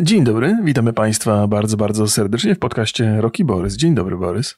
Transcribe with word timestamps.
Dzień 0.00 0.24
dobry, 0.24 0.56
witamy 0.64 0.92
Państwa 0.92 1.46
bardzo, 1.46 1.76
bardzo 1.76 2.08
serdecznie 2.08 2.54
w 2.54 2.58
podcaście 2.58 3.20
Roki 3.20 3.44
Borys. 3.44 3.76
Dzień 3.76 3.94
dobry, 3.94 4.16
Borys. 4.16 4.56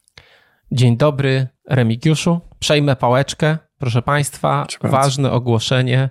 Dzień 0.73 0.97
dobry, 0.97 1.47
Remigiuszu. 1.69 2.41
Przejmę 2.59 2.97
pałeczkę. 2.97 3.59
Proszę 3.79 4.03
Państwa, 4.03 4.67
ważne 4.83 5.31
ogłoszenie. 5.31 6.11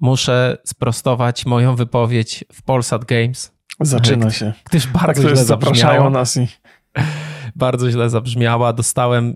Muszę 0.00 0.58
sprostować 0.64 1.46
moją 1.46 1.76
wypowiedź 1.76 2.44
w 2.52 2.62
Polsat 2.62 3.04
Games. 3.04 3.52
Zaczyna 3.80 4.30
się. 4.30 4.52
Gdyż 4.70 4.86
bardzo 4.86 5.22
tak 5.22 5.32
źle 5.32 5.44
zapraszają 5.44 6.10
nas 6.10 6.36
i... 6.36 6.46
Bardzo 7.56 7.90
źle 7.90 8.10
zabrzmiała. 8.10 8.72
Dostałem 8.72 9.34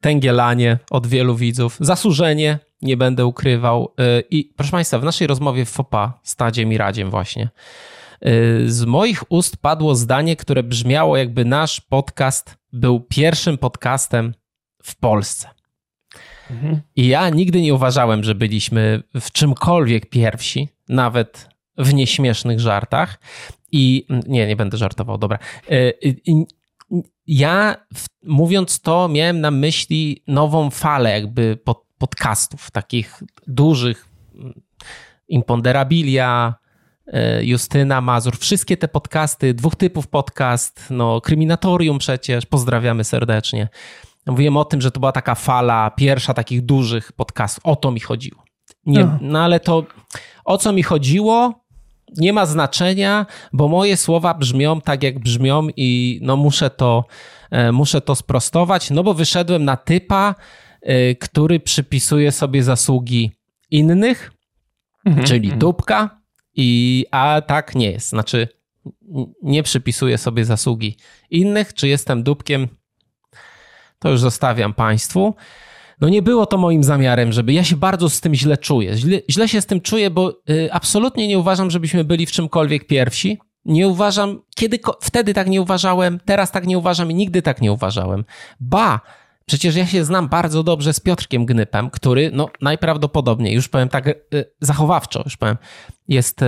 tęgielanie 0.00 0.78
od 0.90 1.06
wielu 1.06 1.36
widzów. 1.36 1.76
Zasłużenie, 1.80 2.58
nie 2.82 2.96
będę 2.96 3.26
ukrywał. 3.26 3.94
Y, 4.18 4.24
I 4.30 4.52
proszę 4.56 4.72
Państwa, 4.72 4.98
w 4.98 5.04
naszej 5.04 5.26
rozmowie 5.26 5.64
w 5.64 5.70
FOPA 5.70 6.20
z 6.22 6.36
Tadziem 6.36 6.72
i 6.72 6.78
Radziem 6.78 7.10
właśnie 7.10 7.48
z 8.66 8.84
moich 8.84 9.32
ust 9.32 9.56
padło 9.56 9.94
zdanie, 9.94 10.36
które 10.36 10.62
brzmiało 10.62 11.16
jakby 11.16 11.44
nasz 11.44 11.80
podcast 11.80 12.56
był 12.72 13.00
pierwszym 13.00 13.58
podcastem 13.58 14.34
w 14.82 14.96
Polsce. 14.96 15.48
Mhm. 16.50 16.80
I 16.96 17.06
ja 17.06 17.28
nigdy 17.28 17.60
nie 17.60 17.74
uważałem, 17.74 18.24
że 18.24 18.34
byliśmy 18.34 19.02
w 19.20 19.32
czymkolwiek 19.32 20.10
pierwsi, 20.10 20.68
nawet 20.88 21.48
w 21.78 21.94
nieśmiesznych 21.94 22.60
żartach. 22.60 23.20
I 23.72 24.06
nie, 24.26 24.46
nie 24.46 24.56
będę 24.56 24.76
żartował, 24.76 25.18
dobra. 25.18 25.38
Y, 25.70 25.94
ja 27.26 27.76
mówiąc 28.22 28.80
to, 28.80 29.08
miałem 29.08 29.40
na 29.40 29.50
myśli 29.50 30.22
nową 30.26 30.70
falę 30.70 31.10
jakby 31.10 31.56
pod, 31.56 31.84
podcastów, 31.98 32.70
takich 32.70 33.22
dużych. 33.46 34.08
Mm, 34.34 34.60
Imponderabilia, 35.28 36.54
Justyna 37.42 38.00
Mazur, 38.00 38.36
wszystkie 38.38 38.76
te 38.76 38.88
podcasty, 38.88 39.54
dwóch 39.54 39.76
typów 39.76 40.06
podcast, 40.06 40.86
no 40.90 41.20
Kryminatorium 41.20 41.98
przecież, 41.98 42.46
pozdrawiamy 42.46 43.04
serdecznie. 43.04 43.68
Mówiłem 44.26 44.56
o 44.56 44.64
tym, 44.64 44.80
że 44.80 44.90
to 44.90 45.00
była 45.00 45.12
taka 45.12 45.34
fala 45.34 45.90
pierwsza 45.90 46.34
takich 46.34 46.62
dużych 46.62 47.12
podcastów. 47.12 47.66
O 47.66 47.76
to 47.76 47.90
mi 47.90 48.00
chodziło. 48.00 48.44
Nie, 48.86 49.04
no. 49.04 49.18
no 49.20 49.40
ale 49.40 49.60
to 49.60 49.86
o 50.44 50.58
co 50.58 50.72
mi 50.72 50.82
chodziło, 50.82 51.64
nie 52.16 52.32
ma 52.32 52.46
znaczenia, 52.46 53.26
bo 53.52 53.68
moje 53.68 53.96
słowa 53.96 54.34
brzmią 54.34 54.80
tak, 54.80 55.02
jak 55.02 55.18
brzmią 55.18 55.66
i 55.76 56.20
no 56.22 56.36
muszę 56.36 56.70
to, 56.70 57.04
e, 57.50 57.72
muszę 57.72 58.00
to 58.00 58.14
sprostować, 58.14 58.90
no 58.90 59.02
bo 59.02 59.14
wyszedłem 59.14 59.64
na 59.64 59.76
typa, 59.76 60.34
e, 60.82 61.14
który 61.14 61.60
przypisuje 61.60 62.32
sobie 62.32 62.62
zasługi 62.62 63.32
innych, 63.70 64.32
mhm, 65.06 65.26
czyli 65.26 65.44
mhm. 65.44 65.58
dupka, 65.58 66.20
i, 66.56 67.06
a 67.10 67.42
tak 67.46 67.74
nie 67.74 67.90
jest. 67.90 68.08
Znaczy, 68.08 68.48
nie 69.42 69.62
przypisuję 69.62 70.18
sobie 70.18 70.44
zasługi 70.44 70.96
innych, 71.30 71.74
czy 71.74 71.88
jestem 71.88 72.22
dupkiem, 72.22 72.68
to 73.98 74.10
już 74.10 74.20
zostawiam 74.20 74.74
Państwu. 74.74 75.34
No 76.00 76.08
nie 76.08 76.22
było 76.22 76.46
to 76.46 76.58
moim 76.58 76.84
zamiarem, 76.84 77.32
żeby 77.32 77.52
ja 77.52 77.64
się 77.64 77.76
bardzo 77.76 78.10
z 78.10 78.20
tym 78.20 78.34
źle 78.34 78.56
czuję. 78.56 78.96
Źle, 78.96 79.20
źle 79.30 79.48
się 79.48 79.60
z 79.60 79.66
tym 79.66 79.80
czuję, 79.80 80.10
bo 80.10 80.40
y, 80.50 80.72
absolutnie 80.72 81.28
nie 81.28 81.38
uważam, 81.38 81.70
żebyśmy 81.70 82.04
byli 82.04 82.26
w 82.26 82.32
czymkolwiek 82.32 82.86
pierwsi. 82.86 83.38
Nie 83.64 83.88
uważam, 83.88 84.42
kiedy 84.56 84.78
wtedy 85.00 85.34
tak 85.34 85.48
nie 85.48 85.62
uważałem, 85.62 86.20
teraz 86.24 86.50
tak 86.50 86.66
nie 86.66 86.78
uważam 86.78 87.10
i 87.10 87.14
nigdy 87.14 87.42
tak 87.42 87.60
nie 87.60 87.72
uważałem. 87.72 88.24
Ba, 88.60 89.00
przecież 89.46 89.76
ja 89.76 89.86
się 89.86 90.04
znam 90.04 90.28
bardzo 90.28 90.62
dobrze 90.62 90.92
z 90.92 91.00
Piotrkiem 91.00 91.46
Gnypem, 91.46 91.90
który 91.90 92.30
no 92.32 92.48
najprawdopodobniej, 92.60 93.54
już 93.54 93.68
powiem 93.68 93.88
tak 93.88 94.08
y, 94.08 94.14
zachowawczo, 94.60 95.22
już 95.24 95.36
powiem, 95.36 95.56
jest 96.08 96.42
y, 96.42 96.46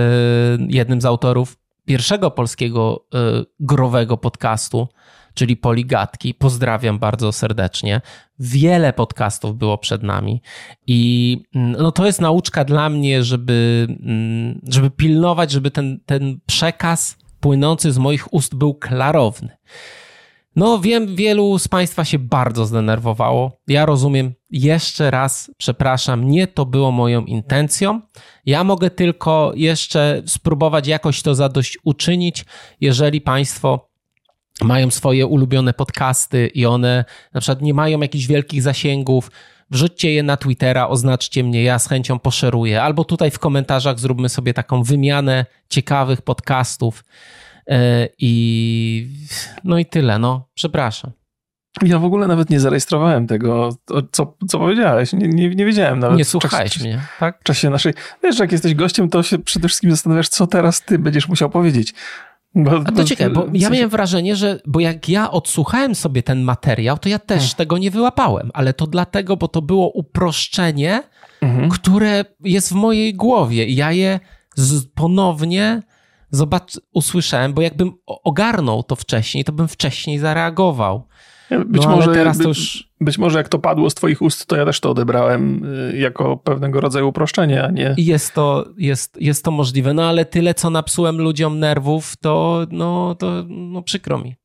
jednym 0.67 1.01
z 1.01 1.05
autorów 1.05 1.57
pierwszego 1.85 2.31
polskiego 2.31 3.05
growego 3.59 4.17
podcastu 4.17 4.87
czyli 5.37 5.57
Poligatki. 5.57 6.33
Pozdrawiam 6.33 6.99
bardzo 6.99 7.31
serdecznie. 7.31 8.01
Wiele 8.39 8.93
podcastów 8.93 9.57
było 9.57 9.77
przed 9.77 10.03
nami 10.03 10.41
i 10.87 11.41
mm, 11.55 11.71
no, 11.71 11.91
to 11.91 12.05
jest 12.05 12.21
nauczka 12.21 12.65
dla 12.65 12.89
mnie, 12.89 13.23
żeby, 13.23 13.87
mm, 13.89 14.61
żeby 14.67 14.89
pilnować, 14.89 15.51
żeby 15.51 15.71
ten, 15.71 15.99
ten 16.05 16.39
przekaz 16.45 17.17
płynący 17.39 17.91
z 17.91 17.97
moich 17.97 18.33
ust 18.33 18.55
był 18.55 18.73
klarowny. 18.73 19.57
No, 20.57 20.79
wiem, 20.79 21.15
wielu 21.15 21.59
z 21.59 21.67
Państwa 21.67 22.05
się 22.05 22.19
bardzo 22.19 22.65
zdenerwowało. 22.65 23.51
Ja 23.67 23.85
rozumiem, 23.85 24.33
jeszcze 24.49 25.11
raz 25.11 25.51
przepraszam, 25.57 26.29
nie 26.29 26.47
to 26.47 26.65
było 26.65 26.91
moją 26.91 27.25
intencją. 27.25 28.01
Ja 28.45 28.63
mogę 28.63 28.89
tylko 28.89 29.51
jeszcze 29.55 30.21
spróbować 30.25 30.87
jakoś 30.87 31.21
to 31.21 31.35
zadośćuczynić, 31.35 32.45
jeżeli 32.81 33.21
Państwo 33.21 33.89
mają 34.61 34.91
swoje 34.91 35.25
ulubione 35.25 35.73
podcasty 35.73 36.47
i 36.47 36.65
one 36.65 37.05
na 37.33 37.41
przykład 37.41 37.61
nie 37.61 37.73
mają 37.73 37.99
jakichś 37.99 38.25
wielkich 38.25 38.61
zasięgów, 38.61 39.31
wrzućcie 39.71 40.11
je 40.11 40.23
na 40.23 40.37
Twittera, 40.37 40.87
oznaczcie 40.87 41.43
mnie, 41.43 41.63
ja 41.63 41.79
z 41.79 41.87
chęcią 41.87 42.19
poszeruję. 42.19 42.83
Albo 42.83 43.03
tutaj 43.03 43.31
w 43.31 43.39
komentarzach 43.39 43.99
zróbmy 43.99 44.29
sobie 44.29 44.53
taką 44.53 44.83
wymianę 44.83 45.45
ciekawych 45.69 46.21
podcastów. 46.21 47.03
E, 47.67 48.07
I 48.17 49.07
no 49.63 49.77
i 49.79 49.85
tyle, 49.85 50.19
no. 50.19 50.47
Przepraszam. 50.53 51.11
Ja 51.81 51.99
w 51.99 52.05
ogóle 52.05 52.27
nawet 52.27 52.49
nie 52.49 52.59
zarejestrowałem 52.59 53.27
tego, 53.27 53.69
co, 54.11 54.37
co 54.47 54.59
powiedziałeś. 54.59 55.13
Nie, 55.13 55.27
nie, 55.27 55.49
nie 55.49 55.65
wiedziałem 55.65 55.99
nawet. 55.99 56.17
Nie 56.17 56.25
słuchałeś 56.25 56.71
czasie, 56.73 56.85
mnie, 56.85 57.01
tak? 57.19 57.39
W 57.39 57.43
czasie 57.43 57.69
naszej. 57.69 57.93
Wiesz, 58.23 58.39
jak 58.39 58.51
jesteś 58.51 58.75
gościem, 58.75 59.09
to 59.09 59.23
się 59.23 59.39
przede 59.39 59.67
wszystkim 59.67 59.91
zastanawiasz, 59.91 60.29
co 60.29 60.47
teraz 60.47 60.81
ty 60.81 60.99
będziesz 60.99 61.27
musiał 61.27 61.49
powiedzieć. 61.49 61.93
Bo, 62.55 62.71
A 62.85 62.91
to 62.91 63.03
ciekawe, 63.03 63.29
bo 63.29 63.47
ja 63.53 63.69
miałem 63.69 63.89
wrażenie, 63.89 64.35
że 64.35 64.59
bo 64.65 64.79
jak 64.79 65.09
ja 65.09 65.31
odsłuchałem 65.31 65.95
sobie 65.95 66.23
ten 66.23 66.41
materiał, 66.41 66.97
to 66.97 67.09
ja 67.09 67.19
też 67.19 67.37
hmm. 67.37 67.55
tego 67.55 67.77
nie 67.77 67.91
wyłapałem, 67.91 68.51
ale 68.53 68.73
to 68.73 68.87
dlatego, 68.87 69.37
bo 69.37 69.47
to 69.47 69.61
było 69.61 69.89
uproszczenie, 69.89 71.03
mhm. 71.41 71.69
które 71.69 72.25
jest 72.43 72.69
w 72.69 72.75
mojej 72.75 73.13
głowie 73.13 73.65
i 73.65 73.75
ja 73.75 73.91
je 73.91 74.19
z, 74.55 74.85
ponownie 74.85 75.81
zobacz, 76.31 76.71
usłyszałem, 76.93 77.53
bo 77.53 77.61
jakbym 77.61 77.91
ogarnął 78.05 78.83
to 78.83 78.95
wcześniej, 78.95 79.43
to 79.43 79.51
bym 79.51 79.67
wcześniej 79.67 80.19
zareagował. 80.19 81.07
Być, 81.65 81.83
no, 81.83 81.89
może, 81.89 82.13
teraz 82.13 82.37
by, 82.37 82.43
to 82.43 82.49
już... 82.49 82.89
być 83.01 83.17
może 83.17 83.37
jak 83.37 83.49
to 83.49 83.59
padło 83.59 83.89
z 83.89 83.95
twoich 83.95 84.21
ust, 84.21 84.45
to 84.45 84.55
ja 84.55 84.65
też 84.65 84.79
to 84.79 84.91
odebrałem 84.91 85.65
y, 85.65 85.97
jako 85.97 86.37
pewnego 86.37 86.81
rodzaju 86.81 87.09
uproszczenie, 87.09 87.63
a 87.63 87.71
nie... 87.71 87.95
Jest 87.97 88.33
to, 88.33 88.65
jest, 88.77 89.21
jest 89.21 89.43
to 89.43 89.51
możliwe, 89.51 89.93
no 89.93 90.03
ale 90.03 90.25
tyle, 90.25 90.53
co 90.53 90.69
napsułem 90.69 91.17
ludziom 91.17 91.59
nerwów, 91.59 92.15
to 92.17 92.65
no, 92.71 93.15
to 93.15 93.45
no, 93.47 93.81
przykro 93.81 94.17
mi. 94.17 94.35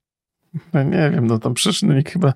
No, 0.73 0.83
nie 0.83 1.11
wiem, 1.11 1.27
no 1.27 1.39
tam 1.39 1.55
przyczyny 1.55 2.03
chyba 2.07 2.33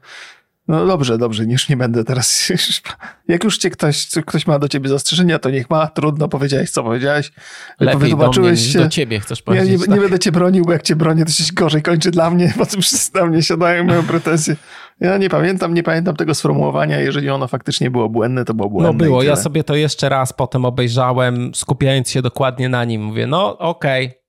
no 0.69 0.87
dobrze, 0.87 1.19
dobrze, 1.19 1.45
już 1.45 1.69
nie 1.69 1.77
będę 1.77 2.05
teraz. 2.05 2.53
Jak 3.29 3.45
już 3.45 3.59
cię 3.59 3.71
ktoś, 3.71 4.09
ktoś 4.27 4.47
ma 4.47 4.59
do 4.59 4.69
ciebie 4.69 4.89
zastrzeżenia, 4.89 5.39
to 5.39 5.51
niech 5.51 5.71
ma. 5.71 5.87
Trudno, 5.87 6.29
powiedziałeś, 6.29 6.71
co 6.71 6.83
powiedziałeś. 6.83 7.33
Lepiej 7.81 8.01
wytłumaczyłeś 8.01 8.61
do, 8.61 8.65
mnie, 8.65 8.73
się. 8.73 8.79
do 8.79 8.89
ciebie 8.89 9.21
chcesz 9.21 9.43
powiedzieć. 9.43 9.69
Ja 9.69 9.73
nie, 9.73 9.79
tak. 9.79 9.89
nie, 9.89 10.01
będę 10.01 10.19
cię 10.19 10.33
bronił, 10.33 10.65
bo 10.65 10.73
jak 10.73 10.83
cię 10.83 10.97
bronię, 10.97 11.25
to 11.25 11.33
się 11.33 11.53
gorzej 11.55 11.83
kończy 11.83 12.11
dla 12.11 12.31
mnie, 12.31 12.53
bo 12.59 12.67
tym 12.67 12.83
wszyscy 12.83 13.19
na 13.19 13.27
mnie 13.27 13.43
siadają 13.43 13.85
mają 13.85 14.03
pretensje. 14.03 14.57
Ja 15.01 15.19
nie 15.19 15.31
pamiętam, 15.31 15.75
nie 15.75 15.83
pamiętam 15.83 16.17
tego 16.17 16.35
sformułowania. 16.35 17.01
Jeżeli 17.01 17.31
ono 17.31 17.49
faktycznie 17.49 17.91
było 17.91 18.09
błędne, 18.09 18.45
to 18.45 18.55
było 18.55 18.71
błędne. 18.71 18.93
No 18.93 18.99
było, 19.05 19.23
ja 19.23 19.37
sobie 19.37 19.65
to 19.65 19.75
jeszcze 19.75 20.09
raz 20.09 20.33
potem 20.33 20.65
obejrzałem, 20.65 21.55
skupiając 21.55 22.11
się 22.11 22.23
dokładnie 22.23 22.69
na 22.69 22.85
nim. 22.85 23.03
Mówię, 23.03 23.27
no 23.27 23.59
okej, 23.59 24.07
okay 24.07 24.26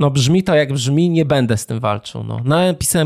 no 0.00 0.10
brzmi 0.10 0.42
to 0.42 0.54
jak 0.54 0.72
brzmi, 0.72 1.10
nie 1.10 1.24
będę 1.24 1.56
z 1.56 1.66
tym 1.66 1.80
walczył. 1.80 2.24
No. 2.24 2.40
No, 2.44 2.56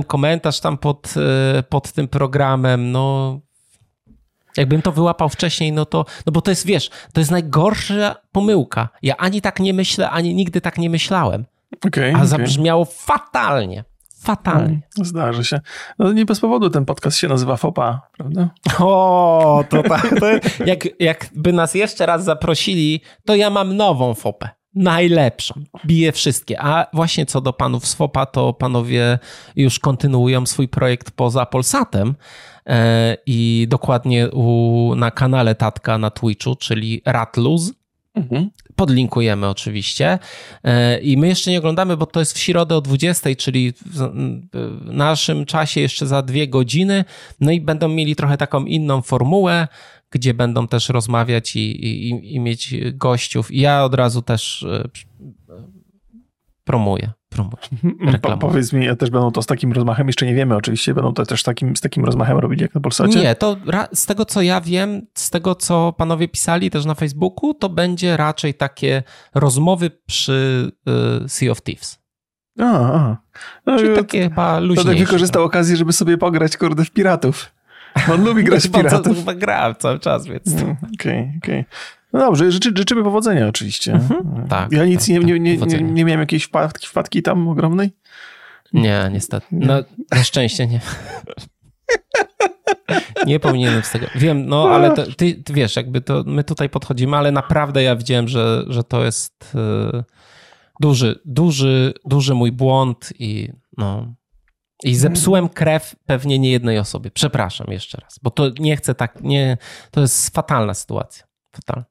komentarz 0.06 0.60
tam 0.60 0.78
pod, 0.78 1.14
e, 1.58 1.62
pod 1.62 1.92
tym 1.92 2.08
programem, 2.08 2.92
no 2.92 3.40
jakbym 4.56 4.82
to 4.82 4.92
wyłapał 4.92 5.28
wcześniej, 5.28 5.72
no 5.72 5.86
to, 5.86 6.04
no 6.26 6.32
bo 6.32 6.40
to 6.40 6.50
jest, 6.50 6.66
wiesz, 6.66 6.90
to 7.12 7.20
jest 7.20 7.30
najgorsza 7.30 8.16
pomyłka. 8.32 8.88
Ja 9.02 9.16
ani 9.16 9.40
tak 9.40 9.60
nie 9.60 9.74
myślę, 9.74 10.10
ani 10.10 10.34
nigdy 10.34 10.60
tak 10.60 10.78
nie 10.78 10.90
myślałem. 10.90 11.44
Okay, 11.86 12.12
a 12.12 12.14
okay. 12.14 12.26
zabrzmiało 12.26 12.84
fatalnie. 12.84 13.84
Fatalnie. 14.22 14.80
No, 14.98 15.04
zdarzy 15.04 15.44
się. 15.44 15.60
No 15.98 16.12
nie 16.12 16.24
bez 16.24 16.40
powodu 16.40 16.70
ten 16.70 16.84
podcast 16.84 17.16
się 17.16 17.28
nazywa 17.28 17.56
FOPA, 17.56 18.00
prawda? 18.16 18.50
O, 18.80 19.64
to 19.68 19.82
tak. 19.82 20.20
To, 20.20 20.26
jak, 20.66 21.00
jakby 21.00 21.52
nas 21.52 21.74
jeszcze 21.74 22.06
raz 22.06 22.24
zaprosili, 22.24 23.00
to 23.24 23.34
ja 23.34 23.50
mam 23.50 23.76
nową 23.76 24.14
FOPę 24.14 24.48
najlepszą. 24.74 25.54
Bije 25.86 26.12
wszystkie. 26.12 26.60
A 26.60 26.86
właśnie 26.92 27.26
co 27.26 27.40
do 27.40 27.52
panów 27.52 27.86
Swopa, 27.86 28.26
to 28.26 28.52
panowie 28.52 29.18
już 29.56 29.78
kontynuują 29.78 30.46
swój 30.46 30.68
projekt 30.68 31.10
poza 31.10 31.46
Polsatem 31.46 32.14
e, 32.66 33.16
i 33.26 33.66
dokładnie 33.70 34.30
u, 34.30 34.94
na 34.96 35.10
kanale 35.10 35.54
Tatka 35.54 35.98
na 35.98 36.10
Twitchu, 36.10 36.56
czyli 36.56 37.02
Ratluz. 37.04 37.72
Mhm. 38.14 38.50
Podlinkujemy 38.76 39.48
oczywiście. 39.48 40.18
E, 40.64 40.98
I 40.98 41.16
my 41.16 41.28
jeszcze 41.28 41.50
nie 41.50 41.58
oglądamy, 41.58 41.96
bo 41.96 42.06
to 42.06 42.20
jest 42.20 42.32
w 42.32 42.38
środę 42.38 42.76
o 42.76 42.80
20, 42.80 43.30
czyli 43.38 43.72
w 43.86 44.10
naszym 44.84 45.46
czasie 45.46 45.80
jeszcze 45.80 46.06
za 46.06 46.22
dwie 46.22 46.48
godziny. 46.48 47.04
No 47.40 47.50
i 47.50 47.60
będą 47.60 47.88
mieli 47.88 48.16
trochę 48.16 48.36
taką 48.36 48.64
inną 48.64 49.02
formułę 49.02 49.68
gdzie 50.14 50.34
będą 50.34 50.68
też 50.68 50.88
rozmawiać 50.88 51.56
i, 51.56 51.86
i, 51.86 52.34
i 52.34 52.40
mieć 52.40 52.74
gościów. 52.92 53.50
I 53.50 53.60
ja 53.60 53.84
od 53.84 53.94
razu 53.94 54.22
też 54.22 54.62
e, 54.62 54.88
promuję. 56.64 57.12
mhm. 57.84 58.20
po, 58.20 58.36
powiedz 58.36 58.72
mi, 58.72 58.96
też 58.96 59.10
będą 59.10 59.30
to 59.30 59.42
z 59.42 59.46
takim 59.46 59.72
rozmachem, 59.72 60.06
jeszcze 60.06 60.26
nie 60.26 60.34
wiemy 60.34 60.56
oczywiście, 60.56 60.94
będą 60.94 61.14
to 61.14 61.26
też 61.26 61.42
takim, 61.42 61.76
z 61.76 61.80
takim 61.80 62.04
rozmachem 62.04 62.38
robić 62.38 62.60
jak 62.60 62.74
na 62.74 62.80
Polsacie? 62.80 63.20
Nie, 63.20 63.34
to 63.34 63.56
z 63.94 64.06
tego 64.06 64.24
co 64.24 64.42
ja 64.42 64.60
wiem, 64.60 65.06
z 65.14 65.30
tego 65.30 65.54
co 65.54 65.92
panowie 65.92 66.28
pisali 66.28 66.70
też 66.70 66.84
na 66.84 66.94
Facebooku, 66.94 67.54
to 67.54 67.68
będzie 67.68 68.16
raczej 68.16 68.54
takie 68.54 69.02
rozmowy 69.34 69.90
przy 70.06 70.70
y, 71.24 71.28
Sea 71.28 71.50
of 71.50 71.62
Thieves. 71.62 71.98
A, 72.60 72.64
a. 72.64 73.16
No, 73.66 73.78
Czyli 73.78 73.96
takie 73.96 74.22
to, 74.22 74.28
chyba 74.28 74.60
luźniejsze. 74.60 74.82
To 74.82 74.88
tak 74.88 74.98
wykorzystał 74.98 75.42
no. 75.42 75.46
okazję, 75.46 75.76
żeby 75.76 75.92
sobie 75.92 76.18
pograć, 76.18 76.56
kurde, 76.56 76.84
w 76.84 76.90
piratów. 76.90 77.54
On 78.12 78.24
lubi 78.24 78.44
grać 78.48 78.68
w 78.68 78.72
piratów. 78.72 79.16
Chyba 79.16 79.34
gra 79.34 79.74
cały 79.74 79.98
czas, 79.98 80.26
więc... 80.26 80.54
Okej, 80.54 80.62
mm, 80.62 80.76
okej. 80.94 81.20
Okay, 81.20 81.32
okay. 81.38 81.64
No 82.12 82.20
dobrze, 82.20 82.52
życzy, 82.52 82.72
życzymy 82.76 83.02
powodzenia 83.02 83.48
oczywiście. 83.48 83.92
Mhm, 83.92 84.46
tak. 84.48 84.72
Ja 84.72 84.84
nic 84.84 85.00
tak, 85.00 85.08
nie, 85.08 85.16
nie, 85.16 85.40
nie, 85.40 85.56
nie, 85.56 85.82
nie 85.82 86.04
miałem 86.04 86.20
jakiejś 86.20 86.44
wpadki, 86.44 86.86
wpadki 86.86 87.22
tam 87.22 87.48
ogromnej? 87.48 87.90
Nie, 88.72 89.10
niestety. 89.12 89.46
No, 89.50 89.74
na 90.10 90.24
szczęście 90.24 90.66
nie. 90.66 90.80
nie 93.26 93.40
powinienem 93.40 93.82
z 93.82 93.90
tego. 93.90 94.06
Wiem, 94.14 94.46
no 94.46 94.68
ale 94.68 94.90
to, 94.90 95.06
ty, 95.06 95.34
ty, 95.34 95.52
wiesz, 95.52 95.76
jakby 95.76 96.00
to 96.00 96.24
my 96.26 96.44
tutaj 96.44 96.68
podchodzimy, 96.68 97.16
ale 97.16 97.32
naprawdę 97.32 97.82
ja 97.82 97.96
widziałem, 97.96 98.28
że, 98.28 98.64
że 98.68 98.84
to 98.84 99.04
jest 99.04 99.54
yy, 99.54 100.04
duży, 100.80 101.20
duży, 101.24 101.94
duży 102.04 102.34
mój 102.34 102.52
błąd 102.52 103.12
i 103.18 103.48
no. 103.78 104.14
I 104.84 104.94
zepsułem 104.94 105.48
krew 105.48 105.96
pewnie 106.06 106.38
nie 106.38 106.50
jednej 106.50 106.78
osobie. 106.78 107.10
Przepraszam 107.10 107.66
jeszcze 107.70 107.98
raz, 108.00 108.18
bo 108.22 108.30
to 108.30 108.50
nie 108.58 108.76
chcę 108.76 108.94
tak, 108.94 109.20
nie, 109.22 109.56
to 109.90 110.00
jest 110.00 110.34
fatalna 110.34 110.74
sytuacja. 110.74 111.24
Fatalna. 111.52 111.84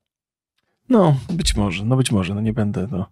No, 0.89 1.15
być 1.29 1.55
może, 1.55 1.85
no 1.85 1.95
być 1.95 2.11
może, 2.11 2.35
no 2.35 2.41
nie 2.41 2.53
będę, 2.53 2.87
no. 2.91 3.05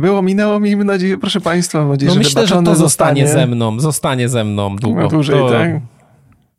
Było, 0.00 0.22
minęło, 0.22 0.60
miejmy 0.60 0.84
nadzieję, 0.84 1.18
proszę 1.18 1.40
Państwa, 1.40 1.78
mam 1.78 1.88
nadzieję, 1.88 2.08
no 2.08 2.14
że 2.14 2.18
myślę, 2.18 2.46
że 2.46 2.62
to 2.62 2.74
zostanie 2.74 3.28
ze 3.28 3.46
mną, 3.46 3.80
zostanie 3.80 4.28
ze 4.28 4.44
mną 4.44 4.76
długo. 4.76 5.00
No 5.00 5.08
dłużej, 5.08 5.38
to... 5.38 5.50
tak? 5.50 5.80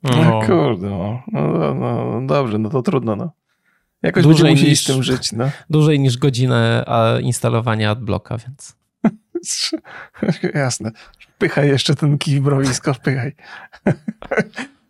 No. 0.04 0.24
no 0.24 0.42
kurde, 0.48 0.90
no. 0.90 1.22
No, 1.32 1.74
no. 1.74 1.74
no, 1.74 2.28
dobrze, 2.28 2.58
no 2.58 2.70
to 2.70 2.82
trudno, 2.82 3.16
no. 3.16 3.32
Jakoś 4.04 4.24
dłużej 4.24 4.44
będziemy 4.44 4.52
musieli 4.52 4.70
niż, 4.70 4.84
z 4.84 4.86
tym 4.86 5.04
żyć, 5.04 5.32
no. 5.32 5.50
Dłużej 5.70 6.00
niż 6.00 6.18
godzinę 6.18 6.86
instalowania 7.22 7.92
adblocka, 7.92 8.38
więc... 8.38 8.81
Jasne. 10.54 10.92
Wpychaj 11.36 11.68
jeszcze 11.68 11.96
ten 11.96 12.18
kij 12.18 12.40
w 12.40 12.44
browisko, 12.44 12.94
wpychaj. 12.94 13.36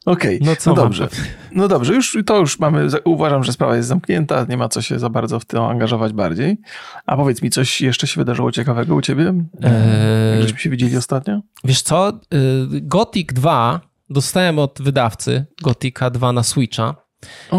Okej, 0.06 0.40
okay. 0.42 0.48
no, 0.48 0.56
no 0.66 0.74
dobrze. 0.74 1.08
No 1.52 1.68
dobrze, 1.68 1.94
już 1.94 2.18
to 2.26 2.38
już 2.38 2.60
mamy, 2.60 2.88
uważam, 3.04 3.44
że 3.44 3.54
sprawa 3.54 3.76
jest 3.76 3.88
zamknięta, 3.88 4.46
nie 4.50 4.58
ma 4.58 4.70
co 4.70 4.82
się 4.82 5.00
za 5.00 5.10
bardzo 5.10 5.40
w 5.40 5.46
to 5.46 5.70
angażować 5.70 6.14
bardziej. 6.14 6.58
A 7.06 7.18
powiedz 7.18 7.42
mi, 7.42 7.50
coś 7.50 7.82
jeszcze 7.82 8.08
się 8.08 8.22
wydarzyło 8.22 8.52
ciekawego 8.52 8.96
u 8.96 9.02
ciebie? 9.02 9.34
Eee... 9.62 10.32
Jak 10.32 10.42
żeśmy 10.42 10.60
się 10.60 10.70
widzieli 10.70 10.98
ostatnio? 10.98 11.42
Wiesz 11.64 11.82
co, 11.82 12.10
y, 12.10 12.14
Gothic 12.82 13.34
2 13.34 13.82
dostałem 14.10 14.60
od 14.60 14.80
wydawcy 14.82 15.46
Gothica 15.62 16.10
2 16.10 16.32
na 16.32 16.44
Switcha. 16.44 16.96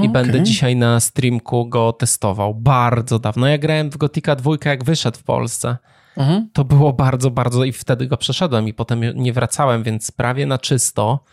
I 0.02 0.08
będę 0.08 0.42
dzisiaj 0.42 0.76
na 0.76 1.00
streamku 1.00 1.68
go 1.68 1.92
testował. 1.92 2.54
Bardzo 2.54 3.18
dawno. 3.18 3.46
Ja 3.46 3.58
grałem 3.58 3.90
w 3.90 3.96
Gothica 3.96 4.36
2, 4.36 4.50
jak 4.64 4.84
wyszedł 4.84 5.18
w 5.18 5.22
Polsce. 5.22 5.76
Mhm. 6.16 6.48
To 6.52 6.64
było 6.64 6.92
bardzo, 6.92 7.30
bardzo 7.30 7.64
i 7.64 7.72
wtedy 7.72 8.06
go 8.06 8.16
przeszedłem 8.16 8.68
i 8.68 8.74
potem 8.74 9.00
nie 9.14 9.32
wracałem, 9.32 9.82
więc 9.82 10.10
prawie 10.10 10.46
na 10.46 10.58
czysto 10.58 11.24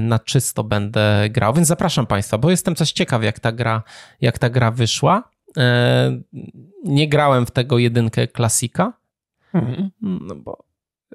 na 0.00 0.18
czysto 0.18 0.64
będę 0.64 1.28
grał, 1.30 1.54
więc 1.54 1.68
zapraszam 1.68 2.06
Państwa, 2.06 2.38
bo 2.38 2.50
jestem 2.50 2.74
coś 2.74 2.92
ciekaw, 2.92 3.24
jak 3.24 3.40
ta 3.40 3.52
gra, 3.52 3.82
jak 4.20 4.38
ta 4.38 4.50
gra 4.50 4.70
wyszła. 4.70 5.30
E, 5.56 6.20
nie 6.84 7.08
grałem 7.08 7.46
w 7.46 7.50
tego 7.50 7.78
jedynkę 7.78 8.28
klasika, 8.28 8.92
mhm. 9.54 9.90
no, 10.00 10.34
bo, 10.34 10.64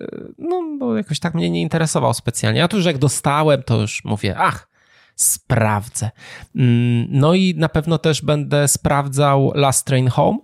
e, 0.01 0.07
no 0.37 0.77
bo 0.79 0.97
jakoś 0.97 1.19
tak 1.19 1.33
mnie 1.33 1.49
nie 1.49 1.61
interesował 1.61 2.13
specjalnie. 2.13 2.63
A 2.63 2.67
tu 2.67 2.77
już 2.77 2.85
jak 2.85 2.97
dostałem, 2.97 3.63
to 3.63 3.81
już 3.81 4.05
mówię, 4.05 4.35
ach, 4.37 4.69
sprawdzę. 5.15 6.11
Mm, 6.55 7.07
no 7.09 7.33
i 7.33 7.55
na 7.57 7.69
pewno 7.69 7.97
też 7.97 8.21
będę 8.21 8.67
sprawdzał 8.67 9.51
Last 9.55 9.87
Train 9.87 10.07
Home. 10.07 10.39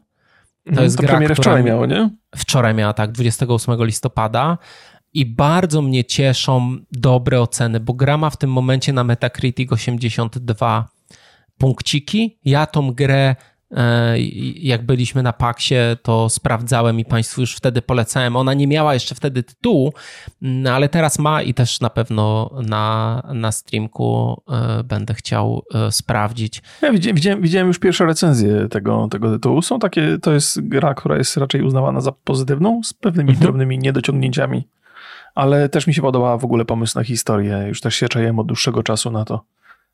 To 0.64 0.70
mhm, 0.70 0.84
jest 0.84 0.98
to 0.98 1.04
gra, 1.04 1.20
która 1.20 1.36
wczoraj 1.36 1.64
miało, 1.64 1.86
nie? 1.86 2.10
Wczoraj 2.36 2.74
miała, 2.74 2.94
tak, 2.94 3.12
28 3.12 3.86
listopada 3.86 4.58
i 5.14 5.26
bardzo 5.26 5.82
mnie 5.82 6.06
cieszą 6.06 6.78
dobre 6.92 7.42
oceny, 7.42 7.80
bo 7.80 7.94
gra 7.94 8.18
ma 8.18 8.30
w 8.30 8.38
tym 8.38 8.52
momencie 8.52 8.94
na 8.94 9.04
Metacritic 9.04 9.72
82 9.72 10.90
punkciki. 11.58 12.40
Ja 12.46 12.66
tą 12.66 12.92
grę 12.92 13.36
jak 14.56 14.86
byliśmy 14.86 15.24
na 15.24 15.34
Paksie, 15.34 15.76
to 16.02 16.30
sprawdzałem 16.30 17.00
i 17.00 17.06
Państwu 17.06 17.42
już 17.42 17.56
wtedy 17.56 17.82
polecałem. 17.82 18.36
Ona 18.36 18.54
nie 18.54 18.68
miała 18.68 18.94
jeszcze 18.94 19.16
wtedy 19.16 19.44
tytułu, 19.44 19.94
mm, 20.42 20.74
ale 20.74 20.90
teraz 20.90 21.20
ma 21.20 21.42
i 21.42 21.54
też 21.54 21.80
na 21.80 21.90
pewno 21.90 22.52
na, 22.68 23.24
na 23.34 23.52
streamku 23.52 24.42
e, 24.50 24.84
będę 24.84 25.14
chciał 25.14 25.64
e, 25.74 25.92
sprawdzić. 25.92 26.62
Ja 26.82 26.92
widziałem, 26.92 27.42
widziałem, 27.42 27.68
już 27.68 27.80
pierwsze 27.80 28.06
recenzje 28.06 28.68
tego, 28.70 29.08
tego 29.12 29.32
tytułu. 29.32 29.62
Są 29.62 29.80
takie, 29.80 30.18
to 30.22 30.34
jest 30.34 30.62
gra, 30.62 30.94
która 30.94 31.18
jest 31.18 31.38
raczej 31.38 31.62
uznawana 31.62 32.02
za 32.02 32.12
pozytywną, 32.12 32.84
z 32.84 32.94
pewnymi 32.94 33.30
mhm. 33.30 33.44
drobnymi 33.44 33.78
niedociągnięciami 33.78 34.68
ale 35.36 35.70
też 35.70 35.88
mi 35.88 35.94
się 35.94 36.02
podoba 36.02 36.38
w 36.38 36.46
ogóle 36.46 36.66
pomysł 36.66 36.98
na 37.00 37.04
historię. 37.04 37.66
Już 37.68 37.82
też 37.82 37.96
się 37.96 38.08
czaję 38.08 38.38
od 38.38 38.48
dłuższego 38.48 38.84
czasu 38.84 39.12
na 39.12 39.26
to 39.26 39.46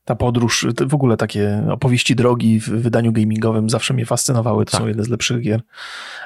ta 0.08 0.16
podróż, 0.16 0.66
w 0.88 0.94
ogóle 0.94 1.16
takie 1.16 1.62
opowieści 1.70 2.16
drogi 2.16 2.60
w 2.60 2.68
wydaniu 2.68 3.12
gamingowym 3.12 3.70
zawsze 3.70 3.94
mnie 3.94 4.06
fascynowały. 4.06 4.64
To 4.64 4.72
tak. 4.72 4.80
są 4.80 4.86
jedne 4.86 5.04
z 5.04 5.08
lepszych 5.08 5.40
gier. 5.40 5.60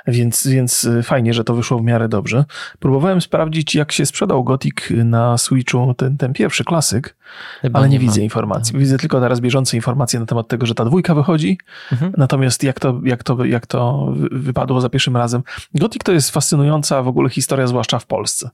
Więc, 0.07 0.47
więc 0.47 0.85
y, 0.85 1.03
fajnie, 1.03 1.35
że 1.35 1.45
to 1.45 1.55
wyszło 1.55 1.79
w 1.79 1.83
miarę 1.83 2.09
dobrze. 2.09 2.45
Próbowałem 2.79 3.21
sprawdzić, 3.21 3.75
jak 3.75 3.93
się 3.93 4.07
sprzedał 4.07 4.45
Gothic 4.45 4.75
na 4.91 5.39
Switchu, 5.39 5.95
ten, 5.95 6.17
ten 6.17 6.33
pierwszy 6.33 6.65
klasyk, 6.65 7.17
Chyba 7.61 7.79
ale 7.79 7.89
nie, 7.89 7.93
nie 7.93 7.99
widzę 7.99 8.21
informacji. 8.21 8.79
Widzę 8.79 8.99
tylko 8.99 9.21
teraz 9.21 9.41
bieżące 9.41 9.77
informacje 9.77 10.21
na 10.21 10.27
temat 10.27 10.49
tego, 10.49 10.67
że 10.67 10.75
ta 10.75 10.85
dwójka 10.85 11.15
wychodzi. 11.15 11.59
Mhm. 11.93 12.13
Natomiast 12.17 12.63
jak 12.63 12.81
to, 12.81 13.01
jak, 13.05 13.23
to, 13.23 13.45
jak 13.45 13.67
to 13.67 14.13
wypadło 14.31 14.81
za 14.81 14.89
pierwszym 14.89 15.17
razem. 15.17 15.43
Gothic 15.75 16.03
to 16.05 16.13
jest 16.13 16.31
fascynująca 16.31 17.03
w 17.03 17.09
ogóle 17.09 17.31
historia, 17.31 17.67
zwłaszcza 17.67 17.99
w 17.99 18.07
Polsce. 18.07 18.51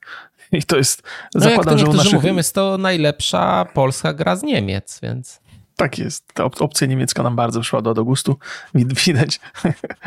I 0.52 0.62
to 0.62 0.76
jest, 0.76 1.02
no 1.34 1.40
zakładam, 1.40 1.78
jak 1.78 1.86
to 1.86 1.92
że 1.92 1.92
u 1.92 1.96
naszych... 1.96 2.12
mówią, 2.12 2.36
jest 2.36 2.54
to 2.54 2.78
najlepsza 2.78 3.64
polska 3.74 4.12
gra 4.12 4.36
z 4.36 4.42
Niemiec, 4.42 5.00
więc... 5.02 5.40
Tak 5.76 5.98
jest. 5.98 6.32
Ta 6.34 6.44
opcja 6.44 6.86
niemiecka 6.86 7.22
nam 7.22 7.36
bardzo 7.36 7.60
przypadła 7.60 7.94
do 7.94 8.04
gustu. 8.04 8.36
Widać, 8.74 9.40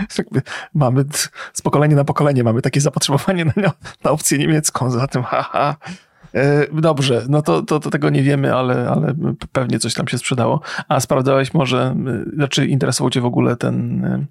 mamy 0.73 1.05
z 1.53 1.61
pokolenia 1.61 1.95
na 1.95 2.03
pokolenie 2.03 2.43
mamy 2.43 2.61
takie 2.61 2.81
zapotrzebowanie 2.81 3.45
na, 3.45 3.71
na 4.03 4.11
opcję 4.11 4.37
niemiecką. 4.37 4.91
Zatem 4.91 5.23
haha. 5.23 5.75
E, 6.33 6.81
dobrze, 6.81 7.25
no 7.29 7.41
to, 7.41 7.61
to, 7.61 7.79
to, 7.79 7.89
tego 7.89 8.09
nie 8.09 8.23
wiemy, 8.23 8.55
ale, 8.55 8.89
ale 8.89 9.13
pewnie 9.51 9.79
coś 9.79 9.93
tam 9.93 10.07
się 10.07 10.17
sprzedało. 10.17 10.61
A 10.87 10.99
sprawdzałeś 10.99 11.53
może, 11.53 11.95
znaczy 12.33 12.67
interesował 12.67 13.09
cię 13.09 13.21
w 13.21 13.25
ogóle 13.25 13.55
ten, 13.55 14.27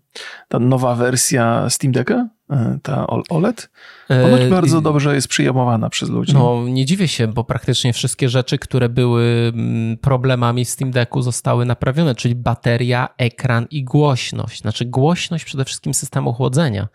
ta 0.49 0.59
nowa 0.59 0.95
wersja 0.95 1.71
Steam 1.71 1.92
Decka? 1.92 2.28
E, 2.50 2.78
ta 2.83 3.07
OLED? 3.07 3.71
Ponoć 4.09 4.40
e, 4.40 4.49
bardzo 4.49 4.80
dobrze 4.80 5.14
jest 5.14 5.28
przyjmowana 5.28 5.90
przez 5.90 6.09
ludzi. 6.09 6.35
No, 6.35 6.64
nie 6.69 6.85
dziwię 6.85 7.09
się, 7.09 7.28
bo 7.28 7.45
praktycznie 7.45 7.92
wszystkie 7.92 8.28
rzeczy, 8.28 8.59
które 8.59 8.88
były 8.88 9.52
mm, 9.54 9.99
problemami 9.99 10.64
w 10.64 10.69
Steam 10.71 10.90
Decku 10.90 11.23
zostały 11.23 11.66
naprawione, 11.66 12.14
czyli 12.14 12.35
bateria, 12.35 13.09
ekran 13.19 13.66
i 13.71 13.85
głośność. 13.85 14.61
Znaczy 14.61 14.85
głośność 14.85 15.45
przede 15.45 15.64
wszystkim 15.64 15.95
systemu 15.95 16.33
chłodzenia. 16.33 16.88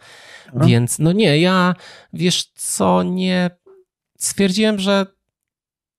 A? 0.60 0.66
Więc 0.66 1.00
no 1.00 1.12
nie, 1.12 1.40
ja 1.40 1.76
wiesz 2.14 2.46
co, 2.56 3.04
nie 3.04 3.50
stwierdziłem, 4.18 4.80
że 4.80 5.06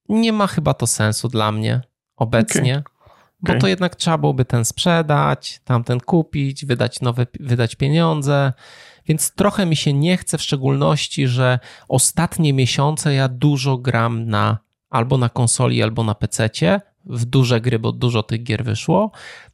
nie 0.08 0.32
ma 0.32 0.46
chyba 0.46 0.74
to 0.74 0.86
sensu 0.86 1.28
dla 1.28 1.52
mnie 1.52 1.80
obecnie. 2.16 2.78
Okay. 2.78 2.96
Bo 3.40 3.52
okay. 3.52 3.60
to 3.60 3.68
jednak 3.68 3.96
trzeba 3.96 4.18
byłoby 4.18 4.44
ten 4.44 4.64
sprzedać, 4.64 5.60
tamten 5.64 6.00
kupić, 6.00 6.64
wydać 6.64 7.00
nowe, 7.00 7.26
wydać 7.40 7.74
pieniądze. 7.74 8.52
Więc 9.06 9.34
trochę 9.34 9.66
mi 9.66 9.76
się 9.76 9.92
nie 9.92 10.16
chce, 10.16 10.38
w 10.38 10.42
szczególności, 10.42 11.28
że 11.28 11.58
ostatnie 11.88 12.52
miesiące 12.52 13.14
ja 13.14 13.28
dużo 13.28 13.78
gram 13.78 14.28
na 14.28 14.58
albo 14.90 15.18
na 15.18 15.28
konsoli, 15.28 15.82
albo 15.82 16.04
na 16.04 16.14
PC, 16.14 16.50
w 17.04 17.24
duże 17.24 17.60
gry, 17.60 17.78
bo 17.78 17.92
dużo 17.92 18.22
tych 18.22 18.42
gier 18.42 18.64
wyszło, 18.64 19.10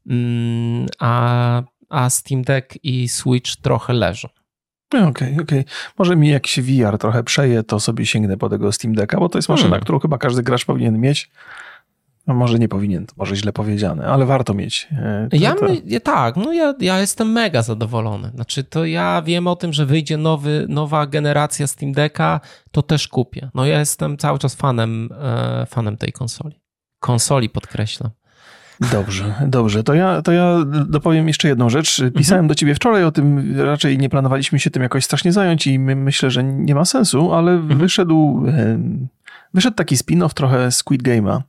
mm, 0.06 0.86
a, 0.98 1.62
a 1.88 2.10
Steam 2.10 2.42
Deck 2.42 2.78
i 2.82 3.08
Switch 3.08 3.56
trochę 3.56 3.92
leżą. 3.92 4.28
Okej, 4.98 5.08
okay, 5.08 5.32
okej. 5.32 5.42
Okay. 5.42 5.64
Może 5.98 6.16
mi 6.16 6.28
jak 6.28 6.46
się 6.46 6.62
VR 6.62 6.98
trochę 6.98 7.24
przeje, 7.24 7.62
to 7.62 7.80
sobie 7.80 8.06
sięgnę 8.06 8.36
po 8.36 8.48
tego 8.48 8.72
Steam 8.72 8.94
Decka, 8.94 9.20
bo 9.20 9.28
to 9.28 9.38
jest 9.38 9.48
maszyna, 9.48 9.68
hmm. 9.68 9.82
którą 9.82 9.98
chyba 9.98 10.18
każdy 10.18 10.42
gracz 10.42 10.64
powinien 10.64 11.00
mieć. 11.00 11.30
No 12.26 12.34
może 12.34 12.58
nie 12.58 12.68
powinien, 12.68 13.06
to 13.06 13.14
może 13.16 13.36
źle 13.36 13.52
powiedziane, 13.52 14.06
ale 14.06 14.26
warto 14.26 14.54
mieć. 14.54 14.88
E, 14.92 15.28
to, 15.30 15.36
ja, 15.36 15.54
My, 15.62 16.00
tak, 16.00 16.36
no 16.36 16.52
ja, 16.52 16.74
ja 16.80 17.00
jestem 17.00 17.32
mega 17.32 17.62
zadowolony. 17.62 18.30
Znaczy 18.34 18.64
to 18.64 18.84
ja 18.84 19.22
wiem 19.22 19.46
o 19.46 19.56
tym, 19.56 19.72
że 19.72 19.86
wyjdzie 19.86 20.16
nowy, 20.16 20.66
nowa 20.68 21.06
generacja 21.06 21.66
Steam 21.66 21.92
Decka, 21.92 22.40
to 22.70 22.82
też 22.82 23.08
kupię. 23.08 23.50
No 23.54 23.66
ja 23.66 23.78
jestem 23.78 24.16
cały 24.16 24.38
czas 24.38 24.54
fanem, 24.54 25.08
e, 25.20 25.66
fanem 25.66 25.96
tej 25.96 26.12
konsoli. 26.12 26.60
Konsoli 27.00 27.48
podkreślam. 27.48 28.10
Dobrze, 28.80 29.34
dobrze. 29.46 29.82
To 29.84 29.94
ja, 29.94 30.22
to 30.22 30.32
ja 30.32 30.58
dopowiem 30.88 31.28
jeszcze 31.28 31.48
jedną 31.48 31.70
rzecz. 31.70 31.96
Pisałem 31.96 32.38
mhm. 32.38 32.46
do 32.46 32.54
ciebie 32.54 32.74
wczoraj 32.74 33.04
o 33.04 33.12
tym, 33.12 33.54
raczej 33.60 33.98
nie 33.98 34.08
planowaliśmy 34.08 34.58
się 34.58 34.70
tym 34.70 34.82
jakoś 34.82 35.04
strasznie 35.04 35.32
zająć 35.32 35.66
i 35.66 35.78
my, 35.78 35.96
myślę, 35.96 36.30
że 36.30 36.44
nie 36.44 36.74
ma 36.74 36.84
sensu, 36.84 37.32
ale 37.32 37.52
mhm. 37.52 37.80
wyszedł, 37.80 38.46
wyszedł 39.54 39.76
taki 39.76 39.96
spin-off 39.96 40.34
trochę 40.34 40.72
Squid 40.72 41.02
Game'a 41.02 41.40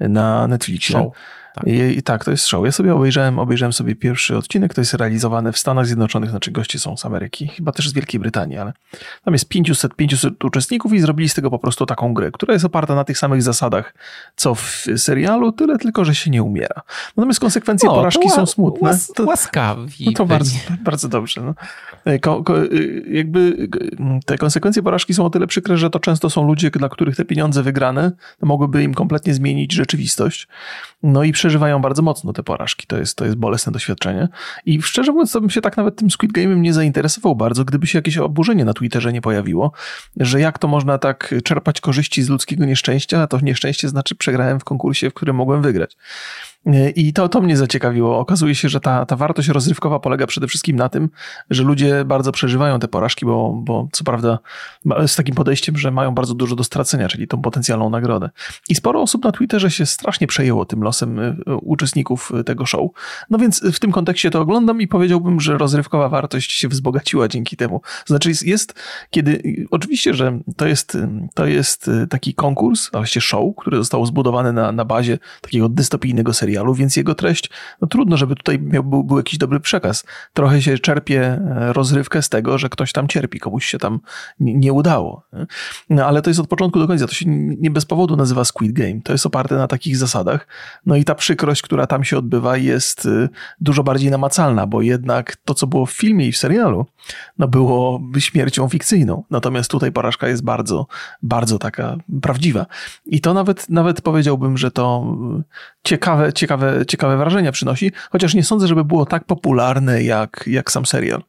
na 0.00 0.48
Netflixie. 0.48 0.92
Show. 0.92 1.12
Tak. 1.56 1.66
I, 1.66 1.98
I, 1.98 2.02
tak, 2.02 2.24
to 2.24 2.30
jest 2.30 2.46
show. 2.46 2.64
Ja 2.64 2.72
sobie 2.72 2.94
obejrzałem, 2.94 3.38
obejrzałem 3.38 3.72
sobie 3.72 3.94
pierwszy 3.94 4.36
odcinek, 4.36 4.74
to 4.74 4.80
jest 4.80 4.94
realizowany 4.94 5.52
w 5.52 5.58
Stanach 5.58 5.86
Zjednoczonych, 5.86 6.30
znaczy 6.30 6.50
goście 6.50 6.78
są 6.78 6.96
z 6.96 7.06
Ameryki, 7.06 7.48
chyba 7.48 7.72
też 7.72 7.88
z 7.88 7.92
Wielkiej 7.92 8.20
Brytanii, 8.20 8.58
ale 8.58 8.72
tam 9.24 9.34
jest 9.34 9.48
500, 9.48 9.94
500 9.94 10.44
uczestników 10.44 10.92
i 10.92 11.00
zrobili 11.00 11.28
z 11.28 11.34
tego 11.34 11.50
po 11.50 11.58
prostu 11.58 11.86
taką 11.86 12.14
grę, 12.14 12.30
która 12.30 12.52
jest 12.52 12.64
oparta 12.64 12.94
na 12.94 13.04
tych 13.04 13.18
samych 13.18 13.42
zasadach, 13.42 13.94
co 14.36 14.54
w 14.54 14.86
serialu, 14.96 15.52
tyle 15.52 15.78
tylko, 15.78 16.04
że 16.04 16.14
się 16.14 16.30
nie 16.30 16.42
umiera. 16.42 16.82
Natomiast 17.16 17.40
konsekwencje 17.40 17.90
o, 17.90 17.94
porażki 17.94 18.30
są 18.30 18.46
smutne. 18.46 18.88
Łas, 18.88 19.06
to, 19.06 19.24
łaskawi. 19.24 20.04
No 20.06 20.12
to 20.12 20.26
bardzo, 20.26 20.56
bardzo 20.84 21.08
dobrze. 21.08 21.40
No. 21.40 21.54
E, 22.04 22.18
ko, 22.18 22.44
ko, 22.44 22.62
e, 22.62 22.66
jakby 23.10 23.68
te 24.26 24.38
konsekwencje 24.38 24.82
porażki 24.82 25.14
są 25.14 25.24
o 25.24 25.30
tyle 25.30 25.46
przykre, 25.46 25.76
że 25.76 25.90
to 25.90 26.00
często 26.00 26.30
są 26.30 26.46
ludzie, 26.46 26.70
dla 26.70 26.88
których 26.88 27.16
te 27.16 27.24
pieniądze 27.24 27.62
wygrane 27.62 28.12
mogłyby 28.42 28.82
im 28.82 28.94
kompletnie 28.94 29.34
zmienić 29.34 29.72
rzeczywistość. 29.72 30.48
No 31.02 31.24
i 31.24 31.32
przeżywają 31.46 31.80
bardzo 31.80 32.02
mocno 32.02 32.32
te 32.32 32.42
porażki. 32.42 32.86
To 32.86 32.96
jest, 32.96 33.16
to 33.16 33.24
jest 33.24 33.36
bolesne 33.36 33.72
doświadczenie. 33.72 34.28
I 34.66 34.82
szczerze 34.82 35.12
mówiąc, 35.12 35.32
to 35.32 35.40
bym 35.40 35.50
się 35.50 35.60
tak 35.60 35.76
nawet 35.76 35.96
tym 35.96 36.10
Squid 36.10 36.32
Game'em 36.32 36.56
nie 36.56 36.72
zainteresował 36.72 37.36
bardzo, 37.36 37.64
gdyby 37.64 37.86
się 37.86 37.98
jakieś 37.98 38.18
oburzenie 38.18 38.64
na 38.64 38.72
Twitterze 38.72 39.12
nie 39.12 39.20
pojawiło, 39.20 39.72
że 40.16 40.40
jak 40.40 40.58
to 40.58 40.68
można 40.68 40.98
tak 40.98 41.34
czerpać 41.44 41.80
korzyści 41.80 42.22
z 42.22 42.28
ludzkiego 42.28 42.64
nieszczęścia, 42.64 43.22
a 43.22 43.26
to 43.26 43.40
nieszczęście 43.42 43.88
znaczy 43.88 44.14
przegrałem 44.14 44.60
w 44.60 44.64
konkursie, 44.64 45.10
w 45.10 45.14
którym 45.14 45.36
mogłem 45.36 45.62
wygrać. 45.62 45.96
I 46.96 47.12
to, 47.12 47.28
to 47.28 47.40
mnie 47.40 47.56
zaciekawiło. 47.56 48.18
Okazuje 48.18 48.54
się, 48.54 48.68
że 48.68 48.80
ta, 48.80 49.06
ta 49.06 49.16
wartość 49.16 49.48
rozrywkowa 49.48 50.00
polega 50.00 50.26
przede 50.26 50.46
wszystkim 50.46 50.76
na 50.76 50.88
tym, 50.88 51.08
że 51.50 51.62
ludzie 51.62 52.04
bardzo 52.04 52.32
przeżywają 52.32 52.78
te 52.78 52.88
porażki, 52.88 53.26
bo, 53.26 53.52
bo 53.64 53.88
co 53.92 54.04
prawda 54.04 54.38
z 55.06 55.16
takim 55.16 55.34
podejściem, 55.34 55.76
że 55.76 55.90
mają 55.90 56.14
bardzo 56.14 56.34
dużo 56.34 56.56
do 56.56 56.64
stracenia, 56.64 57.08
czyli 57.08 57.28
tą 57.28 57.42
potencjalną 57.42 57.90
nagrodę. 57.90 58.30
I 58.68 58.74
sporo 58.74 59.02
osób 59.02 59.24
na 59.24 59.32
Twitterze 59.32 59.70
się 59.70 59.86
strasznie 59.86 60.26
przejęło 60.26 60.64
tym 60.64 60.82
losem 60.82 61.18
y, 61.18 61.36
uczestników 61.62 62.32
tego 62.46 62.66
show. 62.66 62.90
No 63.30 63.38
więc 63.38 63.60
w 63.72 63.78
tym 63.78 63.92
kontekście 63.92 64.30
to 64.30 64.40
oglądam 64.40 64.80
i 64.80 64.88
powiedziałbym, 64.88 65.40
że 65.40 65.58
rozrywkowa 65.58 66.08
wartość 66.08 66.52
się 66.52 66.68
wzbogaciła 66.68 67.28
dzięki 67.28 67.56
temu. 67.56 67.80
Znaczy 68.06 68.30
jest, 68.44 68.74
kiedy, 69.10 69.66
oczywiście, 69.70 70.14
że 70.14 70.38
to 70.56 70.66
jest, 70.66 70.98
to 71.34 71.46
jest 71.46 71.90
taki 72.10 72.34
konkurs, 72.34 72.88
a 72.92 72.96
właściwie 72.96 73.22
show, 73.22 73.56
który 73.56 73.76
został 73.76 74.06
zbudowany 74.06 74.52
na, 74.52 74.72
na 74.72 74.84
bazie 74.84 75.18
takiego 75.40 75.68
dystopijnego 75.68 76.32
serialu, 76.32 76.55
serialu, 76.56 76.74
więc 76.74 76.96
jego 76.96 77.14
treść, 77.14 77.50
no 77.80 77.88
trudno, 77.88 78.16
żeby 78.16 78.36
tutaj 78.36 78.58
miał, 78.58 78.84
był, 78.84 79.04
był 79.04 79.16
jakiś 79.16 79.38
dobry 79.38 79.60
przekaz. 79.60 80.04
Trochę 80.32 80.62
się 80.62 80.78
czerpie 80.78 81.20
e, 81.22 81.72
rozrywkę 81.72 82.22
z 82.22 82.28
tego, 82.28 82.58
że 82.58 82.68
ktoś 82.68 82.92
tam 82.92 83.08
cierpi, 83.08 83.40
komuś 83.40 83.66
się 83.66 83.78
tam 83.78 84.00
nie, 84.40 84.72
udało. 84.72 85.22
No, 85.90 86.06
ale 86.06 86.22
to 86.22 86.30
jest 86.30 86.40
od 86.40 86.48
początku 86.48 86.78
do 86.78 86.86
końca. 86.86 87.06
To 87.06 87.14
się 87.14 87.24
nie 87.28 87.70
bez 87.70 87.84
powodu 87.84 88.16
nazywa 88.16 88.44
Squid 88.44 88.72
Game. 88.72 89.00
To 89.04 89.12
jest 89.12 89.26
oparte 89.26 89.56
na 89.56 89.66
takich 89.66 89.96
zasadach. 89.96 90.46
No 90.86 90.96
i 90.96 91.04
ta 91.04 91.14
przykrość, 91.14 91.62
która 91.62 91.86
tam 91.86 92.04
się 92.04 92.18
odbywa, 92.18 92.56
jest 92.56 93.06
e, 93.06 93.28
dużo 93.60 93.82
bardziej 93.82 94.10
namacalna, 94.10 94.66
bo 94.66 94.82
jednak 94.82 95.36
to, 95.44 95.54
co 95.54 95.66
było 95.66 95.86
w 95.86 95.92
filmie 95.92 96.26
i 96.26 96.32
w 96.32 96.36
serialu, 96.36 96.86
no 97.38 97.48
było 97.48 98.00
śmiercią 98.18 98.68
fikcyjną. 98.68 99.24
Natomiast 99.30 99.70
tutaj 99.70 99.92
porażka 99.92 100.28
jest 100.28 100.44
bardzo, 100.44 100.86
bardzo 101.22 101.58
taka 101.58 101.96
prawdziwa. 102.22 102.66
I 103.06 103.20
to 103.20 103.34
nawet, 103.34 103.70
nawet 103.70 104.00
powiedziałbym, 104.00 104.58
że 104.58 104.70
to 104.70 105.16
ciekawe, 105.86 106.32
ciekawe, 106.32 106.86
ciekawe 106.86 107.16
wrażenia 107.16 107.52
przynosi, 107.52 107.92
chociaż 108.10 108.34
nie 108.34 108.44
sądzę, 108.44 108.66
żeby 108.66 108.84
było 108.84 109.06
tak 109.06 109.24
popularne 109.24 110.02
jak, 110.02 110.44
jak 110.46 110.70
sam 110.70 110.86
serial. 110.86 111.22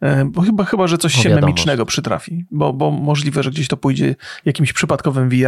E, 0.00 0.24
bo 0.24 0.42
chyba, 0.42 0.64
chyba 0.64 0.86
że 0.86 0.98
coś 0.98 1.14
się 1.14 1.34
memicznego 1.34 1.86
przytrafi, 1.86 2.44
bo, 2.50 2.72
bo 2.72 2.90
możliwe, 2.90 3.42
że 3.42 3.50
gdzieś 3.50 3.68
to 3.68 3.76
pójdzie 3.76 4.16
jakimś 4.44 4.72
przypadkowym 4.72 5.28
wi, 5.28 5.44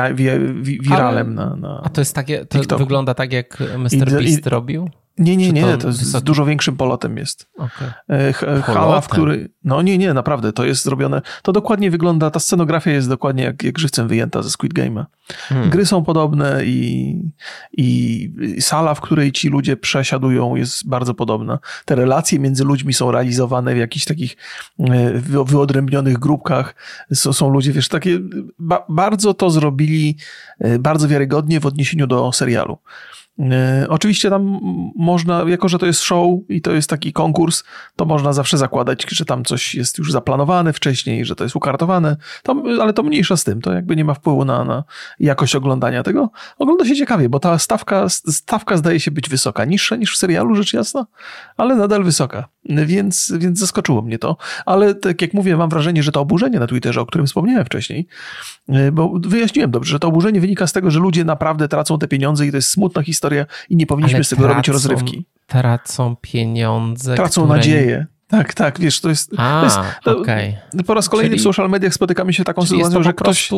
wiralem 0.62 1.38
Ale, 1.38 1.50
na, 1.50 1.56
na 1.56 1.80
A 1.84 1.88
to 1.88 2.00
jest 2.00 2.14
takie, 2.14 2.46
to 2.46 2.58
TikToku. 2.58 2.78
wygląda 2.78 3.14
tak 3.14 3.32
jak 3.32 3.58
Mr. 3.60 4.10
Beast 4.10 4.46
i, 4.46 4.50
robił? 4.50 4.90
Nie, 5.20 5.36
nie, 5.36 5.52
nie, 5.52 5.76
to, 5.78 5.92
z 5.92 6.22
dużo 6.22 6.44
większym 6.44 6.76
polotem 6.76 7.16
jest. 7.16 7.48
Okay. 7.58 8.62
Hala, 8.62 9.00
w 9.00 9.08
który. 9.08 9.50
No 9.64 9.82
nie, 9.82 9.98
nie, 9.98 10.14
naprawdę, 10.14 10.52
to 10.52 10.64
jest 10.64 10.84
zrobione. 10.84 11.22
To 11.42 11.52
dokładnie 11.52 11.90
wygląda, 11.90 12.30
ta 12.30 12.40
scenografia 12.40 12.90
jest 12.90 13.08
dokładnie 13.08 13.42
jak, 13.42 13.62
jak 13.62 13.78
żywcem 13.78 14.08
wyjęta 14.08 14.42
ze 14.42 14.50
Squid 14.50 14.74
Game'a. 14.74 15.04
Hmm. 15.48 15.70
Gry 15.70 15.86
są 15.86 16.04
podobne 16.04 16.64
i, 16.64 17.16
i 17.72 18.30
sala, 18.60 18.94
w 18.94 19.00
której 19.00 19.32
ci 19.32 19.48
ludzie 19.48 19.76
przesiadują, 19.76 20.56
jest 20.56 20.88
bardzo 20.88 21.14
podobna. 21.14 21.58
Te 21.84 21.94
relacje 21.94 22.38
między 22.38 22.64
ludźmi 22.64 22.92
są 22.92 23.12
realizowane 23.12 23.74
w 23.74 23.78
jakichś 23.78 24.04
takich 24.04 24.36
e, 24.78 25.12
wyodrębnionych 25.44 26.18
grupkach. 26.18 26.74
Są, 27.14 27.32
są 27.32 27.50
ludzie, 27.50 27.72
wiesz, 27.72 27.88
takie. 27.88 28.18
Ba, 28.58 28.86
bardzo 28.88 29.34
to 29.34 29.50
zrobili 29.50 30.16
e, 30.58 30.78
bardzo 30.78 31.08
wiarygodnie 31.08 31.60
w 31.60 31.66
odniesieniu 31.66 32.06
do 32.06 32.32
serialu. 32.32 32.78
E, 33.38 33.87
oczywiście 33.88 34.30
tam 34.30 34.60
można, 34.96 35.44
jako 35.46 35.68
że 35.68 35.78
to 35.78 35.87
jest 35.87 36.00
show 36.00 36.40
i 36.49 36.60
to 36.60 36.72
jest 36.72 36.90
taki 36.90 37.12
konkurs, 37.12 37.64
to 37.96 38.04
można 38.04 38.32
zawsze 38.32 38.58
zakładać, 38.58 39.06
że 39.08 39.25
tam 39.25 39.44
coś 39.44 39.75
jest 39.75 39.99
już 39.99 40.12
zaplanowane 40.12 40.72
wcześniej, 40.72 41.25
że 41.25 41.37
to 41.37 41.44
jest 41.44 41.56
ukartowane, 41.56 42.16
to, 42.42 42.62
ale 42.80 42.92
to 42.92 43.02
mniejsza 43.02 43.37
z 43.37 43.44
tym, 43.44 43.60
to 43.60 43.72
jakby 43.72 43.96
nie 43.96 44.04
ma 44.04 44.14
wpływu 44.14 44.44
na, 44.44 44.64
na 44.64 44.84
jakość 45.20 45.56
oglądania 45.56 46.02
tego. 46.02 46.30
Ogląda 46.58 46.84
się 46.84 46.96
ciekawie, 46.96 47.28
bo 47.28 47.38
ta 47.38 47.58
stawka, 47.58 48.08
stawka 48.08 48.76
zdaje 48.76 49.00
się 49.00 49.10
być 49.10 49.28
wysoka, 49.28 49.64
niższa 49.64 49.96
niż 49.96 50.14
w 50.14 50.18
serialu, 50.18 50.54
rzecz 50.54 50.72
jasna, 50.72 51.06
ale 51.56 51.76
nadal 51.76 52.04
wysoka, 52.04 52.49
więc, 52.64 53.32
więc 53.38 53.58
zaskoczyło 53.58 54.02
mnie 54.02 54.18
to. 54.18 54.36
Ale 54.66 54.94
tak 54.94 55.22
jak 55.22 55.34
mówię, 55.34 55.56
mam 55.56 55.70
wrażenie, 55.70 56.02
że 56.02 56.12
to 56.12 56.20
oburzenie 56.20 56.58
na 56.58 56.66
Twitterze, 56.66 57.00
o 57.00 57.06
którym 57.06 57.26
wspomniałem 57.26 57.64
wcześniej, 57.64 58.06
e, 58.68 58.92
bo 58.92 59.12
wyjaśniłem 59.20 59.70
dobrze, 59.70 59.90
że 59.90 59.98
to 59.98 60.08
oburzenie 60.08 60.40
wynika 60.40 60.66
z 60.66 60.72
tego, 60.72 60.90
że 60.90 60.98
ludzie 60.98 61.24
naprawdę 61.24 61.68
tracą 61.68 61.98
te 61.98 62.08
pieniądze 62.08 62.46
i 62.46 62.50
to 62.50 62.56
jest 62.56 62.70
smutna 62.70 63.02
historia 63.02 63.46
i 63.68 63.76
nie 63.76 63.86
powinniśmy 63.86 64.16
Ale 64.16 64.24
z 64.24 64.28
tego 64.28 64.42
tracą, 64.42 64.54
robić 64.54 64.68
rozrywki. 64.68 65.24
Tracą 65.46 66.16
pieniądze. 66.20 67.14
Tracą 67.14 67.42
które... 67.42 67.56
nadzieję. 67.56 68.06
Tak, 68.28 68.54
tak, 68.54 68.80
wiesz, 68.80 69.00
to 69.00 69.08
jest. 69.08 69.32
A, 69.36 69.60
to 69.60 69.64
jest 69.64 69.78
to, 70.02 70.18
okay. 70.18 70.54
Po 70.86 70.94
raz 70.94 71.08
kolejny 71.08 71.30
czyli, 71.30 71.40
w 71.40 71.42
social 71.42 71.70
mediach 71.70 71.94
spotykamy 71.94 72.32
się 72.32 72.44
taką 72.44 72.66
sytuacją, 72.66 73.02
że 73.02 73.12
ktoś. 73.12 73.50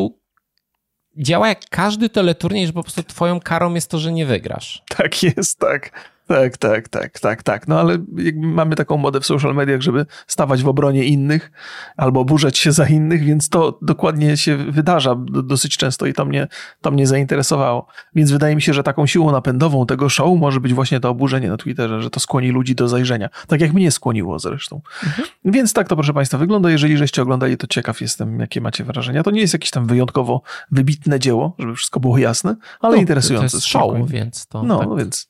Działa 1.17 1.47
jak 1.47 1.59
każdy 1.69 2.09
teleturniej, 2.09 2.67
że 2.67 2.73
po 2.73 2.83
prostu 2.83 3.03
twoją 3.03 3.39
karą 3.39 3.73
jest 3.73 3.89
to, 3.89 3.99
że 3.99 4.11
nie 4.11 4.25
wygrasz. 4.25 4.83
Tak 4.97 5.23
jest, 5.23 5.59
tak. 5.59 6.12
Tak, 6.27 6.57
tak, 6.57 6.89
tak, 6.89 7.19
tak, 7.19 7.43
tak. 7.43 7.67
No 7.67 7.79
ale 7.79 7.97
mamy 8.35 8.75
taką 8.75 8.97
modę 8.97 9.19
w 9.19 9.25
social 9.25 9.55
mediach, 9.55 9.81
żeby 9.81 10.05
stawać 10.27 10.63
w 10.63 10.67
obronie 10.67 11.03
innych 11.03 11.51
albo 11.97 12.25
burzać 12.25 12.57
się 12.57 12.71
za 12.71 12.87
innych, 12.87 13.23
więc 13.23 13.49
to 13.49 13.79
dokładnie 13.81 14.37
się 14.37 14.57
wydarza 14.57 15.15
dosyć 15.43 15.77
często 15.77 16.05
i 16.05 16.13
to 16.13 16.25
mnie, 16.25 16.47
to 16.81 16.91
mnie 16.91 17.07
zainteresowało. 17.07 17.87
Więc 18.15 18.31
wydaje 18.31 18.55
mi 18.55 18.61
się, 18.61 18.73
że 18.73 18.83
taką 18.83 19.07
siłą 19.07 19.31
napędową 19.31 19.85
tego 19.85 20.09
show 20.09 20.39
może 20.39 20.59
być 20.59 20.73
właśnie 20.73 20.99
to 20.99 21.09
oburzenie 21.09 21.49
na 21.49 21.57
Twitterze, 21.57 22.01
że 22.01 22.09
to 22.09 22.19
skłoni 22.19 22.49
ludzi 22.49 22.75
do 22.75 22.87
zajrzenia. 22.87 23.29
Tak 23.47 23.61
jak 23.61 23.73
mnie 23.73 23.91
skłoniło 23.91 24.39
zresztą. 24.39 24.81
Mhm. 25.03 25.27
Więc 25.45 25.73
tak 25.73 25.87
to, 25.87 25.95
proszę 25.95 26.13
Państwa, 26.13 26.37
wygląda. 26.37 26.69
Jeżeli 26.69 26.97
żeście 26.97 27.21
oglądali, 27.21 27.57
to 27.57 27.67
ciekaw 27.67 28.01
jestem, 28.01 28.39
jakie 28.39 28.61
macie 28.61 28.83
wrażenia. 28.83 29.23
To 29.23 29.31
nie 29.31 29.41
jest 29.41 29.53
jakieś 29.53 29.71
tam 29.71 29.85
wyjątkowo 29.85 30.41
wybitne 30.71 31.19
dzieło, 31.19 31.55
żeby 31.59 31.75
wszystko 31.75 31.99
było 31.99 32.17
jasne, 32.17 32.55
ale 32.79 32.95
no, 32.95 33.01
interesujące. 33.01 33.51
To 33.51 33.57
jest 33.57 33.67
show, 33.67 34.09
więc 34.09 34.47
to... 34.47 34.63
No, 34.63 34.79
tak. 34.79 34.97
więc... 34.97 35.29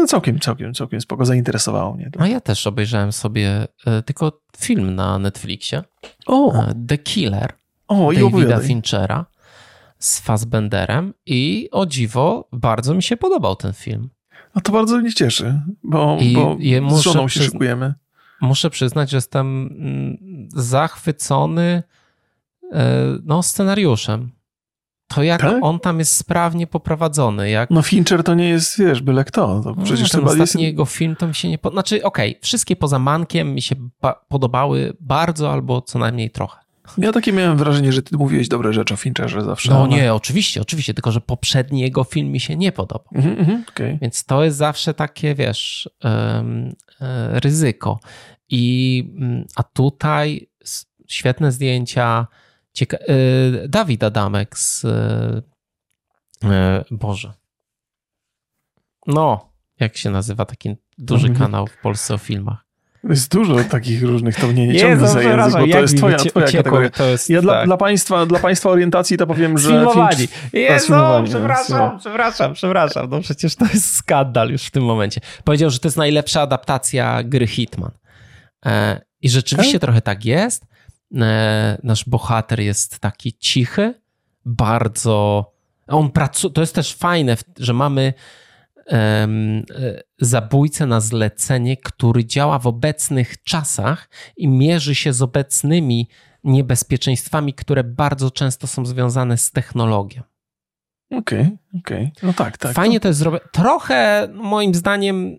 No 0.00 0.06
całkiem, 0.06 0.40
całkiem, 0.40 0.74
całkiem 0.74 1.00
spoko, 1.00 1.24
zainteresowało 1.24 1.94
mnie 1.94 2.10
to. 2.10 2.20
A 2.20 2.28
ja 2.28 2.40
też 2.40 2.66
obejrzałem 2.66 3.12
sobie 3.12 3.68
e, 3.86 4.02
tylko 4.02 4.40
film 4.58 4.94
na 4.94 5.18
Netflixie. 5.18 5.82
O! 6.26 6.54
E, 6.54 6.74
The 6.88 6.98
Killer. 6.98 7.52
O, 7.88 8.12
i 8.12 8.18
Davida 8.18 8.60
Finchera 8.60 9.26
z 9.98 10.20
Fassbenderem 10.20 11.14
i 11.26 11.68
o 11.72 11.86
dziwo 11.86 12.48
bardzo 12.52 12.94
mi 12.94 13.02
się 13.02 13.16
podobał 13.16 13.56
ten 13.56 13.72
film. 13.72 14.08
No 14.54 14.60
to 14.60 14.72
bardzo 14.72 14.98
mnie 14.98 15.12
cieszy, 15.12 15.60
bo, 15.82 16.18
I 16.20 16.34
bo 16.80 16.96
z 16.96 17.00
żoną 17.00 17.28
się 17.28 17.40
szykujemy. 17.40 17.94
Muszę 18.40 18.70
przyznać, 18.70 19.10
że 19.10 19.16
jestem 19.16 19.46
mm, 19.46 20.48
zachwycony 20.54 21.82
e, 22.72 23.18
no, 23.24 23.42
scenariuszem 23.42 24.30
to 25.08 25.22
jak 25.22 25.40
tak? 25.40 25.56
on 25.62 25.80
tam 25.80 25.98
jest 25.98 26.16
sprawnie 26.16 26.66
poprowadzony. 26.66 27.50
Jak... 27.50 27.70
No 27.70 27.82
Fincher 27.82 28.24
to 28.24 28.34
nie 28.34 28.48
jest, 28.48 28.78
wiesz, 28.78 29.02
byle 29.02 29.24
kto. 29.24 29.60
To 29.64 29.74
no, 29.76 29.84
przecież 29.84 30.10
ten 30.10 30.24
ostatni 30.24 30.42
jest... 30.42 30.54
jego 30.54 30.84
film 30.84 31.16
to 31.16 31.28
mi 31.28 31.34
się 31.34 31.48
nie... 31.48 31.58
Po... 31.58 31.70
Znaczy, 31.70 32.04
okej, 32.04 32.30
okay, 32.30 32.42
wszystkie 32.42 32.76
poza 32.76 32.98
Mankiem 32.98 33.54
mi 33.54 33.62
się 33.62 33.76
podobały 34.28 34.96
bardzo 35.00 35.52
albo 35.52 35.82
co 35.82 35.98
najmniej 35.98 36.30
trochę. 36.30 36.58
Ja 36.98 37.12
takie 37.12 37.32
miałem 37.32 37.58
wrażenie, 37.58 37.92
że 37.92 38.02
ty 38.02 38.16
mówiłeś 38.16 38.48
dobre 38.48 38.72
rzeczy 38.72 38.94
o 38.94 38.96
Fincherze 38.96 39.42
zawsze. 39.44 39.70
No 39.70 39.78
ale... 39.80 39.88
nie, 39.88 40.14
oczywiście, 40.14 40.60
oczywiście, 40.60 40.94
tylko 40.94 41.12
że 41.12 41.20
poprzedni 41.20 41.80
jego 41.80 42.04
film 42.04 42.28
mi 42.28 42.40
się 42.40 42.56
nie 42.56 42.72
podobał. 42.72 43.08
Mm 43.14 43.36
-hmm, 43.36 43.60
okay. 43.68 43.98
Więc 44.02 44.24
to 44.24 44.44
jest 44.44 44.56
zawsze 44.56 44.94
takie, 44.94 45.34
wiesz, 45.34 45.90
um, 46.04 46.74
ryzyko. 47.30 48.00
I, 48.50 49.04
mm, 49.16 49.44
a 49.56 49.62
tutaj 49.62 50.48
świetne 51.08 51.52
zdjęcia, 51.52 52.26
Cieka 52.72 52.96
y, 52.96 53.68
Dawid 53.68 54.02
Adamek 54.04 54.58
z. 54.58 54.84
Y, 54.84 54.88
y, 56.44 56.48
Boże. 56.90 57.32
No, 59.06 59.48
Jak 59.80 59.96
się 59.96 60.10
nazywa 60.10 60.44
taki 60.44 60.76
duży 60.98 61.26
Mhm. 61.28 61.46
kanał 61.46 61.66
w 61.66 61.76
Polsce 61.82 62.14
o 62.14 62.18
filmach? 62.18 62.64
Jest 63.04 63.32
dużo 63.32 63.64
takich 63.64 64.02
różnych, 64.02 64.36
to 64.40 64.46
mnie 64.46 64.66
nie 64.66 64.80
ciągnie 64.80 65.08
za 65.08 65.22
język, 65.22 65.60
bo 65.60 65.66
to 65.72 65.80
jest 65.80 65.96
twoja, 65.96 66.16
twoja 66.18 66.46
kategoria. 66.46 66.90
To 66.90 67.04
jest, 67.04 67.30
Ja 67.30 67.42
dla, 67.42 67.52
tak. 67.52 67.66
dla, 67.66 67.76
państwa, 67.76 68.26
dla 68.26 68.38
państwa 68.38 68.70
orientacji 68.70 69.16
to 69.16 69.26
powiem, 69.26 69.58
że... 69.58 69.68
Sfilmowani. 69.68 70.16
Finch- 70.16 70.48
Jezu, 70.52 70.84
sfilmowani, 70.84 71.28
przepraszam, 71.28 71.90
więc, 71.90 72.00
przepraszam, 72.02 72.54
przepraszam. 72.54 73.10
No 73.10 73.20
przecież 73.20 73.56
to 73.56 73.64
jest 73.64 73.94
skandal 73.96 74.50
już 74.50 74.62
w 74.64 74.70
tym 74.70 74.84
momencie. 74.84 75.20
Powiedział, 75.44 75.70
że 75.70 75.78
to 75.78 75.88
jest 75.88 75.96
najlepsza 75.96 76.40
adaptacja 76.40 77.22
gry 77.22 77.46
Hitman. 77.46 77.90
E, 78.66 79.00
I 79.20 79.28
rzeczywiście 79.30 79.72
Tak? 79.72 79.80
trochę 79.80 80.00
tak 80.02 80.24
jest. 80.24 80.64
E, 81.14 81.78
nasz 81.82 82.04
bohater 82.04 82.60
jest 82.60 82.98
taki 82.98 83.32
cichy, 83.32 83.94
bardzo... 84.44 85.46
On 85.86 86.10
pracuje... 86.10 86.52
To 86.52 86.60
jest 86.60 86.74
też 86.74 86.94
fajne, 86.94 87.36
że 87.58 87.72
mamy 87.72 88.14
e, 88.90 89.28
zabójcę 90.18 90.86
na 90.86 91.00
zlecenie, 91.00 91.76
który 91.76 92.24
działa 92.24 92.58
w 92.58 92.66
obecnych 92.66 93.42
czasach 93.42 94.08
i 94.36 94.48
mierzy 94.48 94.94
się 94.94 95.12
z 95.12 95.22
obecnymi 95.22 96.08
niebezpieczeństwami, 96.44 97.54
które 97.54 97.84
bardzo 97.84 98.30
często 98.30 98.66
są 98.66 98.86
związane 98.86 99.36
z 99.36 99.50
technologią. 99.50 100.22
Okej, 101.10 101.56
okej. 101.78 102.12
No 102.22 102.32
tak, 102.32 102.58
tak. 102.58 102.72
Fajnie 102.72 103.00
to 103.00 103.08
jest 103.08 103.20
zrobione. 103.20 103.44
Trochę 103.52 104.28
moim 104.34 104.74
zdaniem 104.74 105.38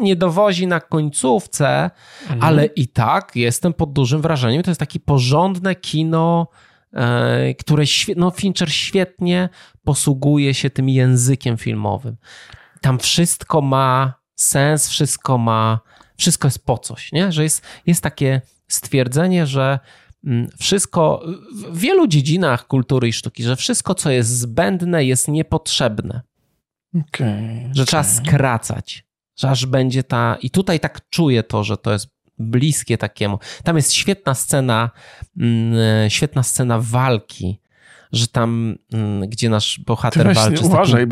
nie 0.00 0.16
dowozi 0.16 0.66
na 0.66 0.80
końcówce, 0.80 1.90
Mhm. 2.22 2.42
ale 2.42 2.66
i 2.66 2.88
tak 2.88 3.32
jestem 3.36 3.72
pod 3.72 3.92
dużym 3.92 4.22
wrażeniem. 4.22 4.62
To 4.62 4.70
jest 4.70 4.80
takie 4.80 5.00
porządne 5.00 5.74
kino, 5.74 6.48
e, 6.92 7.54
które 7.54 7.84
no 8.16 8.30
Fincher 8.30 8.72
świetnie 8.72 9.48
posługuje 9.84 10.54
się 10.54 10.70
tym 10.70 10.88
językiem 10.88 11.56
filmowym. 11.56 12.16
Tam 12.80 12.98
wszystko 12.98 13.60
ma 13.60 14.14
sens, 14.36 14.88
wszystko 14.88 15.38
ma, 15.38 15.80
wszystko 16.16 16.46
jest 16.48 16.66
po 16.66 16.78
coś, 16.78 17.12
nie? 17.12 17.32
Że 17.32 17.42
jest, 17.42 17.62
jest 17.86 18.02
takie 18.02 18.40
stwierdzenie, 18.68 19.46
że 19.46 19.78
mm, 20.24 20.48
wszystko 20.58 21.22
w 21.70 21.78
wielu 21.78 22.06
dziedzinach 22.06 22.66
kultury 22.66 23.08
i 23.08 23.12
sztuki, 23.12 23.42
że 23.42 23.56
wszystko, 23.56 23.94
co 23.94 24.10
jest 24.10 24.38
zbędne, 24.38 25.04
jest 25.04 25.28
niepotrzebne 25.28 26.20
Okej, 27.08 27.68
że 27.72 27.86
trzeba 27.86 28.02
okej. 28.02 28.14
skracać, 28.14 29.04
że 29.38 29.50
aż 29.50 29.66
będzie 29.66 30.02
ta. 30.02 30.36
I 30.42 30.50
tutaj 30.50 30.80
tak 30.80 31.00
czuję 31.10 31.42
to, 31.42 31.64
że 31.64 31.76
to 31.76 31.92
jest 31.92 32.08
bliskie 32.38 32.98
takiemu. 32.98 33.38
Tam 33.62 33.76
jest 33.76 33.92
świetna 33.92 34.34
scena, 34.34 34.90
mm, 35.40 36.10
świetna 36.10 36.42
scena 36.42 36.78
walki, 36.80 37.60
że 38.12 38.26
tam, 38.26 38.78
mm, 38.92 39.28
gdzie 39.28 39.50
nasz 39.50 39.76
Ty 39.76 39.84
bohater 39.84 40.26
weź, 40.26 40.36
walczy 40.36 40.56
z 40.56 40.66
uważaj, 40.66 41.06
takim 41.06 41.08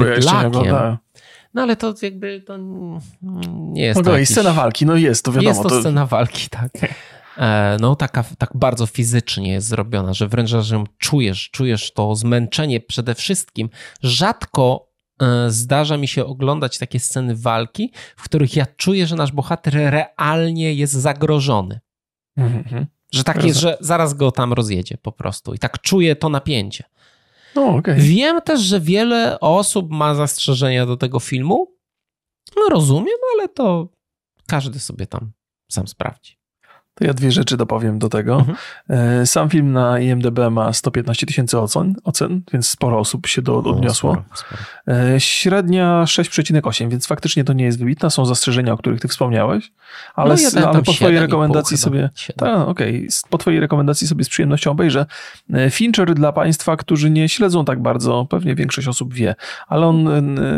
bo 0.52 0.64
ja. 0.64 0.98
No 1.54 1.62
ale 1.62 1.76
to 1.76 1.94
jakby 2.02 2.40
to 2.40 2.56
nie 3.52 3.82
jest. 3.82 4.00
Okej, 4.00 4.12
to 4.12 4.18
jakiś... 4.18 4.28
scena 4.28 4.52
walki, 4.52 4.86
no 4.86 4.96
jest, 4.96 5.24
to 5.24 5.32
wiadomo. 5.32 5.48
Jest 5.48 5.62
to, 5.62 5.68
to 5.68 5.80
scena 5.80 6.06
walki, 6.06 6.48
tak. 6.48 6.70
E, 7.38 7.76
No, 7.80 7.96
taka 7.96 8.24
tak 8.38 8.50
bardzo 8.54 8.86
fizycznie 8.86 9.52
jest 9.52 9.68
zrobiona, 9.68 10.14
że 10.14 10.28
wręcz 10.28 10.50
że 10.50 10.74
ją 10.74 10.84
czujesz, 10.98 11.50
czujesz 11.50 11.92
to 11.92 12.14
zmęczenie 12.14 12.80
przede 12.80 13.14
wszystkim. 13.14 13.68
Rzadko 14.02 14.88
e, 14.88 14.95
zdarza 15.48 15.96
mi 15.96 16.08
się 16.08 16.24
oglądać 16.26 16.78
takie 16.78 17.00
sceny 17.00 17.36
walki, 17.36 17.92
w 18.16 18.22
których 18.22 18.56
ja 18.56 18.66
czuję, 18.66 19.06
że 19.06 19.16
nasz 19.16 19.32
bohater 19.32 19.74
realnie 19.74 20.74
jest 20.74 20.92
zagrożony. 20.92 21.80
Mhm. 22.36 22.86
Że 23.12 23.24
tak 23.24 23.44
jest, 23.44 23.60
że 23.60 23.78
zaraz 23.80 24.14
go 24.14 24.32
tam 24.32 24.52
rozjedzie 24.52 24.98
po 25.02 25.12
prostu. 25.12 25.54
I 25.54 25.58
tak 25.58 25.80
czuję 25.80 26.16
to 26.16 26.28
napięcie. 26.28 26.84
No, 27.54 27.66
okej. 27.66 28.00
Wiem 28.00 28.40
też, 28.42 28.60
że 28.60 28.80
wiele 28.80 29.40
osób 29.40 29.90
ma 29.90 30.14
zastrzeżenia 30.14 30.86
do 30.86 30.96
tego 30.96 31.20
filmu. 31.20 31.76
No 32.56 32.68
rozumiem, 32.70 33.16
ale 33.34 33.48
to 33.48 33.88
każdy 34.46 34.78
sobie 34.78 35.06
tam 35.06 35.32
sam 35.72 35.88
sprawdzi. 35.88 36.36
To 36.98 37.04
ja 37.06 37.14
dwie 37.14 37.32
rzeczy 37.32 37.56
dopowiem 37.56 37.98
do 37.98 38.08
tego. 38.08 38.36
Mhm. 38.36 38.56
E, 38.88 39.26
Sam 39.26 39.50
film 39.50 39.72
na 39.72 40.00
IMDb 40.00 40.38
ma 40.50 40.72
115 40.72 41.26
tysięcy 41.26 41.58
ocen, 41.58 41.94
ocen, 42.04 42.42
więc 42.52 42.68
sporo 42.68 42.98
osób 42.98 43.26
się 43.26 43.42
do, 43.42 43.58
odniosło. 43.58 44.14
No, 44.14 44.22
sporo, 44.36 44.36
sporo. 44.86 44.96
E, 45.14 45.20
Średnia 45.20 46.04
6,8, 46.06 46.88
więc 46.90 47.06
faktycznie 47.06 47.44
to 47.44 47.52
nie 47.52 47.64
jest 47.64 47.78
wybitna. 47.78 48.10
Są 48.10 48.26
zastrzeżenia, 48.26 48.72
o 48.72 48.76
których 48.76 49.00
ty 49.00 49.08
wspomniałeś, 49.08 49.72
ale, 50.14 50.34
No, 50.34 50.40
jeden 50.40 50.64
ale 50.64 50.82
po 50.82 50.92
twojej 50.92 51.18
7,5 51.18 51.20
rekomendacji 51.20 51.76
sobie... 51.78 52.10
Tak, 52.36 52.68
okej. 52.68 53.06
S- 53.06 53.22
Po 53.30 53.38
twojej 53.38 53.60
rekomendacji 53.60 54.06
sobie 54.06 54.24
z 54.24 54.28
przyjemnością 54.28 54.70
obejrzę. 54.70 55.06
E, 55.54 55.70
Fincher 55.70 56.14
dla 56.14 56.32
państwa, 56.32 56.76
którzy 56.76 57.10
nie 57.10 57.28
śledzą 57.28 57.64
tak 57.64 57.82
bardzo, 57.82 58.26
pewnie 58.30 58.54
większość 58.54 58.88
osób 58.88 59.14
wie, 59.14 59.34
ale 59.68 59.86
on 59.86 60.08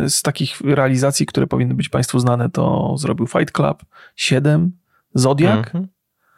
z 0.09 0.23
takich 0.23 0.61
realizacji, 0.61 1.27
które 1.27 1.47
powinny 1.47 1.75
być 1.75 1.89
państwu 1.89 2.19
znane, 2.19 2.51
to 2.51 2.95
zrobił 2.99 3.27
Fight 3.27 3.53
Club, 3.53 3.83
7, 4.17 4.73
Zodiak, 5.15 5.59
Mhm. 5.59 5.89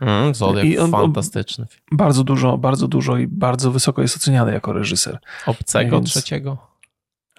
Mm, 0.00 0.34
Zodiak, 0.34 0.64
I 0.64 0.78
on- 0.78 0.90
fantastyczny 0.90 1.66
bardzo 1.92 2.24
dużo, 2.24 2.58
bardzo 2.58 2.88
dużo 2.88 3.16
i 3.16 3.26
bardzo 3.26 3.70
wysoko 3.70 4.02
jest 4.02 4.16
oceniany 4.16 4.52
jako 4.52 4.72
reżyser. 4.72 5.18
Obcego 5.46 5.96
Więc- 5.96 6.10
trzeciego. 6.10 6.58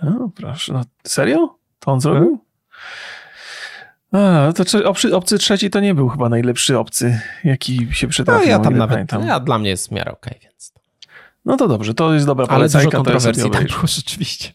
O, 0.02 0.30
proszę, 0.36 0.74
no 0.74 0.82
serio? 1.04 1.56
To 1.80 1.92
on 1.92 2.02
zrobił? 2.02 2.40
A, 4.12 4.54
to 4.56 4.64
trze- 4.64 4.84
obcy, 4.86 5.16
obcy 5.16 5.38
trzeci 5.38 5.70
to 5.70 5.80
nie 5.80 5.96
był 5.96 6.10
chyba 6.10 6.30
najlepszy 6.30 6.80
obcy, 6.80 7.22
jaki 7.44 7.88
się 7.92 8.08
No 8.08 8.12
przytrafił. 8.12 8.50
ja 8.50 8.58
o 8.58 8.60
tam 8.60 8.78
nawet, 8.78 8.94
pamiętam. 8.94 9.28
ja, 9.28 9.40
dla 9.40 9.60
mnie 9.60 9.70
jest 9.70 9.88
w 9.88 9.92
miarę 9.92 10.12
okej, 10.12 10.40
więc. 10.44 10.74
No 11.46 11.58
to 11.58 11.68
dobrze, 11.68 11.94
to 11.94 12.14
jest 12.14 12.26
dobra 12.26 12.46
Ale 12.46 12.50
dużo 12.50 12.60
polecajka, 12.60 12.92
to 13.04 13.12
ja 13.14 13.20
sobie 13.20 13.34
kontrowersji 13.34 13.52
tam 13.70 13.78
było 13.80 13.88
rzeczywiście. 13.88 14.54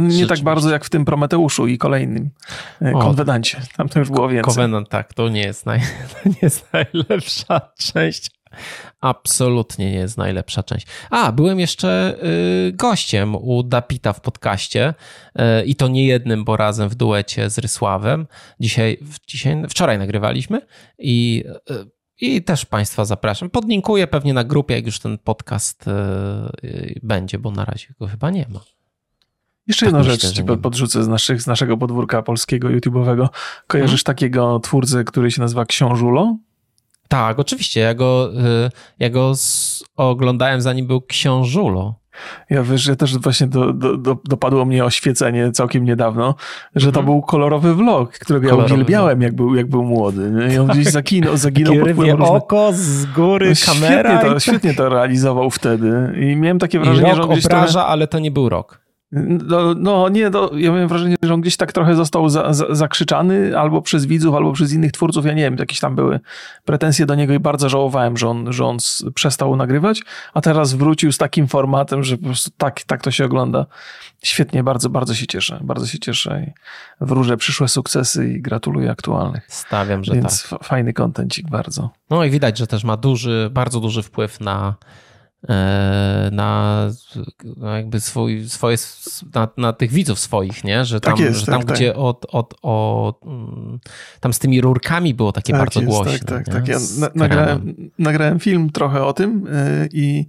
Nie 0.00 0.26
tak 0.26 0.40
bardzo 0.40 0.70
jak 0.70 0.84
w 0.84 0.90
tym 0.90 1.04
Prometeuszu 1.04 1.66
i 1.66 1.78
kolejnym 1.78 2.30
e, 2.82 2.92
O. 2.92 2.98
Konwedancie. 2.98 3.60
Tam 3.76 3.88
to 3.88 3.98
już 3.98 4.10
było 4.10 4.28
więcej. 4.28 4.54
Covenant, 4.54 4.88
tak, 4.88 5.14
to 5.14 5.28
nie 5.28 5.40
jest, 5.40 5.66
naj, 5.66 5.80
to 6.12 6.28
nie 6.28 6.38
jest 6.42 6.72
najlepsza 6.72 7.60
część. 7.92 8.30
Absolutnie 9.00 9.90
nie 9.90 9.98
jest 9.98 10.18
najlepsza 10.18 10.62
część. 10.62 10.86
A, 11.10 11.32
byłem 11.32 11.60
jeszcze 11.60 12.18
y, 12.68 12.72
gościem 12.72 13.34
u 13.34 13.62
Dapita 13.62 14.12
w 14.12 14.20
podcaście 14.20 14.94
y, 15.38 15.64
i 15.64 15.76
to 15.76 15.88
nie 15.88 16.06
jednym, 16.06 16.44
bo 16.44 16.56
razem 16.56 16.88
w 16.88 16.94
duecie 16.94 17.50
z 17.50 17.58
Rysławem. 17.58 18.26
Dzisiaj, 18.60 18.98
dzisiaj 19.26 19.62
wczoraj 19.68 19.98
nagrywaliśmy 19.98 20.60
i, 20.98 21.44
y, 21.70 21.90
i 22.20 22.42
też 22.42 22.64
Państwa 22.64 23.04
zapraszam. 23.04 23.50
Podlinkuję 23.50 24.06
pewnie 24.06 24.34
na 24.34 24.44
grupie, 24.44 24.74
jak 24.74 24.86
już 24.86 24.98
ten 24.98 25.18
podcast 25.18 25.84
będzie, 27.02 27.38
bo 27.38 27.50
na 27.50 27.64
razie 27.64 27.88
go 28.00 28.06
chyba 28.06 28.30
nie 28.30 28.46
ma. 28.48 28.60
Jeszcze 29.68 29.86
Tak 29.86 29.94
myślę, 29.94 30.12
rzecz 30.12 30.22
że 30.22 30.32
ci 30.32 30.44
nie 30.44 30.56
podrzucę 30.56 31.04
z, 31.04 31.08
naszych, 31.08 31.42
z 31.42 31.46
naszego 31.46 31.76
podwórka 31.76 32.22
polskiego 32.22 32.68
YouTube'owego. 32.68 33.28
Kojarzysz 33.66 34.00
Mhm. 34.00 34.04
takiego 34.04 34.60
twórcę, 34.60 35.04
który 35.04 35.30
się 35.30 35.40
nazywa 35.40 35.64
Książulo? 35.64 36.36
Tak, 37.08 37.38
oczywiście. 37.38 37.80
Ja 37.80 37.94
go, 37.94 38.30
y, 38.66 38.70
ja 38.98 39.10
go 39.10 39.32
oglądałem 39.96 40.60
zanim 40.60 40.86
był 40.86 41.00
książulo. 41.00 41.94
Ja 42.50 42.62
wiesz, 42.62 42.86
ja 42.86 42.96
też 42.96 43.18
właśnie 43.18 43.46
do, 43.46 43.72
do, 43.72 43.96
do, 43.96 44.16
dopadło 44.24 44.64
mnie 44.64 44.84
oświecenie 44.84 45.52
całkiem 45.52 45.84
niedawno, 45.84 46.34
że 46.74 46.92
to 46.92 47.00
Mhm. 47.00 47.06
był 47.06 47.22
kolorowy 47.22 47.74
vlog, 47.74 48.12
którego 48.12 48.46
ja 48.46 48.50
Kolorowy 48.50 48.74
uwielbiałem, 48.74 49.22
jak 49.22 49.34
był, 49.34 49.54
jak 49.54 49.66
był 49.70 49.84
młody. 49.84 50.30
nie? 50.30 50.54
I 50.54 50.58
on 50.58 50.66
gdzieś 50.66 50.86
zaginął, 50.98 51.36
zaginął 51.36 51.74
pod 51.74 51.82
wpływem 51.92 52.16
różnych... 52.16 52.30
oko, 52.36 52.70
z 52.72 53.06
góry 53.06 53.48
No, 53.48 53.54
świetnie, 53.54 54.18
to, 54.22 54.40
świetnie 54.40 54.74
to 54.74 54.88
realizował 54.88 55.50
wtedy 55.50 56.12
i 56.20 56.36
miałem 56.36 56.58
takie 56.58 56.78
I 56.78 56.80
wrażenie, 56.80 57.08
że 57.10 57.14
rok 57.14 57.26
on 57.26 57.32
gdzieś 57.32 57.46
obraża, 57.46 57.72
trochę... 57.72 57.86
ale 57.86 58.06
to 58.06 58.18
nie 58.18 58.30
był 58.30 58.48
rok. 58.48 58.80
No, 59.12 59.74
no 59.76 60.08
nie, 60.08 60.30
no, 60.30 60.50
ja 60.54 60.70
miałem 60.72 60.88
wrażenie, 60.88 61.16
że 61.22 61.34
on 61.34 61.40
gdzieś 61.40 61.56
tak 61.56 61.72
trochę 61.72 61.94
został 61.94 62.28
za, 62.28 62.52
za, 62.52 62.74
zakrzyczany 62.74 63.58
albo 63.58 63.82
przez 63.82 64.06
widzów, 64.06 64.34
albo 64.34 64.52
przez 64.52 64.72
innych 64.72 64.92
twórców, 64.92 65.26
ja 65.26 65.32
nie 65.32 65.42
wiem, 65.42 65.56
jakieś 65.58 65.80
tam 65.80 65.94
były 65.94 66.20
pretensje 66.64 67.06
do 67.06 67.14
niego 67.14 67.32
i 67.32 67.38
bardzo 67.38 67.68
żałowałem, 67.68 68.16
że 68.16 68.28
on, 68.28 68.52
że 68.52 68.64
on 68.64 68.76
przestał 69.14 69.56
nagrywać, 69.56 70.02
a 70.34 70.40
teraz 70.40 70.74
wrócił 70.74 71.12
z 71.12 71.18
takim 71.18 71.48
formatem, 71.48 72.04
że 72.04 72.16
po 72.18 72.24
prostu 72.24 72.50
tak, 72.56 72.82
tak 72.82 73.02
to 73.02 73.10
się 73.10 73.24
ogląda. 73.24 73.66
Świetnie, 74.22 74.62
bardzo, 74.62 74.88
bardzo 74.90 75.14
się 75.14 75.26
cieszę, 75.26 75.58
bardzo 75.62 75.86
się 75.86 75.98
cieszę 75.98 76.44
i 76.46 76.52
wróżę 77.00 77.36
przyszłe 77.36 77.68
sukcesy 77.68 78.28
i 78.32 78.42
gratuluję 78.42 78.90
aktualnych. 78.90 79.46
Stawiam, 79.48 80.04
że 80.04 80.14
Więc 80.14 80.42
tak. 80.42 80.60
f- 80.60 80.68
fajny 80.68 80.92
kontencik 80.92 81.50
bardzo. 81.50 81.90
No 82.10 82.24
i 82.24 82.30
widać, 82.30 82.58
że 82.58 82.66
też 82.66 82.84
ma 82.84 82.96
duży, 82.96 83.50
bardzo 83.52 83.80
duży 83.80 84.02
wpływ 84.02 84.40
na, 84.40 84.74
na, 86.30 86.88
na 87.56 87.76
jakby 87.76 88.00
swój, 88.00 88.48
swoje, 88.48 88.76
na, 89.34 89.48
na 89.56 89.72
tych 89.72 89.90
widzów 89.90 90.18
swoich, 90.18 90.64
nie? 90.64 90.84
Że 90.84 91.00
tam, 91.00 91.12
Tak 91.12 91.20
jest, 91.20 91.40
że 91.40 91.46
tam 91.46 91.62
tak, 91.62 91.76
gdzie 91.76 91.96
od, 91.96 92.26
od, 92.28 92.54
od, 92.62 93.26
mm, 93.26 93.78
tam 94.20 94.32
z 94.32 94.38
tymi 94.38 94.60
rurkami 94.60 95.14
było 95.14 95.32
takie 95.32 95.52
Tak 95.52 95.60
bardzo 95.60 95.80
jest, 95.80 95.92
głośne. 95.92 96.18
Tak, 96.18 96.46
tak, 96.46 96.54
tak. 96.54 96.68
Ja 96.68 96.78
na, 96.98 97.08
nagrałem, 97.14 97.90
nagrałem 97.98 98.40
film 98.40 98.70
trochę 98.70 99.04
o 99.04 99.12
tym 99.12 99.44
yy, 99.80 99.88
i 99.92 100.26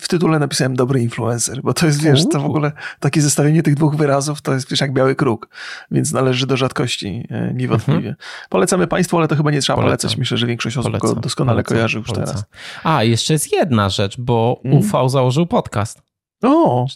w 0.00 0.08
tytule 0.08 0.38
napisałem 0.38 0.76
dobry 0.76 1.02
influencer, 1.02 1.62
bo 1.62 1.74
to 1.74 1.86
jest, 1.86 2.02
wiesz, 2.02 2.28
to 2.28 2.40
w 2.40 2.44
ogóle 2.44 2.72
takie 3.00 3.22
zestawienie 3.22 3.62
tych 3.62 3.74
dwóch 3.74 3.96
wyrazów 3.96 4.42
to 4.42 4.54
jest, 4.54 4.70
wiesz, 4.70 4.80
jak 4.80 4.92
biały 4.92 5.14
kruk, 5.14 5.48
więc 5.90 6.12
należy 6.12 6.46
do 6.46 6.56
rzadkości, 6.56 7.26
yy, 7.30 7.54
niewątpliwie. 7.54 8.14
Polecamy 8.48 8.86
Państwu, 8.86 9.18
ale 9.18 9.28
to 9.28 9.36
chyba 9.36 9.50
nie 9.50 9.60
trzeba 9.60 9.76
Polecam. 9.76 9.88
polecać. 9.88 10.16
Myślę, 10.16 10.36
że 10.36 10.46
większość 10.46 10.76
osób 10.76 10.92
go 10.92 10.98
Polecam, 10.98 11.20
doskonale 11.20 11.56
polecam, 11.56 11.76
kojarzy 11.76 11.98
już 11.98 12.12
teraz. 12.12 12.44
A, 12.84 13.04
jeszcze 13.04 13.32
jest 13.32 13.52
jedna 13.52 13.88
rzecz, 13.88 14.01
bo 14.18 14.60
Mm. 14.64 14.78
UV 14.78 15.08
założył 15.08 15.46
podcast. 15.46 16.02
O, 16.42 16.86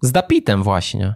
Z 0.00 0.12
Dapitem 0.12 0.62
właśnie. 0.62 1.14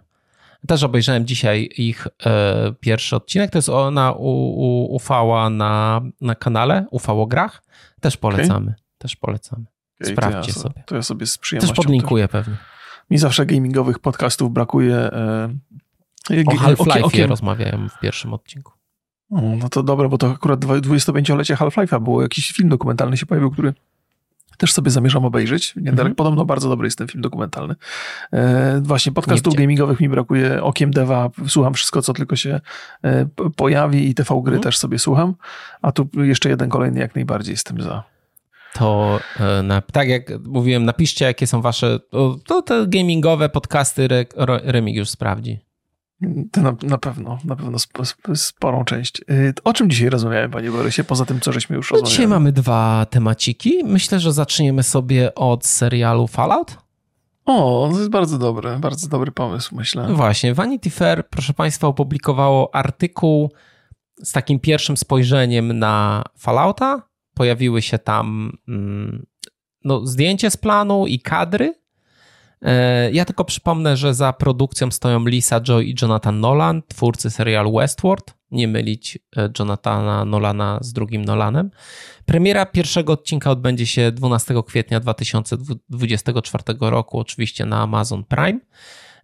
też 0.66 0.82
obejrzałem 0.82 1.26
dzisiaj 1.26 1.68
ich 1.78 2.06
e, 2.26 2.72
pierwszy 2.80 3.16
odcinek. 3.16 3.50
To 3.50 3.58
jest 3.58 3.68
ona 3.68 4.12
u, 4.12 4.28
u, 4.28 4.94
ufała 4.94 5.50
na, 5.50 6.00
na 6.20 6.34
kanale, 6.34 6.86
ufał 6.90 7.22
o 7.22 7.26
grach. 7.26 7.62
Też 8.00 8.16
polecamy. 8.16 8.70
Okay. 8.70 8.82
Też 8.98 9.16
polecamy. 9.16 9.64
Okay, 10.00 10.12
Sprawdźcie 10.12 10.52
to 10.52 10.58
ja, 10.58 10.62
sobie. 10.62 10.82
To 10.86 10.96
ja 10.96 11.02
sobie 11.02 11.26
z 11.26 11.38
przyjemnością. 11.38 11.74
Też 11.74 11.84
podlinkuję 11.84 12.28
pewnie. 12.28 12.56
Mi 13.10 13.18
zawsze 13.18 13.46
gamingowych 13.46 13.98
podcastów 13.98 14.52
brakuje. 14.52 14.96
E, 14.96 15.48
o 16.46 16.54
Half-Life 16.54 17.26
rozmawiałem 17.26 17.88
w 17.88 18.00
pierwszym 18.00 18.34
odcinku. 18.34 18.72
no 19.30 19.68
to 19.68 19.82
dobre, 19.82 20.08
bo 20.08 20.18
to 20.18 20.30
akurat 20.30 20.60
25-lecie 20.60 21.54
Half-Life'a 21.54 22.02
było. 22.02 22.22
Jakiś 22.22 22.52
film 22.52 22.68
dokumentalny 22.68 23.16
się 23.16 23.26
pojawił, 23.26 23.50
który 23.50 23.74
też 24.56 24.72
sobie 24.72 24.90
zamierzam 24.90 25.24
obejrzeć. 25.24 25.74
Mhm. 25.76 26.14
Podobno 26.14 26.44
bardzo 26.44 26.68
dobry 26.68 26.86
jest 26.86 26.98
ten 26.98 27.08
film 27.08 27.22
dokumentalny. 27.22 27.74
E, 28.32 28.80
właśnie 28.80 29.12
podcastów 29.12 29.54
gamingowych 29.54 30.00
mi 30.00 30.08
brakuje. 30.08 30.62
Okiem 30.62 30.90
Deva 30.90 31.30
słucham 31.48 31.74
wszystko, 31.74 32.02
co 32.02 32.12
tylko 32.12 32.36
się 32.36 32.60
e, 33.04 33.26
pojawi 33.56 34.08
i 34.08 34.14
TV 34.14 34.34
gry 34.34 34.54
mhm. 34.54 34.62
też 34.62 34.78
sobie 34.78 34.98
słucham. 34.98 35.34
A 35.82 35.92
tu 35.92 36.08
jeszcze 36.14 36.48
jeden 36.48 36.68
kolejny 36.68 37.00
jak 37.00 37.14
najbardziej 37.14 37.52
jestem 37.52 37.82
za. 37.82 38.02
To 38.74 39.20
e, 39.40 39.62
na, 39.62 39.80
tak 39.80 40.08
jak 40.08 40.30
mówiłem, 40.44 40.84
napiszcie, 40.84 41.24
jakie 41.24 41.46
są 41.46 41.60
wasze. 41.60 41.98
To 42.46 42.62
te 42.62 42.86
gamingowe 42.86 43.48
podcasty 43.48 44.08
Remig 44.64 44.96
już 44.96 45.10
sprawdzi. 45.10 45.66
To 46.52 46.62
na, 46.62 46.76
na, 46.82 46.98
pewno, 46.98 47.38
na 47.44 47.56
pewno 47.56 47.76
sp, 47.84 47.94
sp, 48.10 48.22
sporą 48.34 48.84
część. 48.84 49.20
Y, 49.30 49.54
o 49.64 49.72
czym 49.72 49.90
dzisiaj 49.90 50.10
rozmawiamy, 50.10 50.48
panie 50.48 50.70
Borysie, 50.70 51.04
poza 51.04 51.24
tym, 51.24 51.40
co 51.40 51.52
żeśmy 51.52 51.76
już 51.76 51.90
no 51.90 51.94
rozmawiali? 51.94 52.10
Dzisiaj 52.10 52.28
mamy 52.28 52.52
dwa 52.52 53.06
temaciki. 53.10 53.84
Myślę, 53.84 54.20
że 54.20 54.32
zaczniemy 54.32 54.82
sobie 54.82 55.34
od 55.34 55.66
serialu 55.66 56.26
Fallout. 56.26 56.78
O, 57.44 57.88
to 57.92 57.98
jest 57.98 58.10
bardzo 58.10 58.38
dobry, 58.38 58.78
bardzo 58.78 59.08
dobry 59.08 59.32
pomysł, 59.32 59.76
myślę. 59.76 60.14
Właśnie, 60.14 60.54
Vanity 60.54 60.90
Fair, 60.90 61.28
proszę 61.28 61.54
państwa, 61.54 61.86
opublikowało 61.86 62.74
artykuł 62.74 63.52
z 64.22 64.32
takim 64.32 64.60
pierwszym 64.60 64.96
spojrzeniem 64.96 65.78
na 65.78 66.24
Fallouta. 66.38 67.02
Pojawiły 67.34 67.82
się 67.82 67.98
tam 67.98 68.52
mm, 68.68 69.26
no, 69.84 70.06
zdjęcie 70.06 70.50
z 70.50 70.56
planu 70.56 71.06
i 71.06 71.20
kadry 71.20 71.74
ja 73.12 73.24
tylko 73.24 73.44
przypomnę, 73.44 73.96
że 73.96 74.14
za 74.14 74.32
produkcją 74.32 74.90
stoją 74.90 75.26
Lisa 75.26 75.60
Joy 75.60 75.84
i 75.84 75.94
Jonathan 76.02 76.40
Nolan, 76.40 76.82
twórcy 76.88 77.30
serialu 77.30 77.72
Westworld. 77.72 78.34
Nie 78.50 78.68
mylić 78.68 79.18
e, 79.36 79.50
Jonathana 79.58 80.24
Nolana 80.24 80.78
z 80.80 80.92
drugim 80.92 81.24
Nolanem. 81.24 81.70
Premiera 82.26 82.66
pierwszego 82.66 83.12
odcinka 83.12 83.50
odbędzie 83.50 83.86
się 83.86 84.12
12 84.12 84.54
kwietnia 84.66 85.00
2024 85.00 86.64
roku, 86.80 87.18
oczywiście 87.18 87.66
na 87.66 87.82
Amazon 87.82 88.24
Prime. 88.24 88.60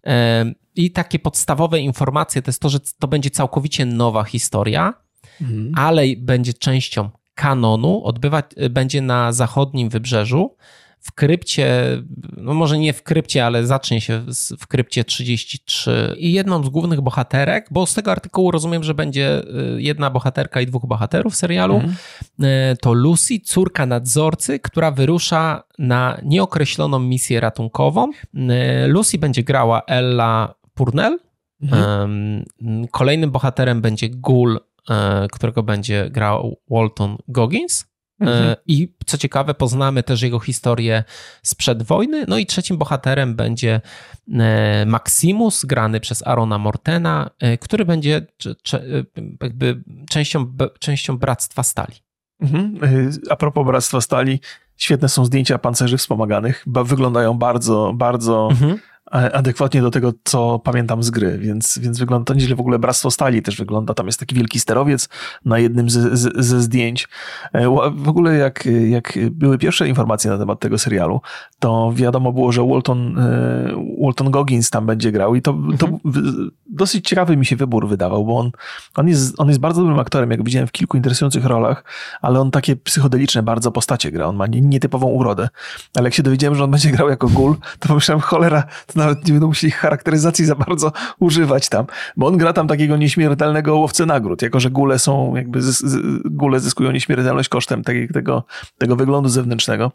E, 0.06 0.44
I 0.74 0.90
takie 0.90 1.18
podstawowe 1.18 1.80
informacje 1.80 2.42
to 2.42 2.48
jest 2.48 2.62
to, 2.62 2.68
że 2.68 2.78
to 2.98 3.08
będzie 3.08 3.30
całkowicie 3.30 3.86
nowa 3.86 4.24
historia, 4.24 4.94
mhm. 5.40 5.72
ale 5.76 6.02
będzie 6.18 6.54
częścią 6.54 7.10
kanonu, 7.34 8.04
odbywać 8.04 8.44
będzie 8.70 9.02
na 9.02 9.32
zachodnim 9.32 9.88
wybrzeżu 9.88 10.56
w 11.02 11.12
krypcie, 11.12 11.98
no 12.36 12.54
może 12.54 12.78
nie 12.78 12.92
w 12.92 13.02
krypcie, 13.02 13.46
ale 13.46 13.66
zacznie 13.66 14.00
się 14.00 14.22
w 14.58 14.66
krypcie 14.66 15.04
33 15.04 16.14
i 16.18 16.32
jedną 16.32 16.64
z 16.64 16.68
głównych 16.68 17.00
bohaterek, 17.00 17.68
bo 17.70 17.86
z 17.86 17.94
tego 17.94 18.12
artykułu 18.12 18.50
rozumiem, 18.50 18.84
że 18.84 18.94
będzie 18.94 19.42
y, 19.76 19.82
jedna 19.82 20.10
bohaterka 20.10 20.60
i 20.60 20.66
dwóch 20.66 20.86
bohaterów 20.86 21.36
serialu, 21.36 21.74
mhm. 21.74 21.94
Y, 22.72 22.76
to 22.76 22.92
Lucy, 22.92 23.40
córka 23.44 23.86
nadzorcy, 23.86 24.58
która 24.58 24.90
wyrusza 24.90 25.62
na 25.78 26.18
nieokreśloną 26.22 26.98
misję 26.98 27.40
ratunkową. 27.40 28.10
Y, 28.10 28.88
Lucy 28.88 29.18
będzie 29.18 29.42
grała 29.42 29.82
Ella 29.86 30.54
Purnell. 30.74 31.18
Mhm. 31.62 32.44
Kolejnym 32.90 33.30
bohaterem 33.30 33.80
będzie 33.80 34.08
Ghoul, 34.08 34.60
którego 35.32 35.62
będzie 35.62 36.10
grał 36.10 36.56
Walton 36.70 37.16
Goggins. 37.28 37.91
Mhm. 38.20 38.50
E, 38.50 38.56
I 38.66 38.94
co 39.06 39.18
ciekawe, 39.18 39.54
poznamy 39.54 40.02
też 40.02 40.22
jego 40.22 40.40
historię 40.40 41.04
sprzed 41.42 41.82
wojny. 41.82 42.24
No 42.28 42.38
i 42.38 42.46
trzecim 42.46 42.78
bohaterem 42.78 43.34
będzie 43.34 43.80
e, 44.32 44.86
Maximus, 44.86 45.64
grany 45.64 46.00
przez 46.00 46.26
Arona 46.26 46.58
Mortena, 46.58 47.30
e, 47.38 47.58
który 47.58 47.84
będzie 47.84 48.26
jakby 49.42 49.82
częścią, 50.10 50.52
częścią 50.78 51.18
Bractwa 51.18 51.62
Stali. 51.62 51.94
Mhm. 52.40 52.78
A 53.30 53.36
propos 53.36 53.66
Bractwa 53.66 54.00
Stali, 54.00 54.40
świetne 54.76 55.08
są 55.08 55.24
zdjęcia 55.24 55.58
pancerzy 55.58 55.98
wspomaganych. 55.98 56.64
Wyglądają 56.66 57.34
bardzo, 57.34 57.92
bardzo. 57.94 58.48
Mhm 58.50 58.78
adekwatnie 59.12 59.82
do 59.82 59.90
tego, 59.90 60.12
co 60.24 60.58
pamiętam 60.58 61.02
z 61.02 61.10
gry, 61.10 61.38
więc, 61.38 61.78
więc 61.78 61.98
wygląda 61.98 62.24
to 62.24 62.34
nieźle. 62.34 62.56
W 62.56 62.60
ogóle 62.60 62.78
Bractwo 62.78 63.10
Stali 63.10 63.42
też 63.42 63.56
wygląda. 63.56 63.94
Tam 63.94 64.06
jest 64.06 64.20
taki 64.20 64.34
wielki 64.34 64.60
sterowiec 64.60 65.08
na 65.44 65.58
jednym 65.58 65.90
ze, 65.90 66.16
ze, 66.16 66.30
ze 66.34 66.62
zdjęć. 66.62 67.08
E, 67.52 67.68
w 67.94 68.08
ogóle 68.08 68.36
jak, 68.36 68.68
jak 68.88 69.18
były 69.30 69.58
pierwsze 69.58 69.88
informacje 69.88 70.30
na 70.30 70.38
temat 70.38 70.60
tego 70.60 70.78
serialu, 70.78 71.20
to 71.58 71.92
wiadomo 71.94 72.32
było, 72.32 72.52
że 72.52 72.66
Walton, 72.68 73.18
e, 73.18 73.94
Walton 74.02 74.30
Goggins 74.30 74.70
tam 74.70 74.86
będzie 74.86 75.12
grał 75.12 75.34
i 75.34 75.42
to, 75.42 75.58
to 75.78 75.86
mhm. 75.86 76.50
dosyć 76.66 77.08
ciekawy 77.08 77.36
mi 77.36 77.46
się 77.46 77.56
wybór 77.56 77.88
wydawał, 77.88 78.24
bo 78.24 78.38
on, 78.38 78.50
on, 78.94 79.08
jest, 79.08 79.34
on 79.38 79.48
jest 79.48 79.60
bardzo 79.60 79.80
dobrym 79.80 79.98
aktorem, 79.98 80.30
jak 80.30 80.44
widziałem 80.44 80.68
w 80.68 80.72
kilku 80.72 80.96
interesujących 80.96 81.44
rolach, 81.44 81.84
ale 82.22 82.40
on 82.40 82.50
takie 82.50 82.76
psychodeliczne 82.76 83.42
bardzo 83.42 83.72
postacie 83.72 84.10
gra. 84.10 84.26
On 84.26 84.36
ma 84.36 84.46
nietypową 84.46 85.06
urodę. 85.06 85.48
Ale 85.94 86.04
jak 86.04 86.14
się 86.14 86.22
dowiedziałem, 86.22 86.54
że 86.56 86.64
on 86.64 86.70
będzie 86.70 86.90
grał 86.90 87.08
jako 87.08 87.28
gul, 87.28 87.56
to 87.78 87.88
pomyślałem, 87.88 88.20
cholera, 88.20 88.62
to 88.62 89.01
nawet 89.04 89.26
nie 89.26 89.32
będą 89.32 89.46
musieli 89.46 89.70
charakteryzacji 89.70 90.44
za 90.44 90.54
bardzo 90.54 90.92
używać 91.18 91.68
tam, 91.68 91.86
bo 92.16 92.26
on 92.26 92.36
gra 92.36 92.52
tam 92.52 92.68
takiego 92.68 92.96
nieśmiertelnego 92.96 93.76
łowcę 93.76 94.06
nagród, 94.06 94.42
jako 94.42 94.60
że 94.60 94.70
gule 94.70 94.98
są, 94.98 95.36
jakby 95.36 95.62
z, 95.62 95.78
z, 95.78 96.22
gule 96.24 96.60
zyskują 96.60 96.90
nieśmiertelność 96.90 97.48
kosztem 97.48 97.84
tego, 97.84 98.12
tego, 98.12 98.44
tego 98.78 98.96
wyglądu 98.96 99.28
zewnętrznego, 99.28 99.92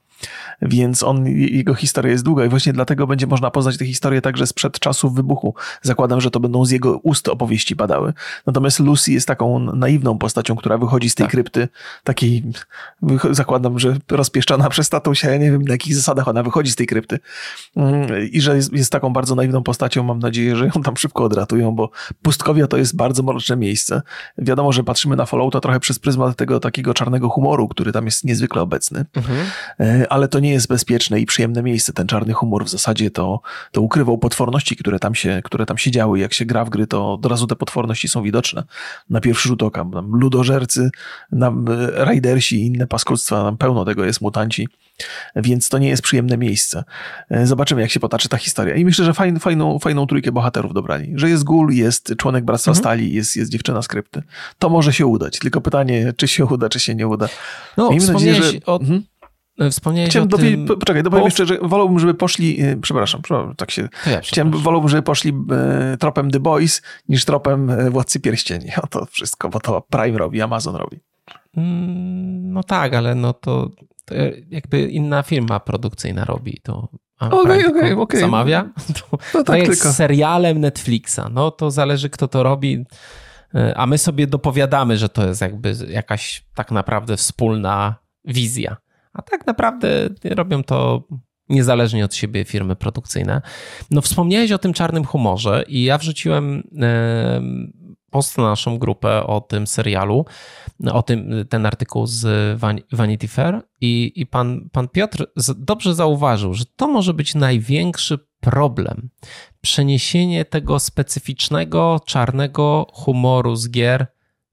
więc 0.61 1.03
on, 1.03 1.27
jego 1.27 1.73
historia 1.73 2.11
jest 2.11 2.23
długa 2.23 2.45
i 2.45 2.49
właśnie 2.49 2.73
dlatego 2.73 3.07
będzie 3.07 3.27
można 3.27 3.51
poznać 3.51 3.77
tę 3.77 3.85
historię 3.85 4.21
także 4.21 4.47
sprzed 4.47 4.79
czasów 4.79 5.15
wybuchu. 5.15 5.55
Zakładam, 5.81 6.21
że 6.21 6.31
to 6.31 6.39
będą 6.39 6.65
z 6.65 6.71
jego 6.71 6.97
ust 6.97 7.27
opowieści 7.27 7.75
padały. 7.75 8.13
Natomiast 8.45 8.79
Lucy 8.79 9.11
jest 9.11 9.27
taką 9.27 9.59
naiwną 9.59 10.17
postacią, 10.17 10.55
która 10.55 10.77
wychodzi 10.77 11.09
z 11.09 11.15
tej 11.15 11.23
tak. 11.23 11.31
krypty, 11.31 11.67
takiej, 12.03 12.43
zakładam, 13.31 13.79
że 13.79 13.97
rozpieszczona 14.11 14.69
przez 14.69 14.89
tatusia, 14.89 15.31
ja 15.31 15.37
nie 15.37 15.51
wiem 15.51 15.61
na 15.61 15.73
jakich 15.73 15.95
zasadach 15.95 16.27
ona 16.27 16.43
wychodzi 16.43 16.71
z 16.71 16.75
tej 16.75 16.87
krypty 16.87 17.19
mm, 17.75 18.29
i 18.31 18.41
że 18.41 18.55
jest, 18.55 18.73
jest 18.73 18.91
taką 18.97 19.13
bardzo 19.13 19.35
naiwną 19.35 19.63
postacią. 19.63 20.03
Mam 20.03 20.19
nadzieję, 20.19 20.55
że 20.55 20.65
ją 20.65 20.71
tam 20.83 20.97
szybko 20.97 21.23
odratują, 21.23 21.71
bo 21.71 21.89
pustkowia 22.21 22.67
to 22.67 22.77
jest 22.77 22.95
bardzo 22.95 23.23
mroczne 23.23 23.57
miejsce. 23.57 24.01
Wiadomo, 24.37 24.71
że 24.71 24.83
patrzymy 24.83 25.15
na 25.15 25.25
Fallouta 25.25 25.59
trochę 25.59 25.79
przez 25.79 25.99
pryzmat 25.99 26.35
tego 26.35 26.59
takiego 26.59 26.93
czarnego 26.93 27.29
humoru, 27.29 27.67
który 27.67 27.91
tam 27.91 28.05
jest 28.05 28.23
niezwykle 28.23 28.61
obecny. 28.61 29.05
Mhm. 29.15 29.39
E, 29.79 30.11
ale 30.11 30.27
to 30.27 30.39
nie 30.39 30.49
jest 30.49 30.67
bezpieczne 30.67 31.19
i 31.19 31.25
przyjemne 31.25 31.63
miejsce. 31.63 31.93
Ten 31.93 32.07
czarny 32.07 32.33
humor 32.33 32.65
w 32.65 32.69
zasadzie 32.69 33.11
to, 33.11 33.41
to 33.71 33.81
ukrywał 33.81 34.17
potworności, 34.17 34.75
które 34.75 34.99
tam, 34.99 35.15
się, 35.15 35.41
które 35.43 35.65
tam 35.65 35.77
się 35.77 35.91
działy. 35.91 36.19
Jak 36.19 36.33
się 36.33 36.45
gra 36.45 36.65
w 36.65 36.69
gry, 36.69 36.87
to 36.87 37.13
od 37.13 37.25
razu 37.25 37.47
te 37.47 37.55
potworności 37.55 38.07
są 38.07 38.23
widoczne. 38.23 38.63
Na 39.09 39.21
pierwszy 39.21 39.49
rzut 39.49 39.63
oka. 39.63 39.85
Tam 39.93 40.11
ludożercy, 40.11 40.89
nam 41.31 41.65
raidersi 41.93 42.61
i 42.61 42.65
inne 42.65 42.87
paskudztwa, 42.87 43.43
tam 43.43 43.57
pełno 43.57 43.85
tego 43.85 44.05
jest, 44.05 44.21
mutanci 44.21 44.67
więc 45.35 45.69
to 45.69 45.77
nie 45.77 45.89
jest 45.89 46.03
przyjemne 46.03 46.37
miejsce. 46.37 46.83
E, 47.29 47.47
zobaczymy, 47.47 47.81
jak 47.81 47.91
się 47.91 47.99
potoczy 47.99 48.29
ta 48.29 48.37
historia. 48.37 48.75
I 48.75 48.85
myślę, 48.87 49.05
że 49.05 49.13
fajn, 49.13 49.39
fajną, 49.39 49.79
fajną 49.79 50.07
trójkę 50.07 50.31
bohaterów 50.31 50.73
dobrali. 50.73 51.13
Że 51.15 51.29
jest 51.29 51.43
Gul, 51.43 51.73
jest 51.73 52.13
członek 52.17 52.45
Bractwa 52.45 52.71
mhm. 52.71 52.83
Stali, 52.83 53.13
jest, 53.13 53.35
jest 53.35 53.51
dziewczyna 53.51 53.81
skrypty. 53.81 54.23
To 54.59 54.69
może 54.69 54.93
się 54.93 55.05
udać. 55.05 55.39
Tylko 55.39 55.61
pytanie, 55.61 56.13
czy 56.17 56.27
się 56.27 56.45
uda, 56.45 56.69
czy 56.69 56.79
się 56.79 56.95
nie 56.95 57.07
uda. 57.07 57.27
No, 57.77 57.89
Miejmy 57.89 58.13
nadzieję, 58.13 58.35
że... 58.35 58.51
O... 58.65 58.79
Mhm. 58.79 59.03
Wspomniałeś 59.71 60.09
Chciałem 60.09 60.29
o 60.33 60.37
tym... 60.37 60.65
Poczekaj, 60.65 61.03
dopowiem 61.03 61.25
jeszcze, 61.25 61.45
że 61.45 61.57
wolałbym, 61.61 61.99
żeby 61.99 62.13
poszli, 62.13 62.61
e, 62.61 62.77
przepraszam, 62.81 63.21
tak 63.57 63.71
się, 63.71 63.89
ja 64.05 64.21
chciałem, 64.21 64.51
wolałbym, 64.51 64.89
żeby 64.89 65.03
poszli 65.03 65.33
e, 65.51 65.97
tropem 65.97 66.31
The 66.31 66.39
Boys 66.39 66.81
niż 67.09 67.25
tropem 67.25 67.91
Władcy 67.91 68.19
Pierścieni. 68.19 68.65
O 68.83 68.87
to 68.87 69.05
wszystko, 69.05 69.49
bo 69.49 69.59
to 69.59 69.81
Prime 69.89 70.17
robi, 70.17 70.41
Amazon 70.41 70.75
robi. 70.75 70.99
Mm, 71.57 72.53
no 72.53 72.63
tak, 72.63 72.93
ale 72.93 73.15
no 73.15 73.33
to 73.33 73.71
to 74.07 74.15
jakby 74.49 74.81
inna 74.81 75.23
firma 75.23 75.59
produkcyjna 75.59 76.25
robi 76.25 76.59
to. 76.63 76.87
Okej, 77.19 77.67
okej, 77.67 77.93
okej. 77.93 78.19
Zamawia. 78.19 78.69
To, 79.11 79.17
no 79.33 79.43
tak 79.43 79.59
jest 79.59 79.71
tylko. 79.81 79.93
serialem 79.93 80.59
Netflixa. 80.59 81.19
No 81.31 81.51
to 81.51 81.71
zależy, 81.71 82.09
kto 82.09 82.27
to 82.27 82.43
robi. 82.43 82.85
A 83.75 83.85
my 83.85 83.97
sobie 83.97 84.27
dopowiadamy, 84.27 84.97
że 84.97 85.09
to 85.09 85.27
jest 85.27 85.41
jakby 85.41 85.73
jakaś 85.89 86.45
tak 86.55 86.71
naprawdę 86.71 87.17
wspólna 87.17 87.95
wizja. 88.25 88.77
A 89.13 89.21
tak 89.21 89.47
naprawdę 89.47 89.87
robią 90.23 90.63
to 90.63 91.03
niezależnie 91.49 92.05
od 92.05 92.15
siebie 92.15 92.45
firmy 92.45 92.75
produkcyjne. 92.75 93.41
No 93.91 94.01
wspomniałeś 94.01 94.51
o 94.51 94.57
tym 94.57 94.73
czarnym 94.73 95.05
humorze 95.05 95.63
i 95.67 95.83
ja 95.83 95.97
wrzuciłem 95.97 96.67
post 98.17 98.37
na 98.37 98.43
naszą 98.43 98.77
grupę 98.77 99.23
o 99.23 99.41
tym 99.41 99.67
serialu, 99.67 100.25
o 100.91 101.03
tym, 101.03 101.45
ten 101.49 101.65
artykuł 101.65 102.07
z 102.07 102.25
Vanity 102.91 103.27
Fair 103.27 103.61
i, 103.81 104.11
i 104.15 104.25
pan, 104.25 104.69
pan 104.71 104.87
Piotr 104.87 105.25
dobrze 105.57 105.95
zauważył, 105.95 106.53
że 106.53 106.65
to 106.75 106.87
może 106.87 107.13
być 107.13 107.35
największy 107.35 108.19
problem. 108.39 109.09
Przeniesienie 109.61 110.45
tego 110.45 110.79
specyficznego, 110.79 111.99
czarnego 112.05 112.87
humoru 112.93 113.55
z 113.55 113.69
gier 113.69 114.07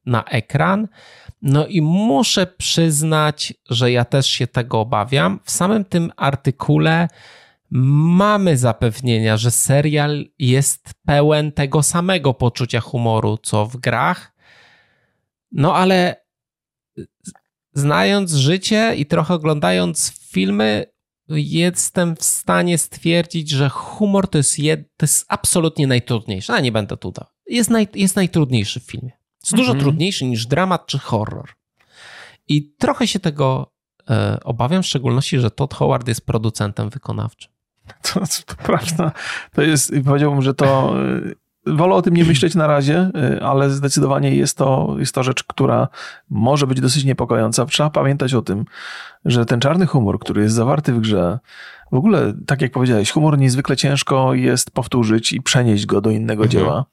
na 0.07 0.25
ekran. 0.25 0.89
No 1.43 1.67
i 1.67 1.81
muszę 1.81 2.47
przyznać, 2.47 3.55
że 3.71 3.93
ja 3.93 4.05
też 4.05 4.27
się 4.27 4.47
tego 4.47 4.81
obawiam. 4.81 5.41
W 5.45 5.51
samym 5.51 5.85
tym 5.85 6.13
artykule 6.17 7.09
mamy 7.71 8.57
zapewnienia, 8.57 9.37
że 9.37 9.51
serial 9.51 10.25
jest 10.39 10.95
pełen 11.07 11.53
tego 11.53 11.83
samego 11.83 12.35
poczucia 12.35 12.81
humoru, 12.81 13.39
co 13.43 13.67
w 13.67 13.77
grach. 13.77 14.35
No 15.53 15.75
ale 15.75 16.25
znając 17.73 18.33
życie 18.33 18.95
i 18.97 19.07
trochę 19.07 19.35
oglądając 19.35 20.13
filmy, 20.31 20.87
jestem 21.29 22.17
w 22.17 22.25
stanie 22.25 22.79
stwierdzić, 22.79 23.51
że 23.51 23.69
humor 23.69 24.29
to 24.29 24.39
jest, 24.39 24.59
jed, 24.59 24.97
to 24.97 25.05
jest 25.05 25.27
absolutnie 25.29 25.87
najtrudniejszy. 25.87 26.53
A 26.53 26.61
nie 26.61 26.73
będę 26.73 26.97
tutaj. 26.97 27.27
Jest, 27.47 27.71
naj, 27.71 27.89
jest 27.95 28.17
najtrudniejszy 28.17 28.81
w 28.81 28.85
filmie. 28.85 29.13
Jest 29.43 29.53
mhm. 29.53 29.69
dużo 29.69 29.85
trudniejszy 29.85 30.25
niż 30.25 30.47
dramat 30.47 30.87
czy 30.87 30.99
horror. 30.99 31.51
I 32.49 32.75
trochę 32.75 33.07
się 33.07 33.21
tego 33.21 33.73
e, 34.11 34.41
obawiam, 34.45 34.83
w 34.83 34.87
szczególności, 34.87 35.39
że 35.39 35.51
Todd 35.51 35.75
Howard 35.75 36.09
jest 36.09 36.27
producentem 36.27 36.91
wykonawczym. 36.91 37.54
To, 38.13 38.21
to 38.21 38.55
prawda. 38.63 39.13
To 39.53 39.63
jest, 39.63 39.95
powiedziałbym, 40.05 40.43
że 40.43 40.55
to 40.55 40.95
wolę 41.67 41.95
o 41.95 42.03
tym 42.03 42.15
nie 42.15 42.25
myśleć 42.25 42.55
na 42.55 42.67
razie, 42.67 43.11
y, 43.37 43.43
ale 43.43 43.71
zdecydowanie 43.71 44.37
jest 44.37 44.59
to, 44.59 44.97
jest 44.99 45.15
to 45.15 45.23
rzecz, 45.23 45.45
która 45.45 45.89
może 46.31 46.67
być 46.67 46.81
dosyć 46.81 47.05
niepokojąca. 47.05 47.67
Trzeba 47.67 47.91
pamiętać 47.91 48.35
o 48.35 48.43
tym, 48.43 48.65
że 49.25 49.47
ten 49.47 49.61
czarny 49.61 49.87
humor, 49.87 50.19
który 50.19 50.43
jest 50.43 50.55
zawarty 50.55 50.93
w 50.93 51.01
grze, 51.01 51.39
w 51.93 51.97
ogóle, 51.97 52.33
tak 52.47 52.63
jak 52.63 52.73
powiedziałeś, 52.73 53.11
humor 53.11 53.39
niezwykle 53.39 53.77
ciężko 53.77 54.35
jest 54.35 54.71
powtórzyć 54.71 55.33
i 55.33 55.43
przenieść 55.43 55.87
go 55.87 56.01
do 56.01 56.11
innego 56.11 56.45
mhm. 56.45 56.51
dzieła. 56.51 56.85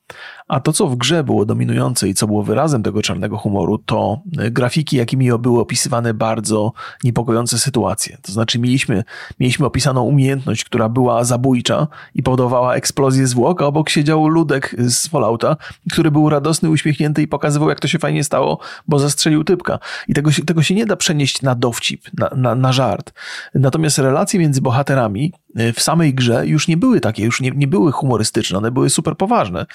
A 0.48 0.60
to, 0.60 0.74
co 0.74 0.88
w 0.88 0.96
grze 0.96 1.24
było 1.24 1.46
dominujące 1.46 2.10
i 2.10 2.14
co 2.14 2.28
było 2.28 2.44
wyrazem 2.44 2.84
tego 2.84 3.02
czarnego 3.02 3.38
humoru, 3.38 3.78
to 3.78 4.22
e, 4.38 4.52
grafiki, 4.52 4.98
jakimi 4.98 5.30
były 5.40 5.60
opisywane 5.60 6.14
bardzo 6.14 6.74
niepokojące 7.04 7.60
sytuacje. 7.60 8.18
To 8.22 8.32
znaczy, 8.32 8.60
mieliśmy, 8.60 9.04
mieliśmy 9.40 9.66
opisaną 9.66 10.04
umiejętność, 10.04 10.64
która 10.64 10.90
była 10.90 11.24
zabójcza 11.24 11.88
i 12.16 12.24
powodowała 12.24 12.76
eksplozję 12.76 13.28
zwłok, 13.28 13.62
a 13.62 13.66
obok 13.66 13.90
siedział 13.90 14.28
ludek 14.28 14.76
z 14.80 15.08
Fallouta, 15.08 15.58
który 15.92 16.12
był 16.12 16.30
radosny, 16.30 16.70
uśmiechnięty 16.70 17.22
i 17.22 17.28
pokazywał, 17.28 17.70
jak 17.70 17.80
to 17.80 17.88
się 17.88 18.00
fajnie 18.00 18.24
stało, 18.24 18.60
bo 18.88 19.00
zastrzelił 19.00 19.44
typka. 19.44 19.80
I 20.08 20.14
tego 20.14 20.32
się, 20.32 20.46
tego 20.46 20.64
się 20.64 20.76
nie 20.76 20.86
da 20.86 20.96
przenieść 20.96 21.42
na 21.42 21.56
dowcip, 21.56 22.02
na, 22.22 22.30
na, 22.36 22.56
na 22.56 22.72
żart. 22.72 23.14
Natomiast 23.54 23.98
relacje 23.98 24.40
między 24.40 24.62
bohaterami 24.62 25.34
Y, 25.60 25.74
w 25.74 25.82
samej 25.82 26.14
grze 26.14 26.48
już 26.48 26.68
nie 26.68 26.78
były 26.78 27.00
takie, 27.00 27.24
już 27.24 27.42
nie, 27.42 27.52
nie 27.52 27.68
były 27.68 27.92
humorystyczne, 27.92 28.58
one 28.58 28.72
były 28.72 28.90
super 28.90 29.18
poważne. 29.18 29.66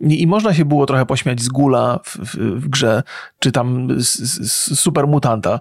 I, 0.00 0.22
i 0.22 0.26
można 0.26 0.54
się 0.54 0.64
było 0.64 0.86
trochę 0.86 1.06
pośmiać 1.06 1.40
z 1.42 1.48
Gula 1.48 2.00
w, 2.04 2.16
w, 2.16 2.36
w 2.36 2.68
grze, 2.68 3.02
czy 3.38 3.52
tam 3.52 3.88
z, 4.00 4.18
z 4.50 4.80
super 4.80 5.06
mutanta, 5.06 5.60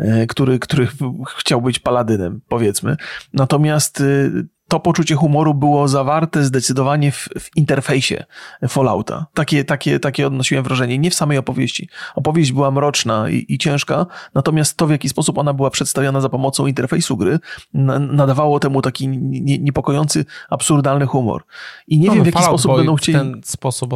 y, 0.00 0.26
który, 0.26 0.58
który 0.58 0.88
chciał 1.36 1.62
być 1.62 1.78
paladynem, 1.78 2.40
powiedzmy. 2.48 2.96
Natomiast 3.32 4.00
y, 4.00 4.46
to 4.68 4.80
poczucie 4.80 5.14
humoru 5.14 5.54
było 5.54 5.88
zawarte 5.88 6.44
zdecydowanie 6.44 7.12
w, 7.12 7.28
w 7.38 7.56
interfejsie 7.56 8.24
Fallouta. 8.68 9.26
Takie, 9.34 9.64
takie, 9.64 10.00
takie 10.00 10.26
odnosiłem 10.26 10.64
wrażenie, 10.64 10.98
nie 10.98 11.10
w 11.10 11.14
samej 11.14 11.38
opowieści. 11.38 11.88
Opowieść 12.14 12.52
była 12.52 12.70
mroczna 12.70 13.30
i, 13.30 13.46
i 13.48 13.58
ciężka, 13.58 14.06
natomiast 14.34 14.76
to, 14.76 14.86
w 14.86 14.90
jaki 14.90 15.08
sposób 15.08 15.38
ona 15.38 15.54
była 15.54 15.70
przedstawiona 15.70 16.20
za 16.20 16.28
pomocą 16.28 16.66
interfejsu 16.66 17.16
gry, 17.16 17.38
nadawało 18.00 18.60
temu 18.60 18.82
taki 18.82 19.08
nie, 19.08 19.58
niepokojący, 19.58 20.24
absurdalny 20.50 21.06
humor. 21.06 21.44
I 21.86 21.98
nie 21.98 22.08
no, 22.08 22.14
wiem, 22.14 22.22
w 22.22 22.26
jaki 22.26 22.42
sposób 22.42 22.70
Boy 22.70 22.78
będą 22.78 22.96
chcieli... 22.96 23.18
ten 23.18 23.40
sposób, 23.44 23.90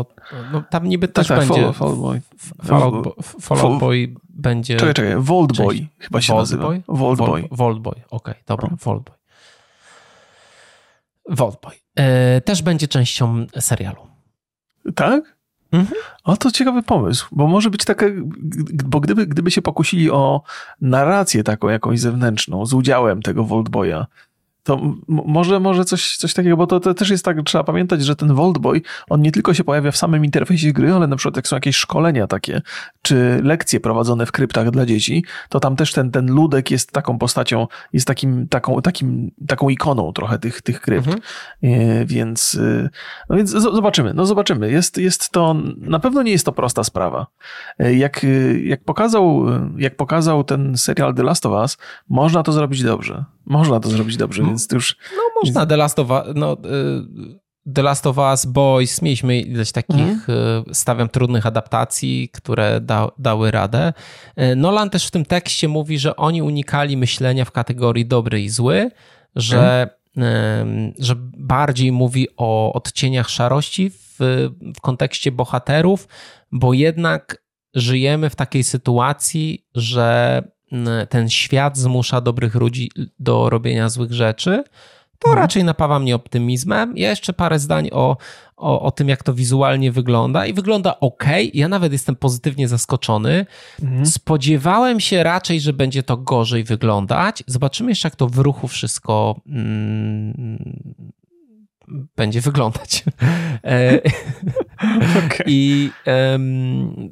no, 0.52 0.62
tam 0.70 0.88
niby 0.88 1.08
tak, 1.08 1.14
też 1.14 1.28
tak, 1.28 1.38
będzie... 1.38 1.72
Fall, 1.72 1.96
Boy. 1.96 2.20
Fallout, 2.64 3.04
Bo, 3.04 3.16
Fallout 3.40 3.80
Boy 3.80 4.14
będzie... 4.28 4.76
Czekaj, 4.76 4.94
czekaj, 4.94 5.14
Vault 5.18 5.56
Boy 5.56 5.86
chyba 5.98 6.20
się 6.20 6.32
Vault 6.32 6.42
nazywa. 6.42 6.64
Boy? 6.64 6.82
Vault 6.88 7.18
Boy. 7.18 7.48
Vault 7.50 7.78
Boy, 7.78 7.94
okej, 7.94 8.06
okay, 8.10 8.34
dobra, 8.46 8.68
no. 8.70 8.76
Vault 8.84 9.02
Boy. 9.02 9.19
Vaultboy. 11.30 11.74
E, 11.96 12.40
też 12.40 12.62
będzie 12.62 12.88
częścią 12.88 13.46
serialu. 13.60 14.06
Tak? 14.94 15.40
Mhm. 15.72 16.00
O, 16.24 16.36
to 16.36 16.50
ciekawy 16.50 16.82
pomysł, 16.82 17.26
bo 17.32 17.46
może 17.46 17.70
być 17.70 17.84
takie, 17.84 18.12
bo 18.84 19.00
gdyby, 19.00 19.26
gdyby 19.26 19.50
się 19.50 19.62
pokusili 19.62 20.10
o 20.10 20.42
narrację 20.80 21.44
taką 21.44 21.68
jakąś 21.68 22.00
zewnętrzną 22.00 22.66
z 22.66 22.74
udziałem 22.74 23.22
tego 23.22 23.44
Voltboya, 23.44 24.06
to 24.62 24.80
może, 25.08 25.60
może 25.60 25.84
coś, 25.84 26.16
coś 26.16 26.34
takiego, 26.34 26.56
bo 26.56 26.66
to, 26.66 26.80
to, 26.80 26.94
też 26.94 27.10
jest 27.10 27.24
tak, 27.24 27.36
trzeba 27.44 27.64
pamiętać, 27.64 28.04
że 28.04 28.16
ten 28.16 28.34
Boy, 28.34 28.82
on 29.10 29.22
nie 29.22 29.32
tylko 29.32 29.54
się 29.54 29.64
pojawia 29.64 29.90
w 29.90 29.96
samym 29.96 30.24
interfejsie 30.24 30.72
gry, 30.72 30.92
ale 30.92 31.06
na 31.06 31.16
przykład 31.16 31.36
jak 31.36 31.48
są 31.48 31.56
jakieś 31.56 31.76
szkolenia 31.76 32.26
takie, 32.26 32.62
czy 33.02 33.40
lekcje 33.42 33.80
prowadzone 33.80 34.26
w 34.26 34.32
kryptach 34.32 34.70
dla 34.70 34.86
dzieci, 34.86 35.24
to 35.48 35.60
tam 35.60 35.76
też 35.76 35.92
ten, 35.92 36.10
ten 36.10 36.32
ludek 36.32 36.70
jest 36.70 36.92
taką 36.92 37.18
postacią, 37.18 37.66
jest 37.92 38.06
takim, 38.06 38.48
taką, 38.48 38.82
takim, 38.82 39.30
taką 39.46 39.68
ikoną 39.68 40.12
trochę 40.12 40.38
tych, 40.38 40.62
tych 40.62 40.80
krypt. 40.80 41.06
Mhm. 41.06 41.22
E, 41.62 42.04
więc, 42.04 42.54
e, 42.54 42.88
no 43.28 43.36
więc 43.36 43.50
zobaczymy, 43.50 44.14
no 44.14 44.26
zobaczymy. 44.26 44.70
Jest, 44.70 44.98
jest 44.98 45.30
to, 45.30 45.56
na 45.76 45.98
pewno 45.98 46.22
nie 46.22 46.32
jest 46.32 46.46
to 46.46 46.52
prosta 46.52 46.84
sprawa. 46.84 47.26
E, 47.78 47.94
jak, 47.94 48.26
jak, 48.64 48.84
pokazał, 48.84 49.46
jak 49.76 49.96
pokazał 49.96 50.44
ten 50.44 50.76
serial 50.76 51.14
The 51.14 51.22
Last 51.22 51.46
of 51.46 51.52
Us, 51.52 51.78
można 52.08 52.42
to 52.42 52.52
zrobić 52.52 52.82
dobrze. 52.82 53.24
Można 53.46 53.80
to 53.80 53.88
zrobić 53.88 54.16
dobrze, 54.16 54.42
więc 54.50 54.66
to 54.66 54.74
już... 54.74 54.96
No 55.16 55.22
można, 55.42 55.66
The 55.66 55.76
Last 55.76 55.98
of 55.98 56.10
Us, 56.10 56.22
no, 56.34 56.52
y, 56.52 57.40
The 57.74 57.82
Last 57.82 58.06
of 58.06 58.18
Us 58.18 58.46
Boys, 58.46 59.02
mieliśmy 59.02 59.40
ileś 59.40 59.72
takich. 59.72 60.28
Y, 60.28 60.74
stawiam, 60.74 61.08
trudnych 61.08 61.46
adaptacji, 61.46 62.28
które 62.32 62.80
da, 62.80 63.08
dały 63.18 63.50
radę. 63.50 63.92
Y, 64.38 64.56
Nolan 64.56 64.90
też 64.90 65.06
w 65.06 65.10
tym 65.10 65.24
tekście 65.24 65.68
mówi, 65.68 65.98
że 65.98 66.16
oni 66.16 66.42
unikali 66.42 66.96
myślenia 66.96 67.44
w 67.44 67.50
kategorii 67.50 68.06
dobry 68.06 68.42
i 68.42 68.48
zły, 68.48 68.90
że, 69.36 69.88
mhm. 70.16 70.92
że 70.98 71.14
bardziej 71.36 71.92
mówi 71.92 72.28
o 72.36 72.72
odcieniach 72.72 73.28
szarości 73.28 73.90
w, 73.90 74.16
w 74.76 74.80
kontekście 74.80 75.32
bohaterów, 75.32 76.08
bo 76.52 76.72
jednak 76.72 77.42
żyjemy 77.74 78.30
w 78.30 78.36
takiej 78.36 78.64
sytuacji, 78.64 79.66
że 79.74 80.42
ten 81.08 81.30
świat 81.30 81.78
zmusza 81.78 82.20
dobrych 82.20 82.54
ludzi 82.54 82.90
do 83.18 83.50
robienia 83.50 83.88
złych 83.88 84.12
rzeczy, 84.12 84.64
to 85.20 85.28
mhm. 85.28 85.42
raczej 85.42 85.64
napawa 85.64 85.98
mnie 85.98 86.14
optymizmem. 86.14 86.96
Ja 86.96 87.10
jeszcze 87.10 87.32
parę 87.32 87.58
zdań 87.58 87.88
o, 87.92 88.16
o, 88.56 88.82
o 88.82 88.90
tym, 88.90 89.08
jak 89.08 89.22
to 89.22 89.34
wizualnie 89.34 89.92
wygląda. 89.92 90.46
I 90.46 90.52
wygląda 90.52 91.00
ok. 91.00 91.24
Ja 91.54 91.68
nawet 91.68 91.92
jestem 91.92 92.16
pozytywnie 92.16 92.68
zaskoczony. 92.68 93.46
Mhm. 93.82 94.06
Spodziewałem 94.06 95.00
się 95.00 95.22
raczej, 95.22 95.60
że 95.60 95.72
będzie 95.72 96.02
to 96.02 96.16
gorzej 96.16 96.64
wyglądać. 96.64 97.42
Zobaczymy 97.46 97.90
jeszcze, 97.90 98.08
jak 98.08 98.16
to 98.16 98.26
w 98.26 98.38
ruchu 98.38 98.68
wszystko 98.68 99.40
mm, 99.46 100.74
będzie 102.16 102.40
wyglądać. 102.40 103.04
E, 103.64 104.00
okay. 105.26 105.44
I 105.46 105.90
um, 106.06 107.10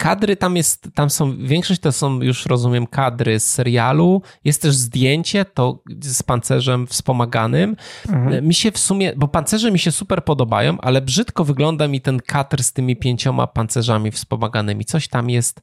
kadry 0.00 0.36
tam 0.36 0.56
jest, 0.56 0.88
tam 0.94 1.10
są, 1.10 1.46
większość 1.46 1.80
to 1.80 1.92
są 1.92 2.22
już 2.22 2.46
rozumiem 2.46 2.86
kadry 2.86 3.40
z 3.40 3.50
serialu, 3.50 4.22
jest 4.44 4.62
też 4.62 4.74
zdjęcie 4.74 5.44
to 5.44 5.82
z 6.02 6.22
pancerzem 6.22 6.86
wspomaganym. 6.86 7.76
Mhm. 8.08 8.46
Mi 8.46 8.54
się 8.54 8.70
w 8.70 8.78
sumie, 8.78 9.12
bo 9.16 9.28
pancerze 9.28 9.70
mi 9.70 9.78
się 9.78 9.92
super 9.92 10.24
podobają, 10.24 10.80
ale 10.80 11.00
brzydko 11.02 11.44
wygląda 11.44 11.88
mi 11.88 12.00
ten 12.00 12.20
kadr 12.20 12.62
z 12.62 12.72
tymi 12.72 12.96
pięcioma 12.96 13.46
pancerzami 13.46 14.10
wspomaganymi. 14.10 14.84
Coś 14.84 15.08
tam 15.08 15.30
jest, 15.30 15.62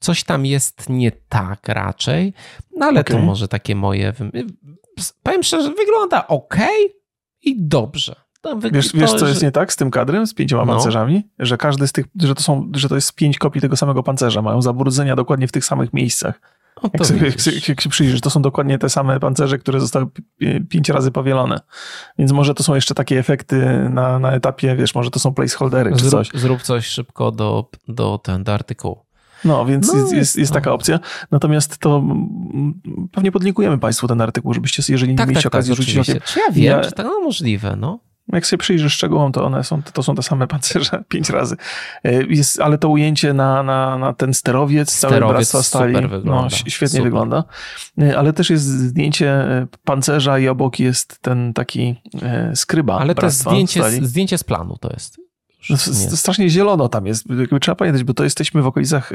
coś 0.00 0.24
tam 0.24 0.46
jest 0.46 0.88
nie 0.88 1.12
tak 1.12 1.68
raczej, 1.68 2.32
no 2.76 2.86
ale 2.86 3.00
okay. 3.00 3.16
to 3.16 3.22
może 3.22 3.48
takie 3.48 3.74
moje, 3.74 4.12
powiem 5.22 5.42
szczerze, 5.42 5.70
wygląda 5.70 6.26
ok 6.26 6.56
i 7.42 7.66
dobrze. 7.66 8.25
Wiesz, 8.72 8.92
wiesz, 8.92 9.14
co 9.14 9.28
jest 9.28 9.42
nie 9.42 9.50
tak 9.50 9.72
z 9.72 9.76
tym 9.76 9.90
kadrem, 9.90 10.26
z 10.26 10.34
pięcioma 10.34 10.64
no. 10.64 10.72
pancerzami? 10.72 11.28
Że 11.38 11.56
każdy 11.56 11.88
z 11.88 11.92
tych, 11.92 12.06
że 12.22 12.34
to 12.34 12.42
są, 12.42 12.70
że 12.74 12.88
to 12.88 12.94
jest 12.94 13.14
pięć 13.14 13.38
kopii 13.38 13.60
tego 13.60 13.76
samego 13.76 14.02
pancerza, 14.02 14.42
mają 14.42 14.62
zabrudzenia 14.62 15.16
dokładnie 15.16 15.48
w 15.48 15.52
tych 15.52 15.64
samych 15.64 15.92
miejscach. 15.92 16.40
O, 16.82 16.90
jak, 16.92 17.06
sobie, 17.06 17.26
jak, 17.26 17.68
jak, 17.68 17.80
się 17.80 17.88
przyjrzysz, 17.90 18.20
to 18.20 18.30
są 18.30 18.42
dokładnie 18.42 18.78
te 18.78 18.88
same 18.88 19.20
pancerze, 19.20 19.58
które 19.58 19.80
zostały 19.80 20.06
pięć 20.68 20.88
razy 20.88 21.10
powielone. 21.10 21.60
Więc 22.18 22.32
może 22.32 22.54
to 22.54 22.62
są 22.62 22.74
jeszcze 22.74 22.94
takie 22.94 23.18
efekty 23.18 23.88
na, 23.90 24.18
na 24.18 24.32
etapie, 24.32 24.76
wiesz, 24.76 24.94
może 24.94 25.10
to 25.10 25.18
są 25.18 25.34
placeholdery 25.34 25.92
czy 25.92 26.04
zrób, 26.04 26.10
coś. 26.10 26.40
Zrób 26.40 26.62
coś 26.62 26.86
szybko 26.86 27.32
do, 27.32 27.70
do, 27.88 28.18
ten, 28.18 28.44
do 28.44 28.54
artykułu. 28.54 29.06
No, 29.44 29.66
więc 29.66 29.92
no, 29.92 29.98
jest, 29.98 30.12
jest, 30.12 30.36
jest, 30.36 30.52
taka 30.52 30.72
opcja. 30.72 31.00
Natomiast 31.30 31.78
to 31.78 32.02
pewnie 33.12 33.32
podlinkujemy 33.32 33.78
Państwu 33.78 34.08
ten 34.08 34.20
artykuł, 34.20 34.54
żebyście, 34.54 34.82
jeżeli 34.88 35.12
nie 35.12 35.18
tak, 35.18 35.28
mieliście 35.28 35.50
tak, 35.50 35.54
okazji 35.54 35.70
tak, 35.72 35.76
rzucić 35.76 35.98
okiem. 35.98 36.18
Czy 36.24 36.40
ja 36.40 36.52
wiem, 36.52 36.64
ja, 36.64 36.80
czy 36.80 36.92
to 36.92 37.02
no, 37.02 37.20
możliwe, 37.20 37.76
no. 37.76 37.98
Jak 38.32 38.46
sobie 38.46 38.58
przyjrzysz 38.58 38.92
szczegółom, 38.92 39.32
to 39.32 39.44
one 39.44 39.64
są, 39.64 39.82
to 39.82 40.02
są 40.02 40.14
te 40.14 40.22
same 40.22 40.46
pancerze 40.46 41.04
pięć 41.08 41.30
razy. 41.30 41.56
E, 42.04 42.22
jest, 42.22 42.60
ale 42.60 42.78
to 42.78 42.88
ujęcie 42.88 43.34
na, 43.34 43.62
na, 43.62 43.98
na 43.98 44.12
ten 44.12 44.34
sterowiec, 44.34 44.92
Sterowiec 44.92 45.20
cały 45.20 45.32
Bractwa 45.34 45.62
Stali, 45.62 45.94
super 45.94 46.10
wygląda. 46.10 46.42
no, 46.42 46.50
świetnie 46.50 46.88
Super. 46.88 47.04
wygląda. 47.04 47.44
E, 48.02 48.18
Ale 48.18 48.32
też 48.32 48.50
jest 48.50 48.64
zdjęcie 48.64 49.30
e, 49.30 49.66
pancerza 49.84 50.38
i 50.38 50.48
obok 50.48 50.78
jest 50.78 51.18
ten 51.22 51.52
taki 51.54 51.94
skryba 52.54 52.98
Ale 52.98 53.14
to 53.14 53.30
zdjęcie, 53.30 53.80
Stali. 53.80 54.06
zdjęcie 54.06 54.38
z 54.38 54.44
planu 54.44 54.76
to 54.80 54.90
jest. 54.92 55.26
No, 55.70 55.76
strasznie 56.16 56.50
zielono 56.50 56.88
tam 56.88 57.06
jest. 57.06 57.24
Trzeba 57.60 57.74
pamiętać, 57.74 58.04
bo 58.04 58.14
to 58.14 58.24
jesteśmy 58.24 58.62
w 58.62 58.66
okolicach, 58.66 59.12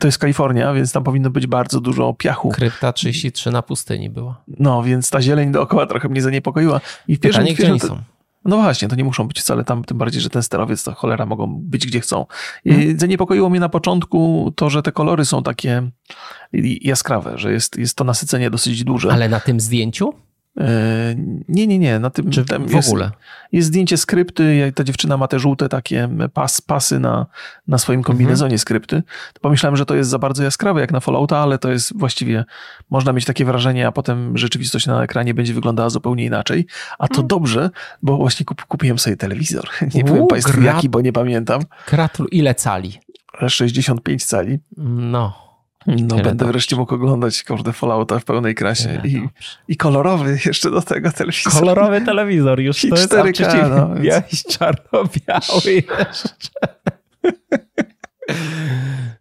to 0.00 0.08
jest 0.08 0.18
Kalifornia, 0.18 0.72
więc 0.72 0.92
tam 0.92 1.04
powinno 1.04 1.30
być 1.30 1.46
bardzo 1.46 1.80
dużo 1.80 2.14
piachu. 2.14 2.48
Krypta 2.48 2.92
33 2.92 3.50
na 3.50 3.62
pustyni 3.62 4.10
była. 4.10 4.42
No, 4.58 4.82
więc 4.82 5.10
ta 5.10 5.22
zieleń 5.22 5.52
dookoła 5.52 5.86
trochę 5.86 6.08
mnie 6.08 6.22
zaniepokoiła. 6.22 6.80
I 7.08 7.16
w 7.16 7.20
pierwszym, 7.20 7.42
Pytanie, 7.44 7.56
w 7.56 7.58
gdzie 7.58 7.70
oni 7.70 7.80
są? 7.80 8.13
No 8.44 8.56
właśnie, 8.56 8.88
to 8.88 8.96
nie 8.96 9.04
muszą 9.04 9.28
być 9.28 9.40
wcale 9.40 9.64
tam, 9.64 9.84
tym 9.84 9.98
bardziej, 9.98 10.20
że 10.20 10.30
ten 10.30 10.42
sterowiec 10.42 10.84
to 10.84 10.94
cholera 10.94 11.26
mogą 11.26 11.46
być 11.60 11.86
gdzie 11.86 12.00
chcą. 12.00 12.26
I 12.64 12.70
Mhm. 12.70 12.98
Zaniepokoiło 12.98 13.50
mnie 13.50 13.60
na 13.60 13.68
początku 13.68 14.52
to, 14.56 14.70
że 14.70 14.82
te 14.82 14.92
kolory 14.92 15.24
są 15.24 15.42
takie 15.42 15.90
jaskrawe, 16.80 17.38
że 17.38 17.52
jest, 17.52 17.76
jest 17.76 17.96
to 17.96 18.04
nasycenie 18.04 18.50
dosyć 18.50 18.84
duże. 18.84 19.12
Ale 19.12 19.28
na 19.28 19.40
tym 19.40 19.60
zdjęciu? 19.60 20.14
E, 20.60 21.14
Nie, 21.48 21.66
nie, 21.66 21.78
nie. 21.78 21.98
Na 21.98 22.10
tym, 22.10 22.30
Czy 22.30 22.44
w 22.44 22.70
jest, 22.72 22.88
ogóle? 22.88 23.10
Jest 23.52 23.68
zdjęcie 23.68 23.96
skrypty, 23.96 24.72
ta 24.74 24.84
dziewczyna 24.84 25.16
ma 25.16 25.28
te 25.28 25.38
żółte 25.38 25.68
takie 25.68 26.08
pas, 26.32 26.60
pasy 26.60 27.00
na, 27.00 27.26
na 27.68 27.78
swoim 27.78 28.02
kombinezonie 28.02 28.58
skrypty. 28.58 29.02
To 29.32 29.40
pomyślałem, 29.40 29.76
że 29.76 29.86
to 29.86 29.94
jest 29.94 30.10
za 30.10 30.18
bardzo 30.18 30.42
jaskrawe 30.44 30.80
jak 30.80 30.92
na 30.92 31.00
Fallouta, 31.00 31.38
ale 31.38 31.58
to 31.58 31.70
jest 31.70 31.98
właściwie, 31.98 32.44
można 32.90 33.12
mieć 33.12 33.24
takie 33.24 33.44
wrażenie, 33.44 33.86
a 33.86 33.92
potem 33.92 34.38
rzeczywistość 34.38 34.86
na 34.86 35.02
ekranie 35.02 35.34
będzie 35.34 35.54
wyglądała 35.54 35.90
zupełnie 35.90 36.24
inaczej. 36.24 36.66
A 36.98 37.08
to 37.08 37.22
dobrze, 37.22 37.70
bo 38.02 38.16
właśnie 38.16 38.46
kup, 38.46 38.64
kupiłem 38.64 38.98
sobie 38.98 39.16
telewizor. 39.16 39.64
Nie 39.94 40.02
Uuu, 40.04 40.08
powiem 40.10 40.26
Państwu 40.26 40.62
jaki, 40.62 40.88
bo 40.88 41.00
nie 41.00 41.12
pamiętam. 41.12 41.62
Gratul, 41.90 42.26
ile 42.30 42.54
cali? 42.54 43.00
Ale 43.32 43.50
65 43.50 44.24
cali. 44.24 44.58
No. 44.76 45.44
No, 45.86 45.94
będę 46.16 46.22
dobrze. 46.34 46.46
wreszcie 46.52 46.76
mógł 46.76 46.94
oglądać 46.94 47.42
kurde 47.42 47.72
Fallouta 47.72 48.18
w 48.18 48.24
pełnej 48.24 48.54
krasie. 48.54 49.02
I. 49.04 49.22
I 49.68 49.76
kolorowy 49.76 50.38
jeszcze 50.46 50.70
do 50.70 50.82
tego 50.82 51.12
telewizor. 51.12 51.52
Kolorowy 51.52 52.00
telewizor 52.00 52.60
już 52.60 52.84
I 52.84 52.88
to 52.88 52.96
jest 52.96 53.12
4K, 53.12 53.28
a 53.28 53.32
przeciwnie, 53.32 53.68
no, 53.68 53.94
więc- 54.00 54.44
czarno-biały 54.58 55.72
jeszcze. 55.74 56.28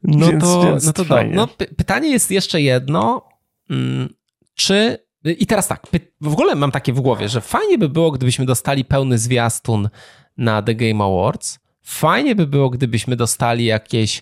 No 0.03 0.27
Więc- 0.27 0.43
to, 0.43 0.63
więc 0.63 0.85
no 0.85 0.93
to 0.93 1.03
fajnie. 1.03 1.35
dobrze. 1.35 1.35
No, 1.35 1.65
py- 1.65 1.75
pytanie 1.75 2.09
jest 2.09 2.31
jeszcze 2.31 2.61
jedno. 2.61 3.29
Mm, 3.69 4.09
Czy. 4.55 4.97
I 5.25 5.47
teraz 5.47 5.67
tak, 5.67 5.81
w 6.21 6.33
ogóle 6.33 6.55
mam 6.55 6.71
takie 6.71 6.93
w 6.93 7.01
głowie, 7.01 7.29
że 7.29 7.41
fajnie 7.41 7.77
by 7.77 7.89
było, 7.89 8.11
gdybyśmy 8.11 8.45
dostali 8.45 8.85
pełny 8.85 9.17
zwiastun 9.17 9.89
na 10.37 10.61
The 10.61 10.75
Game 10.75 11.03
Awards. 11.03 11.59
Fajnie 11.81 12.35
by 12.35 12.47
było, 12.47 12.69
gdybyśmy 12.69 13.15
dostali 13.15 13.65
jakieś, 13.65 14.21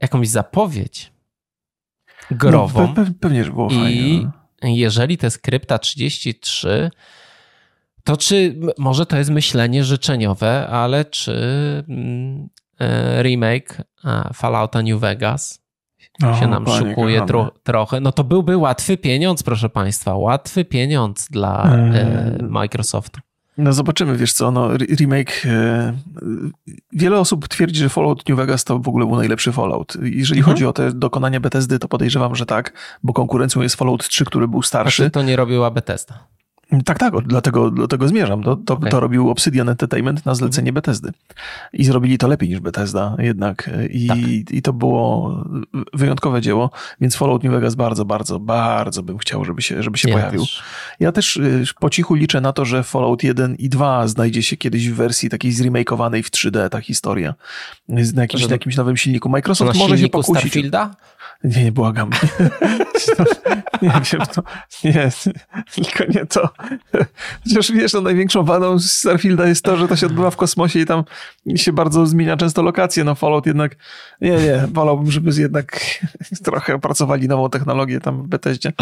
jakąś 0.00 0.28
zapowiedź 0.28 1.12
grową. 2.30 2.80
No, 2.80 2.94
pe, 2.94 3.04
pe, 3.04 3.12
pewnie, 3.20 3.44
że 3.44 3.50
było 3.52 3.68
I 3.70 3.74
fajnie. 3.74 4.30
no. 4.62 4.68
jeżeli 4.68 5.18
to 5.18 5.26
jest 5.26 5.38
krypta 5.38 5.78
33, 5.78 6.90
to 8.04 8.16
czy 8.16 8.60
może 8.78 9.06
to 9.06 9.16
jest 9.16 9.30
myślenie 9.30 9.84
życzeniowe, 9.84 10.68
ale 10.68 11.04
czy 11.04 11.34
mm, 11.88 12.48
e, 12.80 13.22
remake 13.22 13.82
e, 14.04 14.30
Fallouta 14.34 14.82
New 14.82 15.00
Vegas 15.00 15.68
O, 16.22 16.34
się 16.40 16.46
nam 16.46 16.66
szukuje 16.66 17.26
tro, 17.26 17.52
trochę, 17.62 18.00
no 18.00 18.12
to 18.12 18.24
byłby 18.24 18.56
łatwy 18.56 18.96
pieniądz, 18.96 19.42
proszę 19.42 19.68
Państwa, 19.68 20.14
łatwy 20.14 20.64
pieniądz 20.64 21.28
dla 21.28 21.70
Eee. 21.72 21.96
e, 21.96 22.38
Microsoftu. 22.42 23.20
No 23.58 23.72
zobaczymy, 23.72 24.16
wiesz 24.16 24.32
co, 24.32 24.50
no 24.50 24.74
re- 24.74 24.86
remake... 24.86 25.46
E, 25.46 25.92
wiele 26.92 27.20
osób 27.20 27.48
twierdzi, 27.48 27.80
że 27.80 27.88
Fallout 27.88 28.28
New 28.28 28.38
Vegas 28.38 28.64
to 28.64 28.78
w 28.78 28.88
ogóle 28.88 29.06
był 29.06 29.16
najlepszy 29.16 29.52
Fallout. 29.52 29.96
Jeżeli 30.02 30.40
Mhm. 30.40 30.54
chodzi 30.54 30.66
o 30.66 30.72
te 30.72 30.92
dokonania 30.92 31.40
Bethesdy, 31.40 31.78
to 31.78 31.88
podejrzewam, 31.88 32.34
że 32.36 32.46
tak, 32.46 32.72
bo 33.02 33.12
konkurencją 33.12 33.62
jest 33.62 33.76
Fallout 33.76 34.08
3, 34.08 34.24
który 34.24 34.48
był 34.48 34.60
A 34.60 34.62
starszy. 34.62 35.02
czy 35.04 35.10
to 35.10 35.22
nie 35.22 35.36
robiła 35.36 35.70
Bethesda? 35.70 36.26
Tak, 36.84 36.98
tak, 36.98 37.14
dlatego, 37.26 37.70
dlatego 37.70 38.08
zmierzam. 38.08 38.42
To, 38.42 38.56
to, 38.56 38.74
Okej. 38.74 38.90
to 38.90 39.00
robił 39.00 39.30
Obsidian 39.30 39.68
Entertainment 39.68 40.26
na 40.26 40.34
zlecenie 40.34 40.72
Bethesdy. 40.72 41.10
I 41.72 41.84
zrobili 41.84 42.18
to 42.18 42.28
lepiej 42.28 42.48
niż 42.48 42.60
Bethesda 42.60 43.16
jednak. 43.18 43.70
I, 43.90 44.06
Tak. 44.08 44.18
I 44.50 44.62
to 44.62 44.72
było 44.72 45.34
wyjątkowe 45.94 46.40
dzieło, 46.42 46.70
więc 47.00 47.16
Fallout 47.16 47.44
New 47.44 47.52
Vegas 47.52 47.74
bardzo, 47.74 48.04
bardzo, 48.04 48.40
bardzo 48.40 49.02
bym 49.02 49.18
chciał, 49.18 49.44
żeby 49.44 49.62
się, 49.62 49.82
żeby 49.82 49.98
się 49.98 50.08
Ja 50.08 50.14
pojawił. 50.14 50.40
też. 50.40 50.62
Ja 51.00 51.12
też 51.12 51.36
y, 51.36 51.64
po 51.80 51.90
cichu 51.90 52.14
liczę 52.14 52.40
na 52.40 52.52
to, 52.52 52.64
że 52.64 52.82
Fallout 52.82 53.22
1 53.24 53.54
i 53.54 53.68
2 53.68 54.08
znajdzie 54.08 54.42
się 54.42 54.56
kiedyś 54.56 54.88
w 54.90 54.94
wersji 54.94 55.28
takiej 55.30 55.52
zremakeowanej 55.52 56.22
w 56.22 56.30
3D, 56.30 56.68
ta 56.68 56.80
historia. 56.80 57.34
Z- 57.88 58.14
Na 58.14 58.22
jakimś, 58.22 58.46
na 58.46 58.52
jakimś 58.52 58.76
nowym 58.76 58.96
silniku. 58.96 59.28
Microsoft 59.28 59.74
na 59.74 59.78
może 59.78 59.98
się 59.98 60.08
pokusić. 60.08 60.38
Starfielda? 60.38 60.90
Nie, 61.44 61.64
nie, 61.64 61.72
błagam. 61.72 62.10
nie 63.82 63.90
wiem, 64.12 64.22
to, 64.34 64.42
nie, 64.84 65.10
tylko 65.74 66.04
nie 66.14 66.26
to. 66.26 66.48
Chociaż 67.44 67.72
wiesz, 67.72 67.92
no 67.92 68.00
największą 68.00 68.44
wadą 68.44 68.78
Starfielda 68.78 69.48
jest 69.48 69.64
to, 69.64 69.76
że 69.76 69.88
to 69.88 69.96
się 69.96 70.06
odbywa 70.06 70.30
w 70.30 70.36
kosmosie 70.36 70.80
i 70.80 70.86
tam 70.86 71.04
się 71.56 71.72
bardzo 71.72 72.06
zmienia 72.06 72.36
często 72.36 72.62
lokacje. 72.62 73.04
No 73.04 73.14
Fallout 73.14 73.46
jednak, 73.46 73.76
nie, 74.20 74.30
nie, 74.30 74.68
wolałbym, 74.72 75.10
żeby 75.10 75.30
jednak 75.40 75.80
trochę 76.44 76.74
opracowali 76.74 77.28
nową 77.28 77.50
technologię 77.50 78.00
tam 78.00 78.22
w 78.22 78.28
Bethesdzie. 78.28 78.72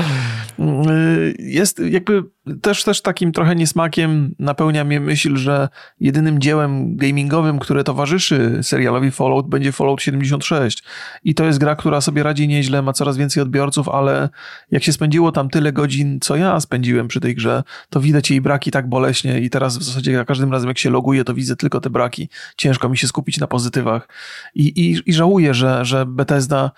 Y, 0.59 1.35
Jest 1.39 1.79
jakby 1.79 2.23
też, 2.63 2.85
też 2.85 3.03
takim 3.03 3.33
trochę 3.33 3.57
niesmakiem 3.57 4.35
napełnia 4.39 4.85
mnie 4.85 5.01
myśl, 5.01 5.37
że 5.37 5.69
jedynym 6.01 6.39
dziełem 6.39 6.97
gamingowym, 6.97 7.59
które 7.59 7.85
towarzyszy 7.85 8.59
serialowi 8.63 9.11
Fallout 9.11 9.49
będzie 9.49 9.73
Fallout 9.73 10.03
76. 10.03 10.85
I 11.25 11.35
to 11.35 11.45
jest 11.45 11.59
gra, 11.59 11.77
która 11.77 12.01
sobie 12.01 12.23
radzi 12.23 12.49
nieźle, 12.49 12.83
ma 12.83 12.93
coraz 12.93 13.17
więcej 13.17 13.43
odbiorców, 13.43 13.89
ale 13.89 14.29
jak 14.71 14.83
się 14.83 14.93
spędziło 14.93 15.33
tam 15.33 15.49
tyle 15.49 15.73
godzin, 15.73 16.19
co 16.21 16.37
ja 16.37 16.61
spędziłem 16.61 17.09
przy 17.09 17.21
tej 17.21 17.35
grze, 17.35 17.63
to 17.91 18.01
widać 18.01 18.31
jej 18.31 18.41
braki 18.41 18.71
tak 18.71 18.89
boleśnie 18.89 19.41
i 19.41 19.51
teraz 19.51 19.79
w 19.79 19.83
zasadzie 19.83 20.17
za 20.17 20.25
każdym 20.25 20.53
razem 20.53 20.69
jak 20.69 20.79
się 20.79 20.91
loguję, 20.91 21.25
to 21.25 21.35
widzę 21.35 21.57
tylko 21.57 21.81
te 21.81 21.91
braki. 21.91 22.29
Ciężko 22.57 22.89
mi 22.89 22.99
się 22.99 23.09
skupić 23.09 23.39
na 23.39 23.47
pozytywach. 23.47 24.09
I, 24.55 24.67
i, 24.67 25.03
i 25.07 25.13
żałuję, 25.13 25.55
że, 25.55 25.85
że 25.85 26.07
Bethesda 26.07 26.71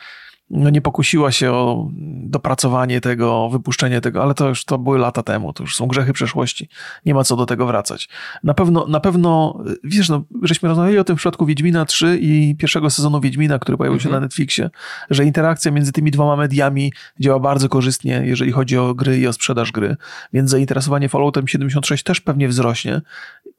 no 0.51 0.71
nie 0.71 0.81
pokusiła 0.81 1.33
się 1.33 1.53
o 1.53 1.89
dopracowanie 2.25 3.01
tego, 3.01 3.49
wypuszczenie 3.49 4.01
tego, 4.01 4.23
ale 4.23 4.35
to 4.35 4.49
już 4.49 4.65
to 4.65 4.79
były 4.79 4.99
lata 4.99 5.23
temu, 5.23 5.53
to 5.53 5.63
już 5.63 5.77
są 5.77 5.87
grzechy 5.87 6.13
przeszłości. 6.13 6.69
Nie 7.07 7.15
ma 7.15 7.25
co 7.25 7.37
do 7.37 7.47
tego 7.47 7.67
wracać. 7.67 8.09
Na 8.45 8.55
pewno, 8.55 8.87
na 8.87 9.01
pewno, 9.01 9.59
wiesz, 9.85 10.09
no, 10.09 10.25
żeśmy 10.43 10.69
rozmawiali 10.69 10.99
o 10.99 11.05
tym 11.05 11.17
w 11.17 11.19
przypadku 11.19 11.47
Wiedźmina 11.47 11.85
3 11.85 12.19
i 12.21 12.57
pierwszego 12.59 12.91
sezonu 12.91 13.21
Wiedźmina, 13.21 13.59
który 13.59 13.79
pojawił 13.79 14.01
się 14.01 14.09
Mhm. 14.09 14.21
na 14.23 14.27
Netflixie, 14.27 14.71
że 15.11 15.25
interakcja 15.25 15.71
między 15.73 15.93
tymi 15.93 16.11
dwoma 16.11 16.37
mediami 16.37 16.93
działa 17.21 17.39
bardzo 17.39 17.69
korzystnie, 17.69 18.23
jeżeli 18.25 18.53
chodzi 18.53 18.79
o 18.79 18.95
gry 18.95 19.19
i 19.19 19.27
o 19.27 19.33
sprzedaż 19.33 19.73
gry, 19.73 19.97
więc 20.33 20.51
zainteresowanie 20.51 21.09
Falloutem 21.09 21.49
76 21.49 22.05
też 22.05 22.21
pewnie 22.21 22.49
wzrośnie, 22.49 23.01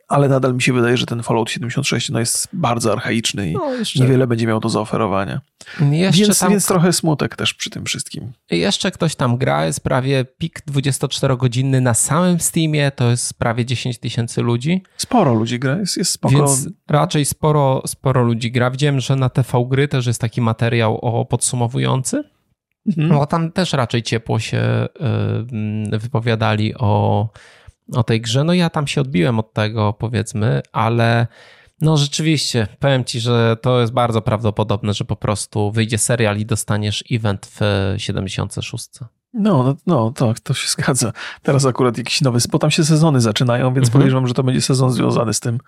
ale 0.10 0.30
nadal 0.30 0.54
mi 0.54 0.62
się 0.62 0.74
wydaje, 0.74 0.98
że 0.98 1.06
ten 1.06 1.24
Fallout 1.24 1.50
76 1.52 2.10
no, 2.10 2.20
jest 2.20 2.48
bardzo 2.54 2.92
archaiczny 2.92 3.50
i 3.50 3.54
No, 3.54 3.72
niewiele 3.96 4.28
będzie 4.28 4.48
miał 4.48 4.60
do 4.60 4.70
zaoferowania. 4.70 5.42
jeszcze 5.92 6.24
Więc, 6.26 6.40
tam 6.40 6.50
więc 6.50 6.68
trochę 6.68 6.94
smutek 6.94 7.36
też 7.36 7.54
przy 7.54 7.70
tym 7.70 7.86
wszystkim. 7.86 8.32
Jeszcze 8.52 8.92
ktoś 8.92 9.16
tam 9.16 9.38
gra, 9.38 9.66
jest 9.66 9.82
prawie 9.84 10.26
pik 10.26 10.62
24-godzinny 10.72 11.82
na 11.82 11.94
samym 11.94 12.40
Steamie, 12.40 12.92
to 12.92 13.10
jest 13.10 13.34
prawie 13.34 13.66
10 13.66 13.98
tysięcy 14.00 14.42
ludzi, 14.42 14.84
Sporo 14.98 15.34
ludzi 15.34 15.60
gra, 15.60 15.78
jest, 15.78 15.98
jest 15.98 16.12
spoko. 16.12 16.36
więc 16.36 16.70
raczej 16.90 17.26
sporo, 17.26 17.82
sporo 17.88 18.24
ludzi 18.24 18.52
gra. 18.52 18.72
Widziałem, 18.72 19.00
że 19.00 19.16
na 19.16 19.30
TV 19.30 19.66
Gry 19.70 19.88
też 19.88 20.08
jest 20.08 20.22
taki 20.22 20.42
materiał 20.42 20.98
o 21.02 21.26
podsumowujący, 21.26 22.24
Mhm. 22.88 23.08
no 23.08 23.26
tam 23.26 23.52
też 23.52 23.74
raczej 23.74 24.04
ciepło 24.04 24.40
się 24.40 24.88
y, 25.94 25.98
wypowiadali 26.00 26.76
o, 26.76 27.30
o 27.96 28.04
tej 28.04 28.22
grze. 28.22 28.44
No 28.44 28.54
ja 28.54 28.70
tam 28.70 28.88
się 28.88 29.02
odbiłem 29.02 29.40
od 29.40 29.54
tego, 29.54 29.94
powiedzmy, 29.94 30.62
ale 30.72 31.28
no 31.82 31.98
rzeczywiście, 31.98 32.68
powiem 32.80 33.04
ci, 33.06 33.20
że 33.20 33.58
to 33.62 33.82
jest 33.82 33.94
bardzo 33.94 34.22
prawdopodobne, 34.22 34.94
że 34.94 35.06
po 35.06 35.16
prostu 35.16 35.72
wyjdzie 35.72 35.98
serial 35.98 36.38
i 36.38 36.46
dostaniesz 36.46 37.04
event 37.12 37.52
w 37.60 37.94
76. 37.98 38.90
No, 39.34 39.64
no, 39.64 39.76
no, 39.88 40.12
tak, 40.12 40.40
to 40.40 40.54
się 40.54 40.68
zgadza. 40.68 41.14
Teraz 41.44 41.66
akurat 41.66 41.98
jakiś 41.98 42.22
nowy, 42.22 42.40
bo 42.52 42.60
tam 42.60 42.72
się 42.72 42.84
sezony 42.84 43.22
zaczynają, 43.22 43.74
więc 43.74 43.88
Mhm. 43.88 43.92
podejrzewam, 43.94 44.28
że 44.28 44.34
to 44.34 44.44
będzie 44.44 44.62
sezon 44.62 44.92
związany 44.92 45.34
z 45.34 45.40
tym. 45.40 45.60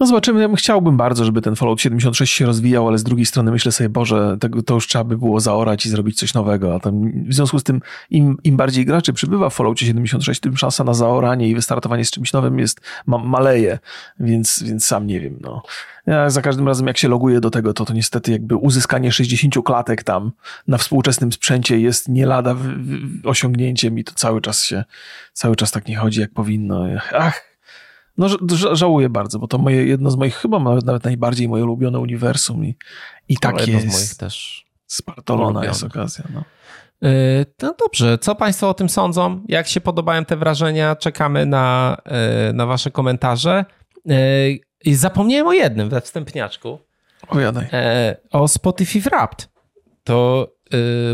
No 0.00 0.06
zobaczymy, 0.06 0.40
ja 0.40 0.48
bym 0.48 0.56
chciałbym 0.56 0.96
bardzo, 0.96 1.24
żeby 1.24 1.42
ten 1.42 1.56
Fallout 1.56 1.80
76 1.80 2.34
się 2.34 2.46
rozwijał, 2.46 2.88
ale 2.88 2.98
z 2.98 3.04
drugiej 3.04 3.26
strony 3.26 3.50
myślę 3.50 3.72
sobie, 3.72 3.88
Boże, 3.88 4.36
tego, 4.40 4.62
to 4.62 4.74
już 4.74 4.86
trzeba 4.86 5.04
by 5.04 5.18
było 5.18 5.40
zaorać 5.40 5.86
i 5.86 5.90
zrobić 5.90 6.18
coś 6.18 6.34
nowego, 6.34 6.74
a 6.74 6.80
tam 6.80 7.12
w 7.28 7.34
związku 7.34 7.58
z 7.58 7.64
tym 7.64 7.80
im, 8.10 8.36
im 8.44 8.56
bardziej 8.56 8.84
graczy 8.84 9.12
przybywa 9.12 9.50
w 9.50 9.54
Falloutie 9.54 9.86
76, 9.86 10.40
tym 10.40 10.56
szansa 10.56 10.84
na 10.84 10.94
zaoranie 10.94 11.48
i 11.48 11.54
wystartowanie 11.54 12.04
z 12.04 12.10
czymś 12.10 12.32
nowym 12.32 12.58
jest, 12.58 12.80
ma, 13.06 13.18
maleje, 13.18 13.78
więc, 14.20 14.62
więc 14.62 14.86
sam 14.86 15.06
nie 15.06 15.20
wiem, 15.20 15.38
no. 15.40 15.62
Ja 16.06 16.30
za 16.30 16.42
każdym 16.42 16.68
razem 16.68 16.86
jak 16.86 16.98
się 16.98 17.08
loguję 17.08 17.40
do 17.40 17.50
tego, 17.50 17.74
to 17.74 17.84
to 17.84 17.92
niestety 17.92 18.32
jakby 18.32 18.56
uzyskanie 18.56 19.12
60 19.12 19.54
klatek 19.64 20.02
tam 20.02 20.32
na 20.68 20.78
współczesnym 20.78 21.32
sprzęcie 21.32 21.80
jest 21.80 22.08
nie 22.08 22.26
lada 22.26 22.54
w, 22.54 22.62
w, 22.62 23.26
osiągnięciem 23.26 23.98
i 23.98 24.04
to 24.04 24.12
cały 24.14 24.40
czas 24.40 24.64
się, 24.64 24.84
cały 25.32 25.56
czas 25.56 25.70
tak 25.70 25.88
nie 25.88 25.96
chodzi 25.96 26.20
jak 26.20 26.30
powinno. 26.30 26.84
Ach, 27.12 27.47
No 28.18 28.28
ża 28.28 28.74
żałuję 28.74 29.08
bardzo, 29.08 29.38
bo 29.38 29.48
to 29.48 29.58
moje, 29.58 29.86
jedno 29.86 30.10
z 30.10 30.16
moich, 30.16 30.34
chyba 30.34 30.58
nawet 30.58 31.04
najbardziej 31.04 31.48
moje 31.48 31.64
ulubione 31.64 31.98
uniwersum 31.98 32.64
i, 32.64 32.76
i 33.28 33.36
tak 33.36 33.56
jest. 33.56 33.68
Jedno 33.68 33.92
z 33.92 33.94
moich 33.94 34.14
też. 34.14 34.66
Spartolona 34.86 35.64
jest 35.64 35.84
okazja, 35.84 36.24
no. 36.34 36.44
Yy, 37.02 37.46
no 37.62 37.74
dobrze, 37.78 38.18
co 38.18 38.34
Państwo 38.34 38.68
o 38.68 38.74
tym 38.74 38.88
sądzą? 38.88 39.44
Jak 39.48 39.68
się 39.68 39.80
podobają 39.80 40.24
te 40.24 40.36
wrażenia? 40.36 40.96
Czekamy 40.96 41.46
na, 41.46 41.96
yy, 42.46 42.52
na 42.52 42.66
Wasze 42.66 42.90
komentarze. 42.90 43.64
Yy, 44.04 44.14
I 44.84 44.94
zapomniałem 44.94 45.46
o 45.46 45.52
jednym 45.52 45.88
we 45.88 46.00
wstępniaczku. 46.00 46.78
Opowiadaj. 47.22 47.66
O 48.30 48.48
Spotify 48.48 49.00
Wrapped. 49.00 49.48
To, 50.04 50.48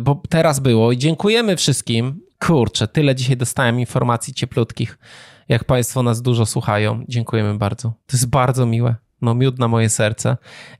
bo 0.03 0.23
teraz 0.29 0.61
było 0.61 0.93
i 0.93 0.99
dziękujemy 0.99 1.57
wszystkim. 1.57 2.21
Kurczę, 2.39 2.89
tyle 2.89 3.15
dzisiaj 3.15 3.37
dostałem 3.37 3.81
informacji 3.81 4.35
cieplutkich. 4.35 4.99
Jak 5.49 5.65
Państwo 5.65 6.03
nas 6.03 6.23
dużo 6.23 6.47
słuchają, 6.47 7.05
dziękujemy 7.09 7.59
bardzo. 7.59 7.89
To 7.89 8.17
jest 8.17 8.31
bardzo 8.31 8.67
miłe 8.67 8.97
no 9.25 9.35
miód 9.35 9.59
na 9.59 9.69
moje 9.69 9.89
serce. 9.89 10.37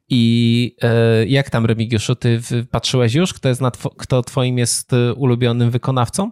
I 0.09 0.77
e, 0.83 1.27
jak 1.27 1.51
tam, 1.51 1.67
Remigiuszu, 1.67 2.17
ty 2.17 2.41
patrzyłeś 2.71 3.15
już, 3.15 3.35
kto, 3.35 3.49
jest 3.49 3.61
na 3.61 3.71
two, 3.71 3.91
kto 3.91 4.23
twoim 4.23 4.59
jest 4.59 4.93
e, 4.93 5.15
ulubionym 5.15 5.71
wykonawcą? 5.71 6.31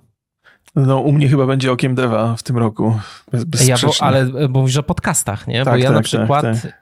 No, 0.75 1.01
u 1.01 1.13
mnie 1.13 1.29
chyba 1.29 1.47
będzie 1.47 1.73
okiem 1.73 1.95
Deva 1.95 2.37
w 2.37 2.43
tym 2.43 2.59
roku. 2.59 2.99
Bez, 3.47 3.69
ja, 3.69 3.77
bo, 3.83 3.93
ale 4.01 4.21
e, 4.21 4.49
bo 4.49 4.61
mówisz 4.61 4.77
o 4.77 4.83
podcastach, 4.83 5.47
nie? 5.47 5.65
Tak, 5.65 5.75
bo 5.75 5.79
ja 5.79 5.85
tak, 5.85 5.93
na 5.93 5.99
tak, 5.99 6.05
przykład 6.05 6.43
tak, 6.43 6.63
tak. 6.63 6.73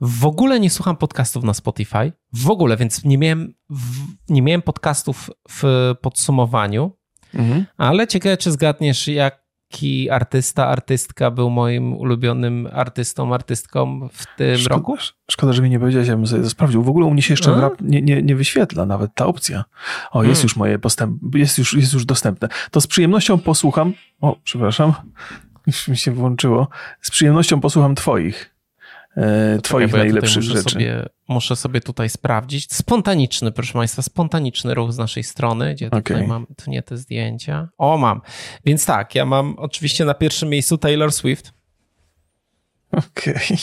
w 0.00 0.26
ogóle 0.26 0.60
nie 0.60 0.70
słucham 0.70 0.96
podcastów 0.96 1.44
na 1.44 1.54
Spotify. 1.54 2.12
W 2.32 2.50
ogóle, 2.50 2.76
więc 2.76 3.04
nie 3.04 3.18
miałem, 3.18 3.54
nie 4.28 4.42
miałem 4.42 4.62
podcastów 4.62 5.30
w 5.50 5.92
podsumowaniu. 6.02 6.96
Mhm. 7.34 7.66
Ale 7.76 8.06
ciekawe, 8.06 8.36
czy 8.36 8.52
zgadniesz, 8.52 9.08
jak 9.08 9.40
jaki 9.70 10.10
artysta, 10.10 10.66
artystka 10.66 11.30
był 11.30 11.50
moim 11.50 11.94
ulubionym 11.94 12.68
artystą, 12.72 13.34
artystką 13.34 14.08
w 14.12 14.36
tym 14.36 14.58
szkoda, 14.58 14.74
roku? 14.74 14.96
Szkoda, 15.30 15.52
że 15.52 15.62
mi 15.62 15.70
nie 15.70 15.80
powiedziałeś, 15.80 16.08
ja 16.08 16.16
bym 16.16 16.26
sobie 16.26 16.42
to 16.42 16.50
sprawdził. 16.50 16.82
W 16.82 16.88
ogóle 16.88 17.06
u 17.06 17.10
mnie 17.10 17.22
się 17.22 17.32
jeszcze 17.32 17.60
rap 17.60 17.74
nie, 17.80 18.02
nie, 18.02 18.22
nie 18.22 18.36
wyświetla 18.36 18.86
nawet 18.86 19.14
ta 19.14 19.26
opcja. 19.26 19.64
O, 20.10 20.22
jest 20.22 20.40
hmm. 20.40 20.42
już 20.42 20.56
moje 20.56 20.78
postęp, 20.78 21.34
jest 21.34 21.58
już, 21.58 21.74
jest 21.74 21.92
już 21.92 22.04
dostępne. 22.04 22.48
To 22.70 22.80
z 22.80 22.86
przyjemnością 22.86 23.38
posłucham, 23.38 23.92
o, 24.20 24.36
przepraszam, 24.44 24.92
już 25.66 25.88
mi 25.88 25.96
się 25.96 26.12
włączyło, 26.12 26.68
z 27.00 27.10
przyjemnością 27.10 27.60
posłucham 27.60 27.94
twoich. 27.94 28.54
E, 29.16 29.58
twoich 29.62 29.90
Czekaj, 29.90 30.00
najlepszych 30.00 30.42
muszę 30.42 30.56
rzeczy. 30.56 30.70
Sobie, 30.70 31.06
muszę 31.28 31.56
sobie 31.56 31.80
tutaj 31.80 32.08
sprawdzić. 32.08 32.72
Spontaniczny, 32.72 33.52
proszę 33.52 33.72
Państwa, 33.72 34.02
spontaniczny 34.02 34.74
ruch 34.74 34.92
z 34.92 34.98
naszej 34.98 35.22
strony. 35.22 35.74
Gdzie 35.74 35.86
okay. 35.86 36.02
tutaj 36.02 36.26
mam, 36.26 36.46
tu 36.56 36.70
nie 36.70 36.82
te 36.82 36.96
zdjęcia. 36.96 37.68
O, 37.78 37.98
mam. 37.98 38.20
Więc 38.64 38.86
tak, 38.86 39.14
ja 39.14 39.26
mam 39.26 39.54
oczywiście 39.58 40.04
na 40.04 40.14
pierwszym 40.14 40.48
miejscu 40.48 40.78
Taylor 40.78 41.12
Swift. 41.12 41.52
Okej. 42.92 43.34
Okay. 43.34 43.56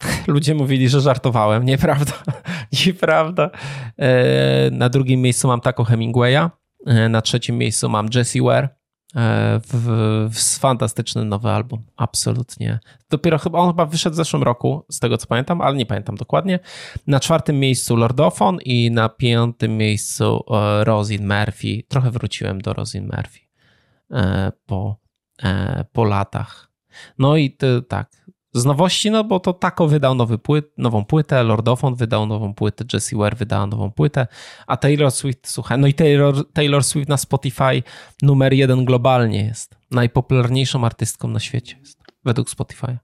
Ludzie 0.34 0.54
mówili, 0.54 0.88
że 0.88 1.00
żartowałem. 1.00 1.64
Nieprawda. 1.64 2.12
Nieprawda. 2.86 3.50
E, 3.98 4.70
na 4.70 4.88
drugim 4.88 5.22
miejscu 5.22 5.48
mam 5.48 5.60
Taco 5.60 5.84
Hemingwaya. 5.84 6.50
E, 6.86 7.08
na 7.08 7.22
trzecim 7.22 7.58
miejscu 7.58 7.88
mam 7.88 8.08
Jessie 8.14 8.42
Ware. 8.42 8.75
E, 9.16 9.60
w, 9.68 10.28
w 10.30 10.58
fantastyczny 10.58 11.24
nowy 11.24 11.50
album. 11.50 11.82
Absolutnie. 11.96 12.78
Dopiero 13.10 13.38
chyba 13.38 13.58
on 13.58 13.70
chyba 13.70 13.86
wyszedł 13.86 14.14
w 14.14 14.16
zeszłym 14.16 14.42
roku, 14.42 14.84
z 14.90 15.00
tego 15.00 15.18
co 15.18 15.26
pamiętam, 15.26 15.60
ale 15.60 15.76
nie 15.76 15.86
pamiętam 15.86 16.16
dokładnie. 16.16 16.58
Na 17.06 17.20
czwartym 17.20 17.60
miejscu 17.60 17.96
Lordofon 17.96 18.58
i 18.64 18.90
na 18.90 19.08
piątym 19.08 19.76
miejscu 19.76 20.44
e, 20.50 20.84
Rosin 20.84 21.26
Murphy. 21.26 21.82
Trochę 21.88 22.10
wróciłem 22.10 22.60
do 22.60 22.72
Rosin 22.72 23.04
Murphy 23.04 23.40
e, 24.10 24.52
po, 24.66 24.96
po 25.92 26.04
latach. 26.04 26.70
No 27.18 27.36
i 27.36 27.50
to, 27.50 27.82
tak, 27.82 28.25
z 28.60 28.64
nowości, 28.64 29.10
no 29.10 29.24
bo 29.24 29.40
to 29.40 29.52
Taco 29.52 29.88
wydał 29.88 30.14
nowy 30.14 30.38
płyt, 30.38 30.72
nową 30.78 31.04
płytę, 31.04 31.42
Lordofon 31.42 31.94
wydał 31.94 32.26
nową 32.26 32.54
płytę, 32.54 32.84
Jessie 32.92 33.16
Ware 33.16 33.36
wydała 33.36 33.66
nową 33.66 33.90
płytę, 33.90 34.26
a 34.66 34.76
Taylor 34.76 35.10
Swift, 35.10 35.48
słuchaj, 35.48 35.78
no 35.78 35.86
i 35.86 35.94
Taylor, 35.94 36.52
Taylor 36.52 36.84
Swift 36.84 37.08
na 37.08 37.16
Spotify 37.16 37.82
numer 38.22 38.52
jeden 38.52 38.84
globalnie 38.84 39.44
jest. 39.44 39.76
Najpopularniejszą 39.90 40.84
artystką 40.84 41.28
na 41.28 41.40
świecie 41.40 41.76
jest, 41.80 41.98
według 42.24 42.50
Spotify. 42.50 42.98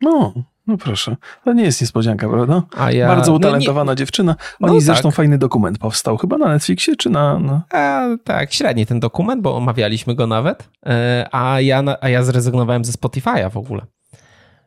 No, 0.00 0.32
no 0.66 0.76
proszę. 0.76 1.16
To 1.44 1.52
nie 1.52 1.62
jest 1.62 1.80
niespodzianka, 1.80 2.28
prawda? 2.28 2.62
Ja, 2.90 3.08
Bardzo 3.08 3.30
no 3.30 3.36
utalentowana 3.36 3.92
no 3.92 3.96
dziewczyna. 3.96 4.36
O 4.60 4.66
no 4.66 4.80
zresztą 4.80 5.08
tak. 5.08 5.16
fajny 5.16 5.38
dokument 5.38 5.78
powstał, 5.78 6.16
chyba 6.16 6.38
na 6.38 6.48
Netflixie, 6.48 6.96
czy 6.96 7.10
na... 7.10 7.38
na... 7.38 7.62
A, 7.70 8.06
tak, 8.24 8.52
średni 8.52 8.86
ten 8.86 9.00
dokument, 9.00 9.42
bo 9.42 9.56
omawialiśmy 9.56 10.14
go 10.14 10.26
nawet, 10.26 10.68
e, 10.86 11.28
a 11.32 11.60
ja, 11.60 11.82
a 12.00 12.08
ja 12.08 12.22
zrezygnowałem 12.22 12.84
ze 12.84 12.92
Spotify'a 12.92 13.50
w 13.50 13.56
ogóle 13.56 13.86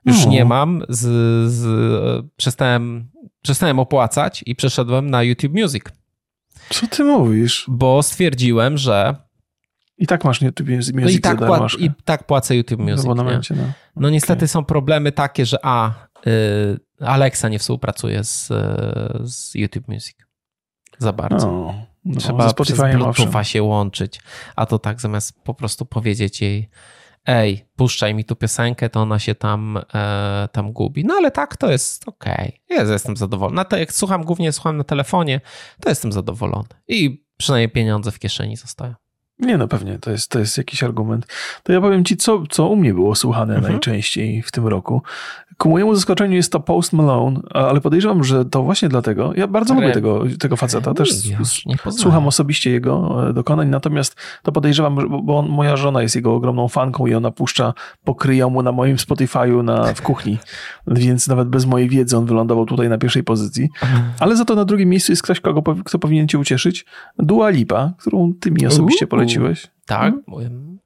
już 0.08 0.26
no. 0.26 0.32
nie 0.32 0.45
mam, 0.45 0.84
z, 0.89 1.01
z, 1.51 2.26
przestałem, 2.36 3.10
przestałem 3.41 3.80
opłacać 3.80 4.43
i 4.45 4.55
przeszedłem 4.55 5.10
na 5.10 5.24
YouTube 5.24 5.53
Music. 5.53 5.84
Co 6.70 6.88
ty 6.88 7.03
mówisz? 7.03 7.66
Bo 7.68 8.03
stwierdziłem, 8.03 8.78
że 8.78 9.16
i 9.97 10.08
tak 10.08 10.24
masz 10.24 10.41
YouTube 10.41 10.70
Music 10.70 10.95
no 10.95 11.10
i, 11.10 11.20
tak 11.20 11.39
pła- 11.39 11.82
I 11.82 11.91
tak 12.05 12.24
płacę 12.24 12.55
YouTube 12.55 12.82
Music. 12.82 13.05
No, 13.05 13.24
nie? 13.24 13.39
No. 13.49 13.64
no 13.95 14.10
niestety 14.10 14.39
okay. 14.39 14.47
są 14.47 14.66
problemy 14.66 15.12
takie, 15.12 15.45
że 15.45 15.58
a, 15.64 15.91
y, 16.28 16.80
Alexa 16.99 17.49
nie 17.49 17.60
współpracuje 17.60 18.24
z, 18.24 18.47
z 19.24 19.55
YouTube 19.55 19.88
Music 19.88 20.16
za 20.97 21.14
bardzo. 21.14 21.47
No, 21.51 21.86
no, 22.05 22.20
Trzeba 22.20 22.53
przez 22.53 22.78
Bluetootha 22.78 23.43
się 23.43 23.64
łączyć, 23.64 24.22
a 24.55 24.66
to 24.66 24.80
tak 24.80 25.01
zamiast 25.01 25.43
po 25.43 25.53
prostu 25.53 25.86
powiedzieć 25.86 26.41
jej 26.41 26.70
ej, 27.28 27.66
puszczaj 27.76 28.14
mi 28.14 28.26
tu 28.26 28.36
piosenkę, 28.36 28.90
to 28.90 29.02
ona 29.02 29.20
się 29.20 29.36
tam, 29.36 29.80
e, 29.94 30.50
tam 30.52 30.72
gubi. 30.74 31.06
No 31.06 31.14
ale 31.14 31.32
tak, 31.32 31.58
to 31.58 31.72
jest 31.72 32.08
okej. 32.08 32.60
Okay. 32.66 32.78
Ja 32.78 32.94
jestem 32.94 33.18
zadowolony. 33.18 33.56
Na 33.56 33.66
to, 33.66 33.78
jak 33.78 33.94
słucham, 33.94 34.24
głównie 34.24 34.52
słucham 34.52 34.78
na 34.78 34.84
telefonie, 34.84 35.42
to 35.82 35.90
jestem 35.90 36.12
zadowolony. 36.12 36.68
I 36.88 37.26
przynajmniej 37.38 37.70
pieniądze 37.70 38.12
w 38.12 38.20
kieszeni 38.20 38.58
zostają. 38.58 38.94
Nie, 39.40 39.58
no 39.58 39.68
pewnie, 39.68 40.00
to 40.00 40.12
jest, 40.12 40.32
to 40.32 40.40
jest 40.40 40.58
jakiś 40.58 40.84
argument. 40.84 41.28
To 41.64 41.74
ja 41.74 41.82
powiem 41.82 42.06
ci, 42.06 42.18
co, 42.18 42.44
co 42.50 42.68
u 42.68 42.76
mnie 42.76 42.94
było 42.94 43.16
słuchane 43.16 43.56
mhm. 43.56 43.74
najczęściej 43.74 44.42
w 44.42 44.52
tym 44.52 44.68
roku. 44.68 45.02
Ku 45.58 45.70
mojemu 45.70 45.96
zaskoczeniu 45.96 46.36
jest 46.36 46.52
to 46.52 46.60
Post 46.60 46.94
Malone, 46.94 47.40
ale 47.54 47.82
podejrzewam, 47.82 48.24
że 48.24 48.46
to 48.46 48.64
właśnie 48.64 48.90
dlatego. 48.90 49.34
Ja 49.36 49.48
bardzo 49.48 49.74
lubię 49.74 49.92
tego, 49.92 50.24
tego 50.40 50.58
faceta, 50.58 50.94
też 50.94 51.10
słucham 51.92 52.28
osobiście 52.28 52.72
jego 52.72 53.26
e, 53.30 53.34
dokonań, 53.34 53.70
natomiast 53.70 54.16
to 54.44 54.52
podejrzewam, 54.52 55.24
bo 55.24 55.38
on, 55.38 55.50
moja 55.50 55.78
żona 55.78 56.02
jest 56.02 56.16
jego 56.16 56.36
ogromną 56.36 56.68
fanką 56.68 57.08
i 57.08 57.14
ona 57.14 57.32
puszcza 57.32 57.74
pokryją 58.04 58.50
mu 58.50 58.64
na 58.64 58.72
moim 58.72 58.96
Spotify'u 58.96 59.64
na, 59.64 59.94
w 59.94 60.02
kuchni, 60.02 60.38
więc 60.88 61.28
nawet 61.28 61.50
bez 61.50 61.66
mojej 61.66 61.90
wiedzy 61.90 62.18
on 62.18 62.26
wylądował 62.26 62.66
tutaj 62.66 62.90
na 62.90 62.98
pierwszej 62.98 63.24
pozycji. 63.24 63.70
Ale 64.20 64.36
za 64.36 64.46
to 64.46 64.56
na 64.56 64.66
drugim 64.66 64.90
miejscu 64.90 65.12
jest 65.12 65.22
ktoś, 65.22 65.40
kogo, 65.40 65.76
kto 65.86 66.00
powinien 66.00 66.28
cię 66.28 66.40
ucieszyć. 66.40 66.86
Dua 67.20 67.50
Lipa, 67.50 67.94
którą 67.98 68.34
ty 68.40 68.52
mi 68.52 68.68
osobiście 68.68 69.08
poleciłeś. 69.08 69.27
Tak. 69.86 70.14
Hmm? 70.14 70.78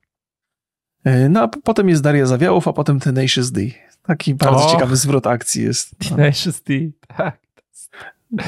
No 1.29 1.41
a 1.41 1.47
potem 1.47 1.89
jest 1.89 2.03
Daria 2.03 2.25
Zawiałów, 2.25 2.67
a 2.67 2.73
potem 2.73 2.99
Tenacious 2.99 3.51
D. 3.51 3.61
Taki 4.03 4.35
bardzo 4.35 4.67
o, 4.67 4.71
ciekawy 4.71 4.95
zwrot 4.95 5.27
akcji 5.27 5.63
jest. 5.63 5.95
Tenacious 6.09 6.61
D, 6.61 6.73
tak. 7.17 7.39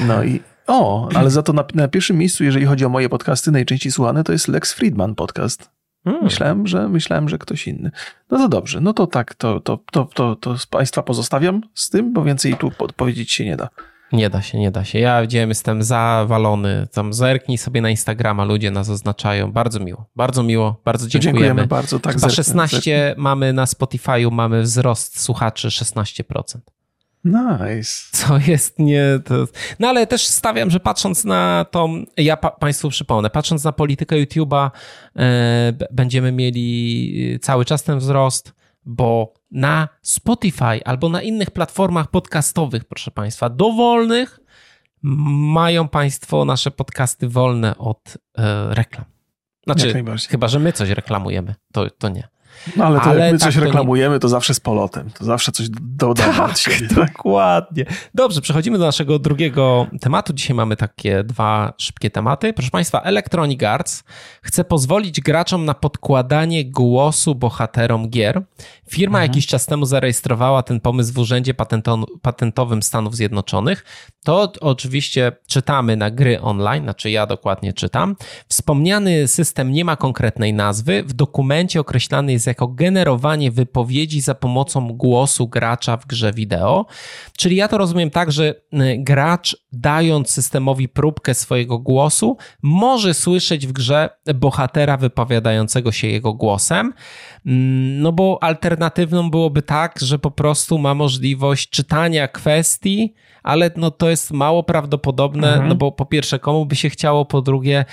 No 0.06 0.24
i 0.24 0.40
o, 0.66 1.08
ale 1.14 1.30
za 1.30 1.42
to 1.42 1.52
na, 1.52 1.64
na, 1.74 1.88
pierwszym 1.88 2.18
miejscu, 2.18 2.44
jeżeli 2.44 2.66
chodzi 2.66 2.84
o 2.84 2.88
moje 2.88 3.08
podcasty, 3.08 3.50
najczęściej 3.50 3.92
słuchane, 3.92 4.24
to 4.24 4.32
jest 4.32 4.48
Lex 4.48 4.72
Friedman 4.72 5.14
podcast. 5.14 5.70
Hmm. 6.04 6.24
Myślałem, 6.24 6.66
że 6.66 6.88
myślałem, 6.88 7.28
że 7.28 7.38
ktoś 7.38 7.68
inny. 7.68 7.90
No 8.30 8.38
to 8.38 8.48
dobrze, 8.48 8.80
no 8.80 8.92
to 8.92 9.06
tak, 9.06 9.34
to, 9.34 9.60
to, 9.60 9.78
to, 9.92 10.04
to, 10.04 10.36
to 10.36 10.56
Państwa 10.70 11.02
pozostawiam 11.02 11.60
z 11.74 11.90
tym, 11.90 12.12
bo 12.12 12.24
więcej 12.24 12.56
tu 12.56 12.70
podpowiedzieć 12.70 13.32
się 13.32 13.44
nie 13.44 13.56
da. 13.56 13.68
Nie 14.14 14.30
da 14.30 14.42
się, 14.42 14.58
nie 14.58 14.70
da 14.70 14.84
się. 14.84 14.98
Ja 14.98 15.22
widziałem, 15.22 15.48
jestem 15.48 15.82
zawalony. 15.82 16.86
Tam 16.92 17.12
zerknij 17.12 17.58
sobie 17.58 17.80
na 17.80 17.90
Instagrama, 17.90 18.44
ludzie 18.44 18.70
nas 18.70 18.88
oznaczają. 18.88 19.52
Bardzo 19.52 19.80
miło, 19.80 20.06
bardzo 20.16 20.42
miło, 20.42 20.80
bardzo 20.84 21.08
dziękujemy. 21.08 21.38
Dziękujemy 21.38 21.66
bardzo, 21.66 22.00
tak. 22.00 22.14
Chyba 22.14 22.30
16 22.30 22.76
zerknę. 22.76 23.22
mamy 23.22 23.52
na 23.52 23.64
Spotify'u, 23.64 24.32
mamy 24.32 24.62
wzrost 24.62 25.20
słuchaczy 25.20 25.68
16%. 25.68 26.58
Nice. 27.24 27.90
Co 28.12 28.38
jest 28.46 28.78
nie. 28.78 29.04
To... 29.24 29.34
No 29.78 29.88
ale 29.88 30.06
też 30.06 30.26
stawiam, 30.26 30.70
że 30.70 30.80
patrząc 30.80 31.24
na 31.24 31.66
tą. 31.70 32.04
Ja 32.16 32.36
pa, 32.36 32.50
Państwu 32.50 32.88
przypomnę, 32.90 33.30
patrząc 33.30 33.64
na 33.64 33.72
politykę 33.72 34.16
YouTube'a, 34.16 34.70
e, 35.16 35.72
będziemy 35.90 36.32
mieli 36.32 37.38
cały 37.42 37.64
czas 37.64 37.82
ten 37.82 37.98
wzrost, 37.98 38.52
bo 38.84 39.34
na 39.54 39.88
Spotify 40.02 40.84
albo 40.84 41.08
na 41.08 41.22
innych 41.22 41.50
platformach 41.50 42.10
podcastowych, 42.10 42.84
proszę 42.84 43.10
Państwa, 43.10 43.48
dowolnych, 43.48 44.40
mają 45.02 45.88
Państwo 45.88 46.44
nasze 46.44 46.70
podcasty 46.70 47.28
wolne 47.28 47.78
od 47.78 48.18
e, 48.38 48.74
reklam. 48.74 49.04
Znaczy, 49.64 50.04
chyba, 50.28 50.48
że 50.48 50.58
my 50.58 50.72
coś 50.72 50.88
reklamujemy, 50.88 51.54
to, 51.72 51.90
to 51.90 52.08
nie. 52.08 52.28
No 52.76 52.84
ale 52.84 53.00
to 53.00 53.06
ale 53.06 53.20
jak 53.20 53.32
my 53.32 53.38
tak 53.38 53.52
coś 53.52 53.62
reklamujemy, 53.62 54.18
to 54.20 54.28
zawsze 54.28 54.54
z 54.54 54.60
polotem. 54.60 55.10
To 55.10 55.24
zawsze 55.24 55.52
coś 55.52 55.66
dodamy 55.80 56.34
tak, 56.34 56.50
od 56.50 56.58
siebie. 56.58 56.88
Dokładnie. 57.06 57.84
Dobrze, 58.14 58.40
przechodzimy 58.40 58.78
do 58.78 58.84
naszego 58.84 59.18
drugiego 59.18 59.86
tematu. 60.00 60.32
Dzisiaj 60.32 60.56
mamy 60.56 60.76
takie 60.76 61.24
dwa 61.24 61.72
szybkie 61.78 62.10
tematy. 62.10 62.52
Proszę 62.52 62.70
Państwa, 62.70 63.00
Electronic 63.00 63.62
Arts 63.62 64.04
chce 64.42 64.64
pozwolić 64.64 65.20
graczom 65.20 65.64
na 65.64 65.74
podkładanie 65.74 66.70
głosu 66.70 67.34
bohaterom 67.34 68.08
gier. 68.08 68.42
Firma 68.90 69.18
mhm. 69.18 69.30
jakiś 69.30 69.46
czas 69.46 69.66
temu 69.66 69.86
zarejestrowała 69.86 70.62
ten 70.62 70.80
pomysł 70.80 71.12
w 71.12 71.18
Urzędzie 71.18 71.54
Patentowym 72.22 72.82
Stanów 72.82 73.16
Zjednoczonych. 73.16 73.84
To 74.24 74.52
oczywiście 74.60 75.32
czytamy 75.46 75.96
na 75.96 76.10
gry 76.10 76.40
online, 76.40 76.82
znaczy 76.82 77.10
ja 77.10 77.26
dokładnie 77.26 77.72
czytam. 77.72 78.16
Wspomniany 78.48 79.28
system 79.28 79.72
nie 79.72 79.84
ma 79.84 79.96
konkretnej 79.96 80.54
nazwy. 80.54 81.02
W 81.02 81.12
dokumencie 81.12 81.80
określany 81.80 82.32
jest 82.32 82.43
jako 82.46 82.68
generowanie 82.68 83.50
wypowiedzi 83.50 84.20
za 84.20 84.34
pomocą 84.34 84.88
głosu 84.88 85.48
gracza 85.48 85.96
w 85.96 86.06
grze 86.06 86.32
wideo. 86.32 86.86
Czyli 87.36 87.56
ja 87.56 87.68
to 87.68 87.78
rozumiem 87.78 88.10
tak, 88.10 88.32
że 88.32 88.44
y, 88.44 88.56
gracz 88.98 89.56
dając 89.72 90.30
systemowi 90.30 90.88
próbkę 90.88 91.34
swojego 91.34 91.78
głosu, 91.78 92.36
może 92.62 93.14
słyszeć 93.14 93.66
w 93.66 93.72
grze 93.72 94.08
bohatera 94.34 94.96
wypowiadającego 94.96 95.92
się 95.92 96.08
jego 96.08 96.34
głosem. 96.34 96.92
Mm, 97.46 98.00
no 98.00 98.12
bo 98.12 98.38
alternatywną 98.42 99.30
byłoby 99.30 99.62
tak, 99.62 99.98
że 100.00 100.18
po 100.18 100.30
prostu 100.30 100.78
ma 100.78 100.94
możliwość 100.94 101.70
czytania 101.70 102.28
kwestii, 102.28 103.14
ale 103.42 103.70
no 103.76 103.90
to 103.90 104.10
jest 104.10 104.30
mało 104.30 104.62
prawdopodobne, 104.62 105.48
mhm. 105.48 105.68
no 105.68 105.74
bo 105.74 105.92
po 105.92 106.06
pierwsze, 106.06 106.38
komu 106.38 106.66
by 106.66 106.76
się 106.76 106.90
chciało, 106.90 107.24
po 107.24 107.42
drugie, 107.42 107.84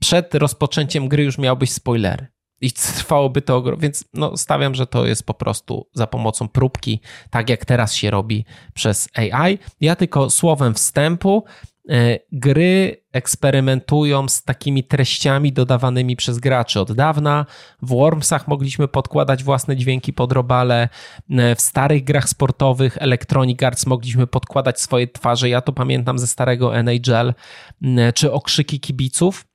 przed 0.00 0.34
rozpoczęciem 0.34 1.08
gry 1.08 1.24
już 1.24 1.38
miałbyś 1.38 1.72
spoilery. 1.72 2.26
I 2.60 2.72
trwałoby 2.72 3.42
to, 3.42 3.76
więc 3.76 4.04
no, 4.14 4.36
stawiam, 4.36 4.74
że 4.74 4.86
to 4.86 5.06
jest 5.06 5.26
po 5.26 5.34
prostu 5.34 5.86
za 5.94 6.06
pomocą 6.06 6.48
próbki, 6.48 7.00
tak 7.30 7.50
jak 7.50 7.64
teraz 7.64 7.94
się 7.94 8.10
robi 8.10 8.44
przez 8.74 9.08
AI. 9.14 9.58
Ja 9.80 9.96
tylko 9.96 10.30
słowem 10.30 10.74
wstępu 10.74 11.44
E, 11.90 12.18
gry 12.32 13.02
eksperymentują 13.12 14.28
z 14.28 14.42
takimi 14.42 14.84
treściami 14.84 15.52
dodawanymi 15.52 16.16
przez 16.16 16.38
graczy 16.38 16.80
od 16.80 16.92
dawna. 16.92 17.46
W 17.82 17.88
Wormsach 17.88 18.48
mogliśmy 18.48 18.88
podkładać 18.88 19.44
własne 19.44 19.76
dźwięki 19.76 20.12
pod 20.12 20.32
robale. 20.32 20.88
E, 21.30 21.54
w 21.54 21.60
starych 21.60 22.04
grach 22.04 22.28
sportowych 22.28 22.98
Electronic 23.00 23.62
Arts 23.62 23.86
mogliśmy 23.86 24.26
podkładać 24.26 24.80
swoje 24.80 25.08
twarze. 25.08 25.48
Ja 25.48 25.60
to 25.60 25.72
pamiętam 25.72 26.18
ze 26.18 26.26
starego 26.26 26.76
NHL 26.76 27.34
e, 27.82 28.12
czy 28.12 28.32
okrzyki 28.32 28.80
kibiców. 28.80 29.49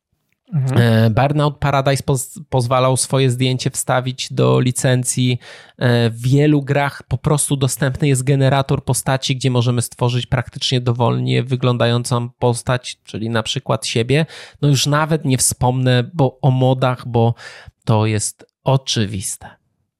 Mhm. 0.53 0.81
E, 0.81 1.09
Burnout 1.09 1.57
Paradise 1.57 2.03
poz 2.03 2.39
pozwalał 2.49 2.97
swoje 2.97 3.31
zdjęcie 3.31 3.69
wstawić 3.69 4.33
do 4.33 4.59
licencji. 4.59 5.39
E, 5.77 6.09
w 6.09 6.21
wielu 6.21 6.61
grach 6.61 7.03
po 7.03 7.17
prostu 7.17 7.57
dostępny 7.57 8.07
jest 8.07 8.23
generator 8.23 8.83
postaci, 8.83 9.35
gdzie 9.35 9.51
możemy 9.51 9.81
stworzyć 9.81 10.25
praktycznie 10.25 10.81
dowolnie 10.81 11.43
wyglądającą 11.43 12.29
postać, 12.29 12.97
czyli 13.03 13.29
na 13.29 13.43
przykład 13.43 13.85
siebie. 13.85 14.25
No 14.61 14.67
już 14.67 14.87
nawet 14.87 15.25
nie 15.25 15.37
wspomnę 15.37 16.03
bo, 16.13 16.39
o 16.41 16.51
modach, 16.51 17.07
bo 17.07 17.33
to 17.85 18.05
jest 18.05 18.45
oczywiste. 18.63 19.49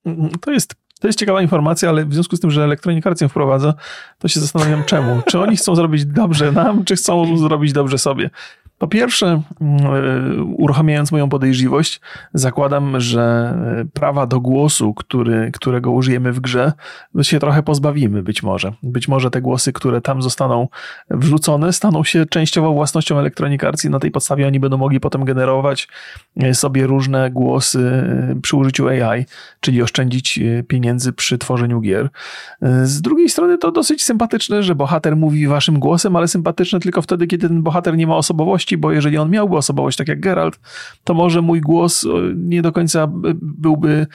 Mhm, 0.06 0.30
to 0.30 0.52
jest 0.52 0.76
to 1.00 1.08
jest 1.08 1.20
ciekawa 1.20 1.41
informacja, 1.41 1.89
ale 1.89 2.06
w 2.06 2.14
związku 2.14 2.36
z 2.36 2.39
tym, 2.39 2.52
że 2.52 2.64
Electronic 2.64 3.08
Arts 3.08 3.22
ją 3.22 3.28
wprowadza, 3.28 3.74
to 4.20 4.28
się 4.28 4.39
zastanawiam 4.39 4.84
czemu. 4.84 5.22
Czy 5.28 5.39
oni 5.39 5.58
chcą 5.58 5.76
zrobić 5.76 6.06
dobrze 6.06 6.52
nam, 6.52 6.86
czy 6.86 6.96
chcą 6.96 7.38
zrobić 7.38 7.74
dobrze 7.74 7.98
sobie? 7.98 8.30
Po 8.78 8.88
pierwsze, 8.88 9.41
mm, 9.61 9.86
e, 9.86 10.43
uruchamiając 10.43 11.11
moją 11.11 11.30
podejrzliwość, 11.30 12.01
zakładam, 12.34 12.99
że 12.99 13.53
e, 13.82 13.86
prawa 13.93 14.28
do 14.28 14.39
głosu, 14.39 14.93
który, 14.93 15.51
którego 15.53 15.91
użyjemy 15.91 16.34
w 16.34 16.39
grze, 16.39 16.73
się 17.21 17.39
trochę 17.39 17.63
pozbawimy 17.63 18.23
być 18.23 18.43
może. 18.43 18.73
Być 18.84 19.07
może 19.07 19.32
te 19.32 19.41
głosy, 19.41 19.73
które 19.73 20.01
tam 20.01 20.21
zostaną 20.21 20.67
wrzucone, 21.09 21.73
staną 21.73 22.03
się 22.03 22.26
częściowo 22.26 22.73
własnością 22.73 23.19
Electronic 23.19 23.61
i 23.86 23.89
na 23.89 23.99
tej 23.99 24.11
podstawie 24.11 24.47
oni 24.47 24.59
będą 24.59 24.78
mogli 24.78 24.99
potem 24.99 25.26
generować 25.26 25.88
e, 26.38 26.53
sobie 26.53 26.88
różne 26.88 27.32
głosy 27.32 28.03
przy 28.41 28.55
użyciu 28.55 28.88
AI, 28.88 29.26
czyli 29.59 29.82
oszczędzić 29.82 30.39
pieniędzy 30.67 31.13
przy 31.13 31.38
tworzeniu 31.38 31.82
gier. 31.82 32.09
Z 32.84 33.01
drugiej 33.01 33.30
strony 33.30 33.57
to 33.57 33.71
dosyć 33.71 34.03
sympatyczne, 34.03 34.63
że 34.63 34.76
bohater 34.76 35.15
mówi 35.15 35.47
waszym 35.47 35.80
głosem, 35.80 36.15
ale 36.15 36.28
sympatyczne 36.28 36.80
tylko 36.80 37.01
wtedy, 37.01 37.28
kiedy 37.28 37.47
ten 37.47 37.63
bohater 37.63 37.97
nie 37.97 38.07
ma 38.07 38.15
osobowości, 38.15 38.64
osobowości, 38.66 38.78
bo 38.78 38.91
jeżeli 38.91 39.18
on 39.18 39.30
miałby 39.30 39.57
osobowość 39.57 39.97
tak 39.97 40.07
jak 40.07 40.20
Geralt, 40.20 40.59
to 41.03 41.13
może 41.13 41.41
mój 41.41 41.61
głos 41.61 42.05
nie 42.36 42.61
do 42.61 42.72
końca 42.72 43.07
byłby 43.41 44.07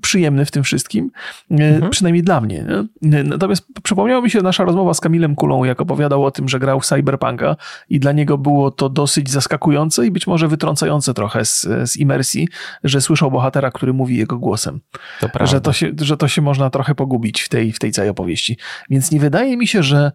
przyjemny 0.00 0.44
w 0.44 0.50
tym 0.50 0.62
wszystkim, 0.62 1.10
e, 1.50 1.54
mhm. 1.54 1.90
przynajmniej 1.90 2.22
dla 2.22 2.40
mnie. 2.40 2.64
Natomiast 3.02 3.66
przypomniała 3.82 4.22
mi 4.22 4.30
się 4.30 4.40
nasza 4.42 4.64
rozmowa 4.64 4.94
z 4.94 5.00
Kamilem 5.00 5.34
Kulą, 5.34 5.64
jak 5.64 5.80
opowiadał 5.80 6.24
o 6.24 6.30
tym, 6.30 6.48
że 6.48 6.58
grał 6.58 6.80
w 6.80 6.86
Cyberpunka 6.86 7.56
i 7.88 8.00
dla 8.00 8.12
niego 8.12 8.38
było 8.38 8.70
to 8.70 8.88
dosyć 8.88 9.30
zaskakujące 9.30 10.06
i 10.06 10.10
być 10.10 10.26
może 10.26 10.48
wytrącające 10.48 11.14
trochę 11.14 11.44
z, 11.44 11.66
z 11.84 11.96
imersji, 11.96 12.48
że 12.84 13.00
słyszał 13.00 13.30
bohatera, 13.30 13.70
który 13.70 13.92
mówi 13.92 14.16
jego 14.16 14.38
głosem. 14.38 14.80
To 15.20 15.46
że, 15.46 15.60
to 15.60 15.72
się, 15.72 15.90
że 16.00 16.16
to 16.16 16.28
się 16.28 16.42
można 16.42 16.70
trochę 16.70 16.94
pogubić 16.94 17.42
w 17.42 17.48
tej, 17.48 17.72
w 17.72 17.78
tej 17.78 17.92
całej 17.92 18.10
opowieści. 18.10 18.58
Więc 18.90 19.10
nie 19.10 19.20
wydaje 19.20 19.56
mi 19.56 19.66
się, 19.66 19.82
że 19.82 20.12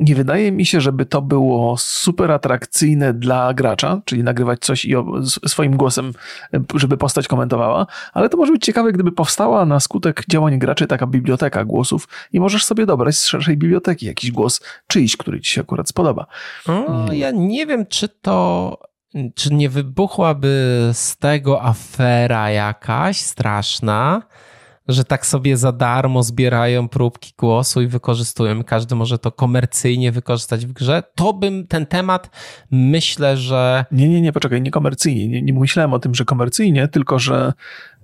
nie 0.00 0.14
wydaje 0.14 0.52
mi 0.52 0.66
się, 0.66 0.80
żeby 0.80 1.06
to 1.06 1.22
było 1.22 1.76
super 1.78 2.30
atrakcyjne 2.32 3.14
dla 3.14 3.54
gracza, 3.54 4.00
czyli 4.04 4.22
nagrywać 4.22 4.60
coś 4.60 4.84
i 4.84 4.94
swoim 5.46 5.76
głosem, 5.76 6.12
żeby 6.74 6.96
postać 6.96 7.28
komentowała, 7.28 7.86
ale 8.12 8.28
to 8.28 8.36
może 8.36 8.52
być 8.52 8.64
ciekawe, 8.64 8.92
gdyby 8.92 9.12
powstała 9.12 9.66
na 9.66 9.80
skutek 9.80 10.24
działań 10.28 10.58
graczy 10.58 10.86
taka 10.86 11.06
biblioteka 11.06 11.64
głosów 11.64 12.08
i 12.32 12.40
możesz 12.40 12.64
sobie 12.64 12.86
dobrać 12.86 13.16
z 13.16 13.26
szerszej 13.26 13.56
biblioteki 13.56 14.06
jakiś 14.06 14.30
głos 14.30 14.60
czyjś, 14.86 15.16
który 15.16 15.40
ci 15.40 15.52
się 15.52 15.60
akurat 15.60 15.88
spodoba. 15.88 16.26
O, 16.68 17.12
ja 17.12 17.30
nie 17.30 17.66
wiem, 17.66 17.86
czy 17.86 18.08
to 18.08 18.78
czy 19.34 19.54
nie 19.54 19.68
wybuchłaby 19.68 20.90
z 20.92 21.16
tego 21.16 21.62
afera 21.62 22.50
jakaś 22.50 23.20
straszna, 23.20 24.22
że 24.88 25.04
tak 25.04 25.26
sobie 25.26 25.56
za 25.56 25.72
darmo 25.72 26.22
zbierają 26.22 26.88
próbki 26.88 27.32
głosu 27.38 27.82
i 27.82 27.86
wykorzystują. 27.86 28.64
Każdy 28.64 28.94
może 28.94 29.18
to 29.18 29.32
komercyjnie 29.32 30.12
wykorzystać 30.12 30.66
w 30.66 30.72
grze. 30.72 31.02
To 31.14 31.32
bym 31.32 31.66
ten 31.66 31.86
temat 31.86 32.30
myślę, 32.70 33.36
że. 33.36 33.84
Nie, 33.92 34.08
nie, 34.08 34.20
nie, 34.20 34.32
poczekaj, 34.32 34.62
nie 34.62 34.70
komercyjnie. 34.70 35.28
Nie, 35.28 35.42
nie 35.42 35.52
myślałem 35.52 35.92
o 35.92 35.98
tym, 35.98 36.14
że 36.14 36.24
komercyjnie, 36.24 36.88
tylko 36.88 37.18
że, 37.18 37.52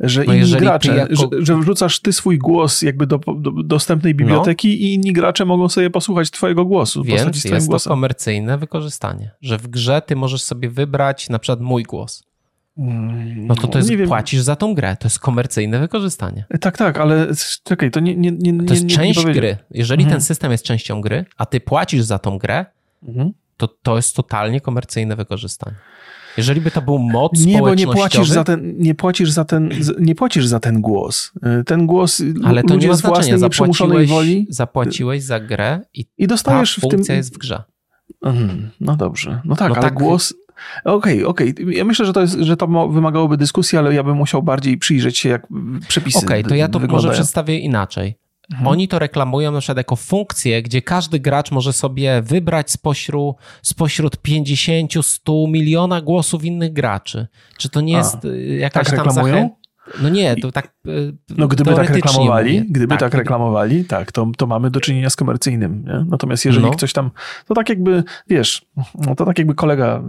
że 0.01 0.25
no 0.25 0.35
inni 0.35 0.53
gracze, 0.53 0.97
jako... 0.97 1.15
że, 1.17 1.27
że 1.39 1.57
wrzucasz 1.57 2.01
ty 2.01 2.13
swój 2.13 2.39
głos 2.39 2.83
jakby 2.83 3.07
do, 3.07 3.19
do 3.19 3.51
dostępnej 3.51 4.15
no. 4.15 4.19
biblioteki 4.19 4.69
no. 4.69 4.75
i 4.75 4.95
inni 4.95 5.13
gracze 5.13 5.45
mogą 5.45 5.69
sobie 5.69 5.91
posłuchać 5.91 6.31
twojego 6.31 6.65
głosu. 6.65 7.05
Więc 7.05 7.45
jest 7.45 7.71
to 7.71 7.79
komercyjne 7.89 8.59
wykorzystanie, 8.59 9.31
że 9.41 9.59
w 9.59 9.69
grze 9.69 10.03
ty 10.07 10.17
możesz 10.17 10.43
sobie 10.43 10.71
wybrać 10.71 11.29
na 11.29 11.39
przykład 11.39 11.61
mój 11.61 11.83
głos. 11.83 12.26
No 12.77 13.55
to 13.55 13.69
to 13.69 13.79
jest, 13.79 13.91
nie 13.91 14.07
płacisz 14.07 14.41
za 14.41 14.57
tą 14.57 14.75
grę, 14.75 14.97
to 15.01 15.07
jest 15.07 15.19
komercyjne 15.19 15.81
wykorzystanie. 15.81 16.45
Tak, 16.61 16.79
tak, 16.79 16.99
ale 16.99 17.27
czekaj, 17.65 17.91
to 17.91 18.01
nie... 18.01 18.17
nie, 18.17 18.33
nie 18.33 18.65
to 18.65 18.75
jest 18.75 18.87
część 18.87 19.25
gry. 19.25 19.57
Jeżeli 19.71 20.03
mhm. 20.03 20.15
ten 20.15 20.27
system 20.27 20.53
jest 20.53 20.65
częścią 20.65 21.01
gry, 21.01 21.25
a 21.37 21.47
ty 21.47 21.61
płacisz 21.61 22.03
za 22.03 22.19
tą 22.19 22.39
grę, 22.39 22.67
mhm. 23.09 23.33
to 23.57 23.69
to 23.69 23.97
jest 23.97 24.17
totalnie 24.17 24.61
komercyjne 24.61 25.17
wykorzystanie. 25.17 25.77
Jeżeli 26.37 26.61
by 26.61 26.71
to 26.71 26.83
był 26.83 26.99
moc 26.99 27.47
Nie, 27.47 27.59
bo 27.59 27.75
nie 27.75 27.87
płacisz 27.87 28.29
za 28.29 28.45
ten, 28.45 28.75
nie 28.79 28.95
płacisz 28.95 29.31
za 29.31 29.45
ten, 29.45 29.71
nie 29.99 30.15
płacisz 30.15 30.47
za 30.47 30.61
ten 30.61 30.81
głos. 30.81 31.33
Ten 31.67 31.87
głos 31.87 32.23
Ale 32.45 32.63
to 32.63 32.77
nie 32.77 32.89
ma 32.89 32.95
znaczenia. 32.95 33.39
Zapłaciłeś, 33.39 34.09
woli. 34.09 34.47
zapłaciłeś 34.49 35.23
za 35.23 35.41
grę 35.41 35.81
i, 35.95 36.07
i 36.19 36.27
dostajesz 36.27 36.75
ta 36.75 36.81
funkcja 36.81 37.05
w 37.05 37.07
tym... 37.07 37.17
jest 37.17 37.35
w 37.35 37.39
grze. 37.39 37.63
Mhm, 38.23 38.71
no 38.81 38.97
dobrze. 38.97 39.41
No 39.45 39.57
tak, 39.57 39.69
no 39.69 39.75
ale 39.75 39.83
tak, 39.83 39.95
głos 39.95 40.35
Okej, 40.85 41.25
okay, 41.25 41.27
okej. 41.27 41.51
Okay. 41.51 41.75
Ja 41.75 41.85
myślę, 41.85 42.07
że 42.07 42.13
to, 42.13 42.21
jest, 42.21 42.35
że 42.35 42.57
to 42.57 42.67
wymagałoby 42.89 43.37
dyskusji, 43.37 43.79
ale 43.79 43.95
ja 43.95 44.03
bym 44.03 44.17
musiał 44.17 44.43
bardziej 44.43 44.79
przyjrzeć 44.79 45.19
się, 45.19 45.29
jak 45.29 45.47
przepisy 45.89 46.19
Okej, 46.19 46.41
okay, 46.41 46.49
to 46.49 46.55
ja 46.55 46.69
to 46.69 46.79
wyglądają. 46.79 47.09
może 47.09 47.15
przedstawię 47.15 47.59
inaczej. 47.59 48.19
Mhm. 48.51 48.69
Oni 48.69 48.89
to 48.89 48.99
reklamują 48.99 49.53
na 49.53 49.61
przykład 49.61 49.79
jako 49.79 49.97
funkcję, 49.97 50.63
gdzie 50.63 50.83
każdy 50.83 51.21
gracz 51.21 51.51
może 51.51 51.73
sobie 51.73 52.23
wybrać 52.23 52.71
spośród, 52.71 53.37
spośród 53.63 54.17
50, 54.17 54.93
100 55.03 55.47
miliona 55.49 56.01
głosów 56.01 56.45
innych 56.45 56.73
graczy. 56.73 57.27
Czy 57.59 57.69
to 57.69 57.81
nie 57.81 57.93
jest 57.93 58.17
A, 58.25 58.29
jakaś 58.59 58.87
tak 58.87 58.97
tam 58.97 59.11
zachęta? 59.11 59.55
No 60.03 60.09
nie, 60.09 60.37
to 60.37 60.53
tak. 60.53 60.67
E, 60.67 60.91
no 61.37 61.49
gdyby 61.49 61.75
tak 61.75 61.91
reklamowali, 61.91 62.53
mówię. 62.59 62.67
gdyby 62.71 62.89
tak, 62.89 63.01
tak 63.01 63.15
reklamowali, 63.15 63.85
tak, 63.85 64.13
to, 64.13 64.31
to 64.37 64.47
mamy 64.47 64.71
do 64.71 64.81
czynienia 64.81 65.11
z 65.11 65.17
komercyjnym. 65.17 65.85
Nie? 65.87 66.05
Natomiast 66.09 66.45
jeżeli 66.45 66.65
no. 66.65 66.71
ktoś 66.71 66.93
tam, 66.93 67.11
to 67.47 67.55
tak 67.55 67.69
jakby, 67.69 68.05
wiesz, 68.29 68.67
no 68.95 69.15
to 69.15 69.25
tak 69.25 69.39
jakby 69.39 69.55
kolega 69.55 70.03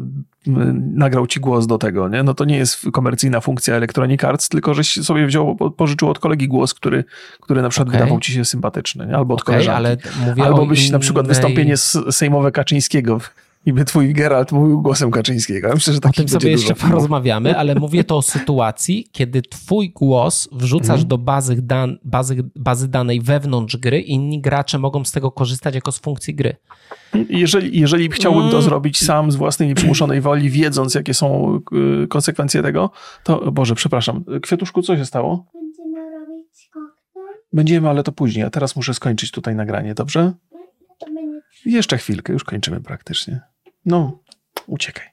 nagrał 0.95 1.27
ci 1.27 1.39
głos 1.39 1.67
do 1.67 1.77
tego, 1.77 2.09
nie? 2.09 2.23
No 2.23 2.33
to 2.33 2.45
nie 2.45 2.57
jest 2.57 2.85
komercyjna 2.93 3.41
funkcja 3.41 3.75
Electronic 3.75 4.23
Arts, 4.23 4.49
tylko 4.49 4.73
żeś 4.73 4.93
sobie 4.93 5.25
wziął, 5.25 5.55
pożyczył 5.55 6.09
od 6.09 6.19
kolegi 6.19 6.47
głos, 6.47 6.73
który, 6.73 7.03
który 7.41 7.61
na 7.61 7.69
przykład 7.69 7.87
okay. 7.87 7.99
wydawał 7.99 8.19
ci 8.19 8.31
się 8.33 8.45
sympatyczny, 8.45 9.07
nie? 9.07 9.15
albo 9.15 9.33
od 9.33 9.41
okay, 9.41 9.53
koleżanki. 9.53 9.77
Ale 9.77 9.97
mówię 10.25 10.43
Albo 10.43 10.65
byś 10.65 10.89
na 10.89 10.99
przykład 10.99 11.27
wystąpienie 11.27 11.77
sejmowe 12.11 12.51
Kaczyńskiego 12.51 13.19
I 13.67 13.73
by 13.73 13.85
twój 13.85 14.13
Geralt 14.13 14.51
mówił 14.51 14.81
głosem 14.81 15.11
Kaczyńskiego. 15.11 15.67
Ja 15.67 15.73
myślę, 15.73 15.93
że 15.93 15.99
o 16.09 16.11
tym 16.11 16.27
sobie 16.27 16.51
jeszcze 16.51 16.75
porozmawiamy, 16.75 17.57
ale 17.57 17.75
mówię 17.75 18.03
to 18.03 18.17
o 18.17 18.21
sytuacji, 18.21 19.09
kiedy 19.11 19.41
twój 19.41 19.89
głos 19.89 20.49
wrzucasz 20.51 20.89
mhm. 20.89 21.07
do 21.07 21.17
bazy, 21.17 21.61
dan, 21.61 21.97
bazy, 22.03 22.43
bazy 22.55 22.87
danej 22.87 23.21
wewnątrz 23.21 23.77
gry 23.77 23.99
i 24.01 24.11
inni 24.11 24.41
gracze 24.41 24.79
mogą 24.79 25.03
z 25.03 25.11
tego 25.11 25.31
korzystać 25.31 25.75
jako 25.75 25.91
z 25.91 25.99
funkcji 25.99 26.35
gry. 26.35 26.55
Jeżeli, 27.29 27.79
jeżeli 27.79 28.09
chciałbym 28.11 28.43
to 28.43 28.49
mm. 28.49 28.61
zrobić 28.61 29.05
sam 29.05 29.31
z 29.31 29.35
własnej 29.35 29.69
nieprzymuszonej 29.69 30.21
woli, 30.21 30.49
wiedząc 30.49 30.95
jakie 30.95 31.13
są 31.13 31.59
y, 32.03 32.07
konsekwencje 32.07 32.61
tego, 32.61 32.91
to 33.23 33.51
Boże, 33.51 33.75
przepraszam. 33.75 34.23
Kwiatuszku, 34.41 34.81
co 34.81 34.97
się 34.97 35.05
stało? 35.05 35.45
Będziemy 35.53 36.11
robić 36.11 36.69
koktajl? 36.73 37.37
Będziemy, 37.53 37.89
ale 37.89 38.03
to 38.03 38.11
później. 38.11 38.45
A 38.45 38.49
teraz 38.49 38.75
muszę 38.75 38.93
skończyć 38.93 39.31
tutaj 39.31 39.55
nagranie, 39.55 39.93
dobrze? 39.93 40.33
Jeszcze 41.65 41.97
chwilkę, 41.97 42.33
już 42.33 42.43
kończymy 42.43 42.81
praktycznie. 42.81 43.41
No, 43.87 44.23
uciekaj. 44.67 45.07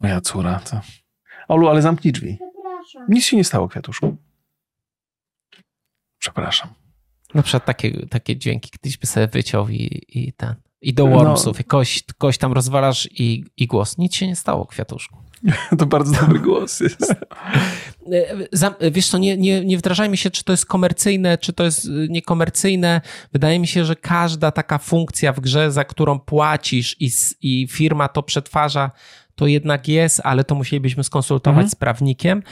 Moja 0.00 0.20
córa, 0.20 0.60
to... 0.60 0.80
Olu, 1.48 1.68
ale 1.68 1.82
zamknij 1.82 2.12
drzwi. 2.12 2.38
Przepraszam. 2.84 3.06
Nic 3.08 3.24
się 3.24 3.36
nie 3.36 3.44
stało, 3.44 3.68
kwiatuszku. 3.68 4.16
Przepraszam. 6.18 6.68
Na 7.34 7.42
przykład 7.42 7.64
takie, 7.64 8.06
takie 8.06 8.36
dźwięki 8.36 8.70
kiedyś 8.70 8.98
by 8.98 9.06
sobie 9.06 9.26
wyciął 9.26 9.68
i, 9.68 10.02
i 10.08 10.32
ten. 10.32 10.54
I 10.82 10.94
do 10.94 11.06
Wormsów, 11.06 11.56
no. 11.56 11.60
i 11.60 11.64
kość, 11.64 12.04
kość 12.18 12.38
tam 12.38 12.52
rozwalasz 12.52 13.08
i, 13.12 13.44
i 13.56 13.66
głos. 13.66 13.98
Nic 13.98 14.14
się 14.14 14.26
nie 14.26 14.36
stało, 14.36 14.66
kwiatuszku. 14.66 15.16
To 15.78 15.86
bardzo 15.86 16.20
dobry 16.20 16.38
głos 16.38 16.80
jest. 16.80 17.14
Wiesz 18.92 19.08
co, 19.08 19.18
nie, 19.18 19.36
nie, 19.36 19.64
nie 19.64 19.78
wdrażajmy 19.78 20.16
się, 20.16 20.30
czy 20.30 20.44
to 20.44 20.52
jest 20.52 20.66
komercyjne, 20.66 21.38
czy 21.38 21.52
to 21.52 21.64
jest 21.64 21.84
y, 21.84 22.06
niekomercyjne. 22.10 23.00
Wydaje 23.32 23.58
mi 23.58 23.66
się, 23.66 23.84
że 23.84 23.96
każda 23.96 24.50
taka 24.50 24.78
funkcja 24.78 25.32
w 25.32 25.40
grze, 25.40 25.72
za 25.72 25.84
którą 25.84 26.18
płacisz 26.18 26.96
i, 27.00 27.10
i 27.42 27.68
firma 27.70 28.08
to 28.08 28.22
przetwarza, 28.22 28.90
to 29.34 29.46
jednak 29.46 29.88
jest, 29.88 30.20
ale 30.24 30.44
to 30.44 30.54
musielibyśmy 30.54 31.04
skonsultować 31.04 31.56
mhm. 31.56 31.70
z 31.70 31.74
prawnikiem. 31.74 32.42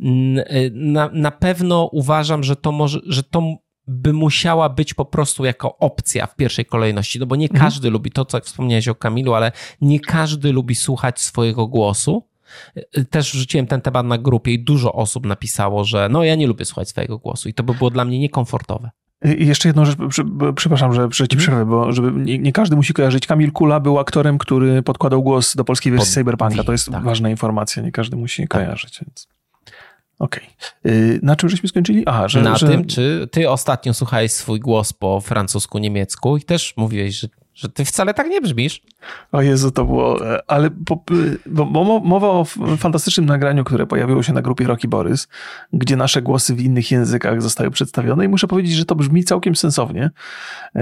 Y, 0.00 0.70
na, 0.74 1.10
na 1.12 1.30
pewno 1.30 1.88
uważam, 1.92 2.44
że 2.44 2.56
to 2.56 2.72
może, 2.72 3.00
że 3.06 3.22
to 3.22 3.42
by 3.88 4.12
musiała 4.12 4.68
być 4.68 4.94
po 4.94 5.04
prostu 5.04 5.44
jako 5.44 5.78
opcja 5.78 6.26
w 6.26 6.36
pierwszej 6.36 6.64
kolejności, 6.64 7.18
no 7.18 7.26
bo 7.26 7.36
nie 7.36 7.46
mhm. 7.46 7.64
każdy 7.64 7.90
lubi 7.90 8.10
to, 8.10 8.24
co 8.24 8.40
wspomniałeś 8.40 8.88
o 8.88 8.94
Kamilu, 8.94 9.34
ale 9.34 9.52
nie 9.80 10.00
każdy 10.00 10.52
lubi 10.52 10.74
słuchać 10.74 11.20
swojego 11.20 11.66
głosu. 11.66 12.24
Też 13.10 13.32
wrzuciłem 13.32 13.66
ten 13.66 13.80
temat 13.80 14.06
na 14.06 14.18
grupie 14.18 14.52
i 14.52 14.64
dużo 14.64 14.92
osób 14.92 15.26
napisało, 15.26 15.84
że 15.84 16.08
no 16.10 16.24
ja 16.24 16.34
nie 16.34 16.46
lubię 16.46 16.64
słuchać 16.64 16.88
swojego 16.88 17.18
głosu 17.18 17.48
i 17.48 17.54
to 17.54 17.62
by 17.62 17.74
było 17.74 17.90
dla 17.90 18.04
mnie 18.04 18.18
niekomfortowe. 18.18 18.90
I 19.38 19.46
jeszcze 19.46 19.68
jedną 19.68 19.84
rzecz, 19.84 19.98
przepraszam, 20.56 20.92
że, 20.92 21.08
że 21.10 21.28
ci 21.28 21.36
mhm. 21.36 21.38
przerwę, 21.38 21.66
bo 21.66 21.92
żeby 21.92 22.12
nie, 22.12 22.38
nie, 22.38 22.52
każdy 22.52 22.76
musi 22.76 22.92
kojarzyć. 22.92 23.26
Kamil 23.26 23.52
Kula 23.52 23.80
był 23.80 23.98
aktorem, 23.98 24.38
który 24.38 24.82
podkładał 24.82 25.22
głos 25.22 25.56
do 25.56 25.64
polskiej 25.64 25.92
wersji 25.92 26.06
Pod... 26.06 26.14
Cyberpunka. 26.14 26.64
To 26.64 26.72
jest 26.72 26.90
tak. 26.90 27.04
ważna 27.04 27.30
informacja, 27.30 27.82
nie 27.82 27.92
każdy 27.92 28.16
musi 28.16 28.42
tak. 28.42 28.50
kojarzyć. 28.50 29.00
Więc... 29.06 29.28
Okej. 30.18 30.46
Okay. 30.84 31.20
Na 31.22 31.36
czym 31.36 31.48
żeśmy 31.48 31.68
skończyli? 31.68 32.02
Aha, 32.06 32.28
że... 32.28 32.42
Na 32.42 32.56
że... 32.56 32.68
tym, 32.68 32.84
czy 32.84 33.28
ty 33.30 33.50
ostatnio 33.50 33.94
słuchałeś 33.94 34.32
swój 34.32 34.60
głos 34.60 34.92
po 34.92 35.20
francusku, 35.20 35.78
niemiecku 35.78 36.36
i 36.36 36.42
też 36.42 36.74
mówiłeś, 36.76 37.14
że 37.14 37.28
że 37.58 37.68
ty 37.68 37.84
wcale 37.84 38.14
tak 38.14 38.28
nie 38.28 38.40
brzmisz. 38.40 38.82
O 39.32 39.42
Jezu, 39.42 39.70
to 39.70 39.84
było... 39.84 40.34
E, 40.34 40.50
ale 40.50 40.70
po, 40.70 41.04
bo, 41.46 41.66
bo 41.66 42.00
mowa 42.00 42.28
o 42.28 42.44
fantastycznym 42.78 43.26
nagraniu, 43.26 43.64
które 43.64 43.86
pojawiło 43.86 44.22
się 44.22 44.32
na 44.32 44.42
grupie 44.42 44.66
Rocky 44.66 44.88
Borys, 44.88 45.28
gdzie 45.72 45.96
nasze 45.96 46.22
głosy 46.22 46.54
w 46.54 46.60
innych 46.60 46.90
językach 46.90 47.42
zostały 47.42 47.70
przedstawione 47.70 48.24
i 48.24 48.28
muszę 48.28 48.48
powiedzieć, 48.48 48.72
że 48.72 48.84
to 48.84 48.94
brzmi 48.94 49.24
całkiem 49.24 49.56
sensownie. 49.56 50.10
A. 50.74 50.78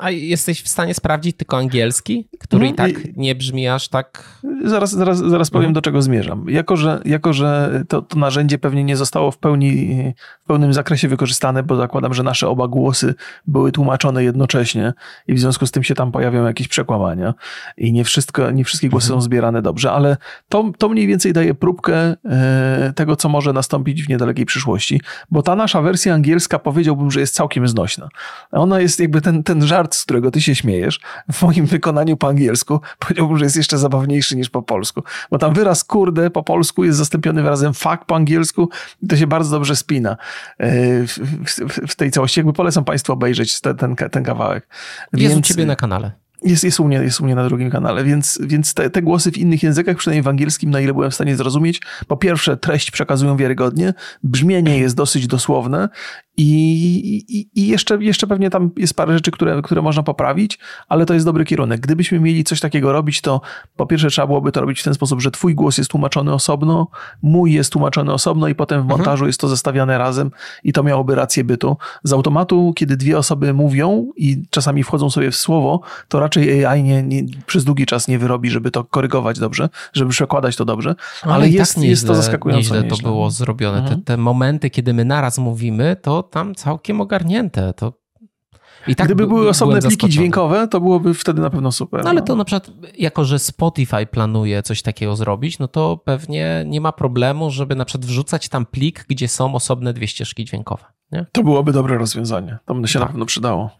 A 0.00 0.10
jesteś 0.10 0.62
w 0.62 0.68
stanie 0.68 0.94
sprawdzić 0.94 1.36
tylko 1.36 1.56
angielski, 1.56 2.28
który 2.38 2.64
no, 2.64 2.70
i 2.70 2.74
tak 2.74 3.16
nie 3.16 3.34
brzmi 3.34 3.68
aż 3.68 3.88
tak. 3.88 4.40
Zaraz, 4.64 4.90
zaraz, 4.90 5.18
zaraz 5.18 5.50
powiem, 5.50 5.64
mhm. 5.64 5.74
do 5.74 5.82
czego 5.82 6.02
zmierzam. 6.02 6.44
Jako, 6.48 6.76
że, 6.76 7.00
jako, 7.04 7.32
że 7.32 7.82
to, 7.88 8.02
to 8.02 8.18
narzędzie 8.18 8.58
pewnie 8.58 8.84
nie 8.84 8.96
zostało 8.96 9.30
w 9.30 9.38
pełni, 9.38 9.96
w 10.44 10.46
pełnym 10.46 10.72
zakresie 10.72 11.08
wykorzystane, 11.08 11.62
bo 11.62 11.76
zakładam, 11.76 12.14
że 12.14 12.22
nasze 12.22 12.48
oba 12.48 12.68
głosy 12.68 13.14
były 13.46 13.72
tłumaczone 13.72 14.24
jednocześnie 14.24 14.92
i 15.26 15.34
w 15.34 15.40
związku 15.40 15.66
z 15.66 15.70
tym 15.70 15.82
się 15.82 15.94
tam 15.94 16.12
pojawią 16.12 16.44
jakieś 16.44 16.68
przekłamania 16.68 17.34
i 17.76 17.92
nie, 17.92 18.04
wszystko, 18.04 18.50
nie 18.50 18.64
wszystkie 18.64 18.88
głosy 18.88 19.06
mhm. 19.06 19.20
są 19.20 19.24
zbierane 19.24 19.62
dobrze, 19.62 19.92
ale 19.92 20.16
to, 20.48 20.72
to 20.78 20.88
mniej 20.88 21.06
więcej 21.06 21.32
daje 21.32 21.54
próbkę 21.54 21.94
e, 22.24 22.92
tego, 22.96 23.16
co 23.16 23.28
może 23.28 23.52
nastąpić 23.52 24.04
w 24.04 24.08
niedalekiej 24.08 24.46
przyszłości, 24.46 25.00
bo 25.30 25.42
ta 25.42 25.56
nasza 25.56 25.82
wersja 25.82 26.14
angielska 26.14 26.58
powiedziałbym, 26.58 27.10
że 27.10 27.20
jest 27.20 27.34
całkiem 27.34 27.68
znośna. 27.68 28.08
Ona 28.52 28.80
jest 28.80 29.00
jakby 29.00 29.20
ten, 29.20 29.42
ten 29.42 29.66
żart 29.66 29.81
żart, 29.82 29.94
z 29.94 30.02
którego 30.04 30.30
ty 30.30 30.40
się 30.40 30.54
śmiejesz, 30.54 31.00
w 31.32 31.42
moim 31.42 31.66
wykonaniu 31.66 32.16
po 32.16 32.28
angielsku 32.28 32.80
powiedziałbym, 32.98 33.38
że 33.38 33.44
jest 33.44 33.56
jeszcze 33.56 33.78
zabawniejszy 33.78 34.36
niż 34.36 34.50
po 34.50 34.62
polsku. 34.62 35.02
Bo 35.30 35.38
tam 35.38 35.54
wyraz 35.54 35.84
kurde 35.84 36.30
po 36.30 36.42
polsku 36.42 36.84
jest 36.84 36.98
zastąpiony 36.98 37.42
wyrazem 37.42 37.74
fuck 37.74 38.04
po 38.06 38.16
angielsku 38.16 38.68
i 39.02 39.06
to 39.06 39.16
się 39.16 39.26
bardzo 39.26 39.50
dobrze 39.50 39.76
spina 39.76 40.16
e, 40.58 41.06
w, 41.06 41.18
w, 41.48 41.88
w 41.88 41.94
tej 41.94 42.10
całości. 42.10 42.40
Jakby 42.40 42.52
polecam 42.52 42.84
Państwu 42.84 43.12
obejrzeć 43.12 43.60
ten, 43.60 43.76
ten, 43.76 43.96
ten 43.96 44.24
kawałek. 44.24 44.68
Jest 45.12 45.34
Więc... 45.34 45.50
u 45.50 45.52
ciebie 45.52 45.66
na 45.66 45.76
kanale. 45.76 46.12
Jest, 46.44 46.64
jest, 46.64 46.80
u 46.80 46.84
mnie, 46.84 46.96
jest 46.96 47.20
u 47.20 47.24
mnie 47.24 47.34
na 47.34 47.44
drugim 47.44 47.70
kanale, 47.70 48.04
więc, 48.04 48.38
więc 48.42 48.74
te, 48.74 48.90
te, 48.90 49.02
głosy 49.02 49.32
w 49.32 49.38
innych 49.38 49.62
językach, 49.62 49.96
przynajmniej 49.96 50.22
w 50.22 50.28
angielskim, 50.28 50.70
na 50.70 50.80
ile 50.80 50.92
byłem 50.92 51.10
w 51.10 51.14
stanie 51.14 51.36
zrozumieć, 51.36 51.80
po 52.06 52.16
pierwsze 52.16 52.56
treść 52.56 52.90
przekazują 52.90 53.36
wiarygodnie, 53.36 53.94
brzmienie 54.22 54.78
jest 54.78 54.96
dosyć 54.96 55.26
dosłowne 55.26 55.88
i, 56.36 57.24
i, 57.28 57.48
I, 57.54 57.66
jeszcze, 57.66 57.96
jeszcze 58.04 58.26
pewnie 58.26 58.50
tam 58.50 58.70
jest 58.76 58.94
parę 58.94 59.14
rzeczy, 59.14 59.30
które, 59.30 59.62
które 59.62 59.82
można 59.82 60.02
poprawić, 60.02 60.58
ale 60.88 61.06
to 61.06 61.14
jest 61.14 61.26
dobry 61.26 61.44
kierunek. 61.44 61.80
Gdybyśmy 61.80 62.20
mieli 62.20 62.44
coś 62.44 62.60
takiego 62.60 62.92
robić, 62.92 63.20
to 63.20 63.40
po 63.76 63.86
pierwsze 63.86 64.10
trzeba 64.10 64.26
byłoby 64.26 64.52
to 64.52 64.60
robić 64.60 64.80
w 64.80 64.84
ten 64.84 64.94
sposób, 64.94 65.20
że 65.20 65.30
twój 65.30 65.54
głos 65.54 65.78
jest 65.78 65.90
tłumaczony 65.90 66.32
osobno, 66.32 66.88
mój 67.22 67.52
jest 67.52 67.72
tłumaczony 67.72 68.12
osobno 68.12 68.48
i 68.48 68.54
potem 68.54 68.80
w 68.80 68.82
mhm. 68.82 68.98
montażu 68.98 69.24
mhm. 69.24 69.28
jest 69.28 69.40
to 69.40 69.48
zestawiane 69.48 69.98
razem 69.98 70.30
i 70.64 70.72
to 70.72 70.82
miałoby 70.82 71.14
rację 71.14 71.44
bytu. 71.44 71.76
Z 72.04 72.12
automatu, 72.12 72.72
kiedy 72.76 72.96
dwie 72.96 73.18
osoby 73.18 73.54
mówią 73.54 74.12
i 74.16 74.42
czasami 74.50 74.84
wchodzą 74.84 75.10
sobie 75.10 75.30
w 75.30 75.36
słowo, 75.36 75.80
to 76.08 76.20
raczej 76.20 76.64
AI 76.64 76.82
nie, 76.82 77.02
nie, 77.02 77.22
przez 77.46 77.64
długi 77.64 77.86
czas 77.86 78.08
nie 78.08 78.18
wyrobi, 78.18 78.50
żeby 78.50 78.70
to 78.70 78.84
korygować 78.84 79.38
dobrze, 79.38 79.68
żeby 79.92 80.10
przekładać 80.10 80.56
to 80.56 80.64
dobrze, 80.64 80.94
ale, 81.22 81.34
ale 81.34 81.48
jest, 81.48 81.74
tak 81.74 81.84
jest 81.84 82.06
to 82.06 82.14
zaskakująco 82.14 82.74
nieźle. 82.74 82.88
to 82.88 82.96
było 82.96 83.30
zrobione. 83.30 83.78
Mhm. 83.78 84.00
Te, 84.00 84.04
te 84.04 84.16
momenty, 84.16 84.70
kiedy 84.70 84.94
my 84.94 85.04
naraz 85.04 85.38
mówimy, 85.38 85.96
to 86.02 86.21
tam 86.22 86.54
całkiem 86.54 87.00
ogarnięte. 87.00 87.72
To 87.72 88.02
i 88.86 88.94
tak 88.94 89.06
Gdyby 89.06 89.26
były 89.26 89.48
osobne 89.48 89.80
pliki 89.82 90.08
dźwiękowe, 90.08 90.68
to 90.68 90.80
byłoby 90.80 91.14
wtedy 91.14 91.42
na 91.42 91.50
pewno 91.50 91.72
super. 91.72 92.04
No 92.04 92.10
ale 92.10 92.20
no. 92.20 92.26
to 92.26 92.36
na 92.36 92.44
przykład, 92.44 92.70
jako 92.98 93.24
że 93.24 93.38
Spotify 93.38 94.06
planuje 94.06 94.62
coś 94.62 94.82
takiego 94.82 95.16
zrobić, 95.16 95.58
no 95.58 95.68
to 95.68 95.96
pewnie 96.04 96.64
nie 96.66 96.80
ma 96.80 96.92
problemu, 96.92 97.50
żeby 97.50 97.76
na 97.76 97.84
przykład 97.84 98.06
wrzucać 98.06 98.48
tam 98.48 98.66
plik, 98.66 99.04
gdzie 99.08 99.28
są 99.28 99.54
osobne 99.54 99.92
dwie 99.92 100.08
ścieżki 100.08 100.44
dźwiękowe. 100.44 100.84
Nie? 101.12 101.26
To 101.32 101.42
byłoby 101.42 101.72
dobre 101.72 101.98
rozwiązanie. 101.98 102.58
To 102.64 102.74
by 102.74 102.88
się 102.88 102.98
tak. 102.98 103.02
na 103.02 103.06
pewno 103.06 103.26
przydało. 103.26 103.70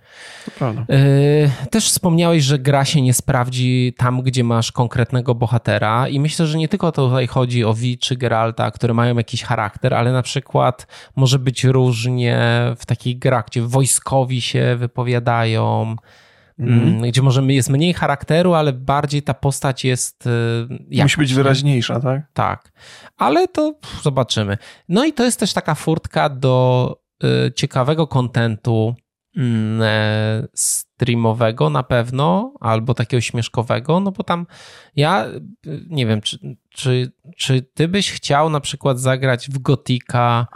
To 0.45 0.51
prawda. 0.51 0.85
Yy, 0.89 1.69
też 1.71 1.89
wspomniałeś, 1.89 2.45
że 2.45 2.59
gra 2.59 2.85
się 2.85 3.03
nie 3.03 3.15
sprawdzi 3.15 3.95
tam, 3.97 4.23
gdzie 4.23 4.45
masz 4.45 4.73
konkretnego 4.73 5.35
bohatera 5.35 6.09
i 6.09 6.21
myślę, 6.21 6.47
że 6.47 6.59
nie 6.59 6.69
tylko 6.69 6.93
tutaj 6.93 7.27
chodzi 7.27 7.65
o 7.65 7.75
Vi 7.75 7.99
czy 7.99 8.17
Geralta, 8.17 8.71
które 8.71 8.95
mają 8.95 9.17
jakiś 9.17 9.43
charakter, 9.43 9.95
ale 9.95 10.13
na 10.13 10.23
przykład 10.23 10.87
może 11.17 11.39
być 11.39 11.65
różnie 11.65 12.39
w 12.79 12.87
takich 12.87 13.19
grach, 13.19 13.47
gdzie 13.47 13.63
wojskowi 13.63 14.41
się 14.41 14.77
wypowiadają, 14.77 15.97
Mm. 16.59 17.03
gdzie 17.03 17.23
może 17.23 17.43
jest 17.43 17.71
mniej 17.71 17.95
charakteru, 17.95 18.55
ale 18.55 18.73
bardziej 18.73 19.23
ta 19.23 19.35
postać 19.35 19.85
jest. 19.85 20.29
Jakaś, 20.91 21.13
Musi 21.13 21.19
być 21.19 21.35
wyraźniejsza, 21.35 22.01
tak? 22.01 22.23
Tak. 22.33 22.73
Ale 23.17 23.49
to 23.49 23.73
pff, 23.73 24.03
zobaczymy. 24.03 24.59
No 24.89 25.05
i 25.05 25.13
to 25.13 25.25
jest 25.25 25.41
też 25.41 25.53
taka 25.53 25.75
furtka 25.75 26.29
do 26.29 27.02
ciekawego 27.55 28.07
kontentu 28.07 28.95
mm, 29.37 29.83
e, 29.83 30.49
streamowego 30.55 31.71
na 31.71 31.83
pewno, 31.83 32.55
albo 32.61 32.95
takiego 32.95 33.21
śmieszkowego, 33.21 34.01
no 34.01 34.13
bo 34.13 34.23
tam 34.25 34.47
ja 34.97 35.27
y, 35.27 35.43
nie 35.91 36.07
wiem, 36.07 36.21
czy, 36.21 36.57
czy, 36.71 37.13
czy 37.37 37.63
ty 37.63 37.89
byś 37.89 38.13
chciał 38.13 38.51
na 38.51 38.61
przykład 38.61 39.01
zagrać 39.01 39.49
w 39.49 39.59
Gotika, 39.59 40.47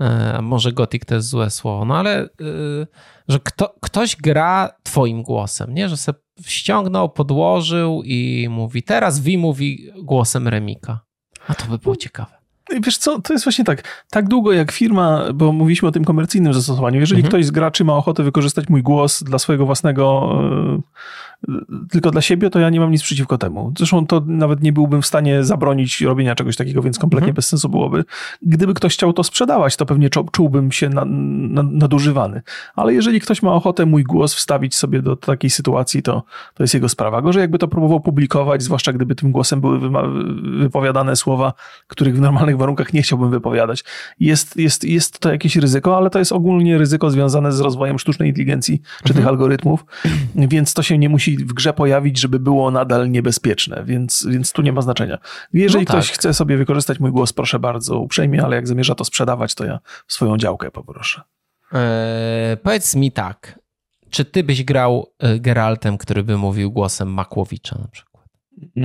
e, 0.00 0.42
może 0.42 0.72
Gothic 0.72 1.04
to 1.04 1.14
jest 1.14 1.28
złe 1.28 1.50
słowo, 1.50 1.84
no 1.84 1.96
ale 1.96 2.24
y, 2.24 2.86
że 3.28 3.40
kto, 3.40 3.74
ktoś 3.80 4.16
gra 4.16 4.70
twoim 4.82 5.22
głosem, 5.22 5.74
nie? 5.74 5.88
Że 5.88 5.96
se 5.96 6.14
ściągnął, 6.46 7.08
podłożył 7.08 8.02
i 8.04 8.48
mówi, 8.50 8.82
teraz 8.82 9.20
Wi 9.20 9.38
mówi 9.38 9.90
głosem 10.02 10.48
Remika. 10.48 11.00
A 11.48 11.54
to 11.54 11.66
by 11.66 11.78
było 11.78 11.96
ciekawe. 11.96 12.39
Wiesz 12.82 12.98
co, 12.98 13.20
to 13.20 13.32
jest 13.32 13.44
właśnie 13.44 13.64
tak. 13.64 14.04
Tak 14.10 14.28
długo 14.28 14.52
jak 14.52 14.72
firma, 14.72 15.24
bo 15.34 15.52
mówiliśmy 15.52 15.88
o 15.88 15.92
tym 15.92 16.04
komercyjnym 16.04 16.54
zastosowaniu, 16.54 17.00
jeżeli 17.00 17.20
Mhm. 17.20 17.30
ktoś 17.30 17.46
z 17.46 17.50
graczy 17.50 17.84
ma 17.84 17.94
ochotę 17.94 18.22
wykorzystać 18.22 18.68
mój 18.68 18.82
głos 18.82 19.22
dla 19.22 19.38
swojego 19.38 19.66
własnego, 19.66 20.32
e, 20.76 20.80
tylko 21.90 22.10
dla 22.10 22.20
siebie, 22.20 22.50
to 22.50 22.58
ja 22.58 22.70
nie 22.70 22.80
mam 22.80 22.90
nic 22.90 23.02
przeciwko 23.02 23.38
temu. 23.38 23.72
Zresztą 23.78 24.06
to 24.06 24.22
nawet 24.26 24.62
nie 24.62 24.72
byłbym 24.72 25.02
w 25.02 25.06
stanie 25.06 25.44
zabronić 25.44 26.00
robienia 26.00 26.34
czegoś 26.34 26.56
takiego, 26.56 26.82
więc 26.82 26.98
kompletnie 26.98 27.24
Mhm. 27.24 27.34
bez 27.34 27.48
sensu 27.48 27.68
byłoby. 27.68 28.04
Gdyby 28.42 28.74
ktoś 28.74 28.94
chciał 28.94 29.12
to 29.12 29.24
sprzedawać, 29.24 29.76
to 29.76 29.86
pewnie 29.86 30.10
czu- 30.10 30.30
czułbym 30.32 30.72
się 30.72 30.88
na, 30.88 31.04
na, 31.04 31.62
nadużywany. 31.62 32.42
Ale 32.76 32.94
jeżeli 32.94 33.20
ktoś 33.20 33.42
ma 33.42 33.52
ochotę 33.52 33.86
mój 33.86 34.04
głos 34.04 34.34
wstawić 34.34 34.74
sobie 34.74 35.02
do 35.02 35.16
takiej 35.16 35.50
sytuacji, 35.50 36.02
to, 36.02 36.22
to 36.54 36.62
jest 36.62 36.74
jego 36.74 36.88
sprawa. 36.88 37.22
Gorzej 37.22 37.40
jakby 37.40 37.58
to 37.58 37.68
próbował 37.68 38.00
publikować, 38.00 38.62
zwłaszcza 38.62 38.92
gdyby 38.92 39.14
tym 39.14 39.32
głosem 39.32 39.60
były 39.60 39.78
wypowiadane 40.58 41.16
słowa, 41.16 41.52
których 41.86 42.16
w 42.16 42.20
normalnych 42.20 42.56
warunkach 42.58 42.92
nie 42.92 43.02
chciałbym 43.02 43.30
wypowiadać. 43.30 43.84
Jest, 44.20 44.56
jest, 44.56 44.84
jest 44.84 45.18
to 45.18 45.32
jakieś 45.32 45.56
ryzyko, 45.56 45.96
ale 45.96 46.10
to 46.10 46.18
jest 46.18 46.32
ogólnie 46.32 46.78
ryzyko 46.78 47.10
związane 47.10 47.52
z 47.52 47.60
rozwojem 47.60 47.98
sztucznej 47.98 48.28
inteligencji 48.28 48.82
czy 49.04 49.14
tych 49.14 49.26
algorytmów, 49.26 49.84
więc 50.34 50.74
to 50.74 50.82
się 50.82 50.98
nie 50.98 51.08
musi 51.08 51.29
w 51.36 51.52
grze 51.52 51.72
pojawić, 51.72 52.20
żeby 52.20 52.38
było 52.38 52.70
nadal 52.70 53.10
niebezpieczne, 53.10 53.84
więc, 53.84 54.26
więc 54.30 54.52
tu 54.52 54.62
nie 54.62 54.72
ma 54.72 54.82
znaczenia. 54.82 55.18
Jeżeli 55.52 55.84
No 55.84 55.86
tak. 55.86 55.96
ktoś 55.96 56.10
chce 56.12 56.34
sobie 56.34 56.56
wykorzystać 56.56 57.00
mój 57.00 57.10
głos, 57.12 57.32
proszę 57.32 57.58
bardzo 57.58 57.98
uprzejmie, 57.98 58.44
ale 58.44 58.56
jak 58.56 58.68
zamierza 58.68 58.94
to 58.94 59.04
sprzedawać, 59.04 59.54
to 59.54 59.64
ja 59.64 59.78
swoją 60.08 60.36
działkę 60.36 60.70
poproszę. 60.70 61.22
Eee, 61.72 62.56
powiedz 62.56 62.96
mi 62.96 63.12
tak, 63.12 63.58
czy 64.10 64.24
ty 64.24 64.42
byś 64.44 64.64
grał 64.64 65.12
e, 65.18 65.38
Geraltem, 65.40 65.98
który 65.98 66.22
by 66.22 66.36
mówił 66.36 66.72
głosem 66.72 67.08
Makłowicza 67.08 67.78
na 67.78 67.88
przykład? 67.88 68.09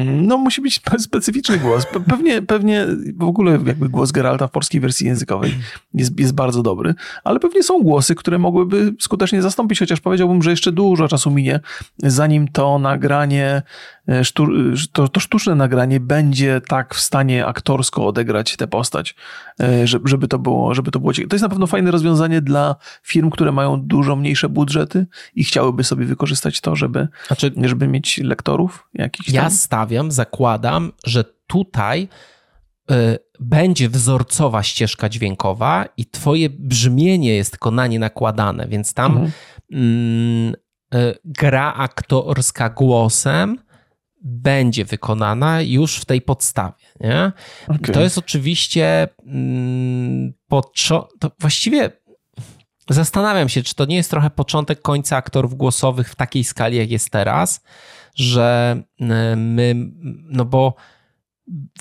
No, 0.03 0.37
musi 0.37 0.61
być 0.61 0.79
spe- 0.81 0.99
specyficzny 1.09 1.57
głos. 1.57 1.85
Pe- 1.85 2.03
Pewnie, 2.09 2.41
pewnie 2.41 2.85
w 3.17 3.23
ogóle 3.23 3.51
jakby 3.51 3.89
głos 3.89 4.11
Geralta 4.11 4.47
w 4.47 4.51
polskiej 4.51 4.81
wersji 4.81 5.07
językowej 5.07 5.55
jest, 5.93 6.19
jest 6.19 6.33
bardzo 6.33 6.63
dobry, 6.63 6.93
ale 7.23 7.39
pewnie 7.39 7.63
są 7.63 7.81
głosy, 7.83 8.15
które 8.15 8.37
mogłyby 8.39 8.93
skutecznie 8.99 9.41
zastąpić, 9.41 9.79
chociaż 9.79 9.99
powiedziałbym, 10.01 10.41
że 10.43 10.49
jeszcze 10.49 10.71
dużo 10.71 11.07
czasu 11.07 11.31
minie, 11.31 11.59
zanim 11.97 12.47
to 12.47 12.79
nagranie, 12.79 13.61
e, 14.09 14.23
sztu, 14.25 14.47
to, 14.91 15.07
to 15.07 15.19
sztuczne 15.19 15.55
nagranie 15.55 15.99
będzie 15.99 16.61
tak 16.67 16.95
w 16.95 16.99
stanie 16.99 17.45
aktorsko 17.45 18.07
odegrać 18.07 18.55
tę 18.57 18.67
postać, 18.67 19.15
e, 19.61 19.87
że- 19.87 19.99
żeby 20.05 20.27
to 20.27 20.39
było, 20.39 20.73
żeby 20.73 20.91
to 20.91 20.99
było 20.99 21.13
ciekawe. 21.13 21.29
To 21.29 21.35
jest 21.35 21.43
na 21.43 21.49
pewno 21.49 21.67
fajne 21.67 21.91
rozwiązanie 21.91 22.41
dla 22.41 22.75
firm, 23.03 23.29
które 23.29 23.51
mają 23.51 23.81
dużo 23.81 24.15
mniejsze 24.15 24.49
budżety 24.49 25.05
i 25.35 25.43
chciałyby 25.43 25.83
sobie 25.83 26.05
wykorzystać 26.05 26.61
to, 26.61 26.75
żeby, 26.75 27.07
Znaczy, 27.27 27.51
żeby 27.63 27.87
mieć 27.87 28.17
lektorów 28.17 28.87
jakichś 28.93 29.27
tam. 29.27 29.35
ja 29.35 29.49
stawiam, 29.86 30.11
zakładam, 30.11 30.91
że 31.05 31.23
tutaj 31.47 32.07
y, 32.91 32.95
będzie 33.39 33.89
wzorcowa 33.89 34.63
ścieżka 34.63 35.09
dźwiękowa 35.09 35.86
i 35.97 36.05
twoje 36.05 36.49
brzmienie 36.49 37.36
jest 37.36 37.51
tylko 37.51 37.71
na 37.71 37.88
nie 37.88 37.99
nakładane, 37.99 38.67
więc 38.67 38.93
tam 38.93 39.11
Mhm. 39.11 39.31
mm, 39.71 40.55
y, 40.95 41.17
gra 41.25 41.73
aktorska 41.73 42.69
głosem 42.69 43.59
będzie 44.21 44.86
wykonana 44.86 45.61
już 45.61 45.97
w 45.97 46.05
tej 46.05 46.21
podstawie, 46.21 46.86
nie? 46.99 47.31
Okej. 47.67 47.93
To 47.93 48.01
jest 48.01 48.17
oczywiście 48.17 49.07
mm, 49.25 50.33
to 51.19 51.31
właściwie 51.39 51.91
zastanawiam 52.89 53.49
się, 53.49 53.63
czy 53.63 53.75
to 53.75 53.86
nie 53.86 53.95
jest 53.95 54.09
trochę 54.09 54.29
początek 54.29 54.81
końca 54.81 55.17
aktorów 55.17 55.55
głosowych 55.55 56.09
w 56.09 56.15
takiej 56.15 56.43
skali, 56.43 56.77
jak 56.77 56.91
jest 56.91 57.09
teraz, 57.09 57.61
że 58.16 58.78
y, 59.01 59.05
my, 59.36 59.76
no 60.30 60.45
bo 60.45 60.76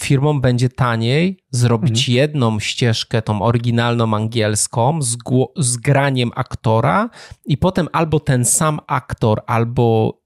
firmom 0.00 0.40
będzie 0.40 0.68
taniej 0.68 1.44
zrobić 1.50 2.08
jedną 2.08 2.60
ścieżkę, 2.60 3.22
tą 3.22 3.42
oryginalną 3.42 4.14
angielską 4.14 5.02
z, 5.02 5.16
z 5.56 5.76
graniem 5.76 6.30
aktora 6.34 7.10
i 7.46 7.56
potem 7.58 7.88
albo 7.92 8.20
ten 8.20 8.44
sam 8.44 8.80
aktor, 8.86 9.42
albo 9.46 10.18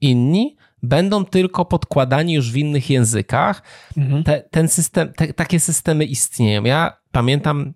inni 0.00 0.56
będą 0.82 1.24
tylko 1.24 1.64
podkładani 1.64 2.32
już 2.34 2.52
w 2.52 2.56
innych 2.56 2.90
językach, 2.90 3.62
Mhm. 3.96 4.24
te, 4.24 4.42
ten 4.50 4.68
system, 4.68 5.12
te, 5.12 5.32
takie 5.32 5.60
systemy 5.60 6.04
istnieją. 6.04 6.64
Ja 6.64 6.96
pamiętam, 7.12 7.74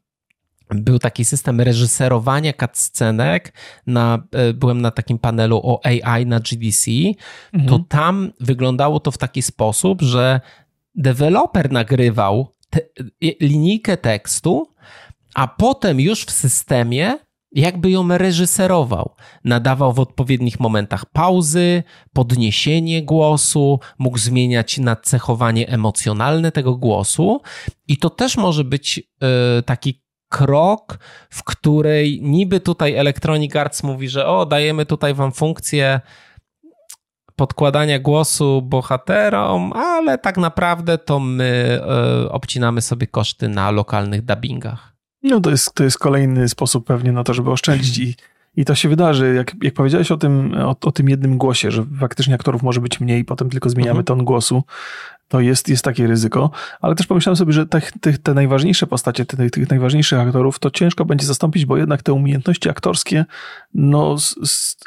był 0.75 0.99
taki 0.99 1.25
system 1.25 1.61
reżyserowania 1.61 2.53
cutscenek, 2.53 3.53
na, 3.87 4.23
e, 4.33 4.53
byłem 4.53 4.81
na 4.83 4.91
takim 4.91 5.18
panelu 5.18 5.61
o 5.64 5.81
AI 5.87 6.27
na 6.27 6.41
GDC, 6.41 6.91
Mhm. 7.53 7.68
to 7.70 7.79
tam 7.89 8.33
wyglądało 8.41 9.01
to 9.01 9.11
w 9.11 9.18
taki 9.18 9.43
sposób, 9.43 10.03
że 10.03 10.41
deweloper 10.95 11.73
nagrywał 11.73 12.49
te, 12.70 12.81
linijkę 13.41 13.97
tekstu, 13.97 14.68
a 15.35 15.49
potem 15.49 16.01
już 16.01 16.25
w 16.25 16.31
systemie 16.31 17.18
jakby 17.55 17.91
ją 17.91 18.09
reżyserował. 18.18 19.14
Nadawał 19.45 19.93
w 19.93 20.01
odpowiednich 20.01 20.61
momentach 20.61 21.07
pauzy, 21.07 21.83
podniesienie 22.12 23.03
głosu, 23.03 23.81
mógł 23.99 24.18
zmieniać 24.18 24.79
nacechowanie 24.79 25.68
emocjonalne 25.68 26.53
tego 26.53 26.77
głosu 26.77 27.41
i 27.89 27.97
to 27.97 28.11
też 28.11 28.37
może 28.37 28.64
być 28.64 28.99
e, 28.99 29.62
taki 29.62 30.01
krok, 30.33 30.99
w 31.30 31.45
której 31.45 32.20
niby 32.22 32.61
tutaj 32.61 32.95
Electronic 32.95 33.57
Arts 33.57 33.83
mówi, 33.83 34.09
że 34.09 34.26
o, 34.26 34.47
dajemy 34.47 34.87
tutaj 34.87 35.14
wam 35.14 35.33
funkcję 35.33 36.01
podkładania 37.37 37.99
głosu 37.99 38.62
bohaterom, 38.62 39.72
ale 39.72 40.18
tak 40.18 40.37
naprawdę 40.37 40.99
to 40.99 41.20
my 41.20 41.80
e, 42.24 42.30
obcinamy 42.33 42.80
sobie 42.80 43.07
koszty 43.07 43.49
na 43.49 43.70
lokalnych 43.70 44.24
dubbingach. 44.24 44.93
No 45.22 45.41
to 45.41 45.51
jest, 45.51 45.74
to 45.74 45.85
jest 45.85 45.99
kolejny 45.99 46.49
sposób 46.49 46.87
pewnie 46.87 47.12
na 47.12 47.24
to, 47.24 47.35
żeby 47.35 47.51
oszczędzić 47.51 47.99
i, 47.99 48.16
i 48.57 48.64
to 48.64 48.74
się 48.74 48.89
wydarzy. 48.89 49.35
Jak, 49.35 49.53
jak 49.62 49.74
powiedziałeś 49.74 50.11
o 50.11 50.16
tym, 50.16 50.55
o, 50.55 50.76
o 50.85 50.93
tym 50.93 51.09
jednym 51.09 51.39
głosie, 51.39 51.70
że 51.70 51.85
faktycznie 52.01 52.35
aktorów 52.35 52.62
może 52.62 52.80
być 52.80 53.01
mniej, 53.01 53.24
potem 53.24 53.51
tylko 53.51 53.70
zmieniamy 53.70 54.01
Mhm. 54.01 54.05
ton 54.05 54.24
głosu, 54.24 54.62
to 55.33 55.41
jest, 55.41 55.68
jest 55.68 55.85
takie 55.85 56.07
ryzyko. 56.07 56.51
Ale 56.80 56.95
też 56.95 57.07
pomyślałem 57.07 57.37
sobie, 57.37 57.53
że 57.53 57.66
te, 57.66 57.80
te, 58.01 58.12
te 58.18 58.35
najważniejsze 58.35 58.87
postacie, 58.87 59.24
te, 59.26 59.51
tych 59.51 59.70
najważniejszych 59.70 60.18
aktorów, 60.18 60.59
to 60.59 60.70
ciężko 60.70 61.05
będzie 61.05 61.26
zastąpić, 61.26 61.66
bo 61.66 61.76
jednak 61.76 62.03
te 62.03 62.12
umiejętności 62.12 62.68
aktorskie 62.68 63.24
no, 63.74 64.16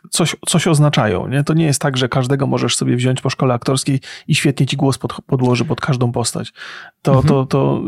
coś, 0.09 0.35
coś 0.47 0.67
oznaczają. 0.67 1.27
Nie? 1.27 1.43
To 1.43 1.53
nie 1.53 1.65
jest 1.65 1.81
tak, 1.81 1.97
że 1.97 2.09
każdego 2.09 2.47
możesz 2.47 2.75
sobie 2.75 2.95
wziąć 2.95 3.21
po 3.21 3.29
szkole 3.29 3.53
aktorskiej 3.53 3.99
i 4.27 4.35
świetnie 4.35 4.65
ci 4.65 4.77
głos 4.77 4.97
pod, 4.97 5.13
podłoży 5.27 5.65
pod 5.65 5.81
każdą 5.81 6.11
postać. 6.11 6.53
To, 7.01 7.11
Mhm. 7.11 7.27
to, 7.27 7.45
to 7.45 7.81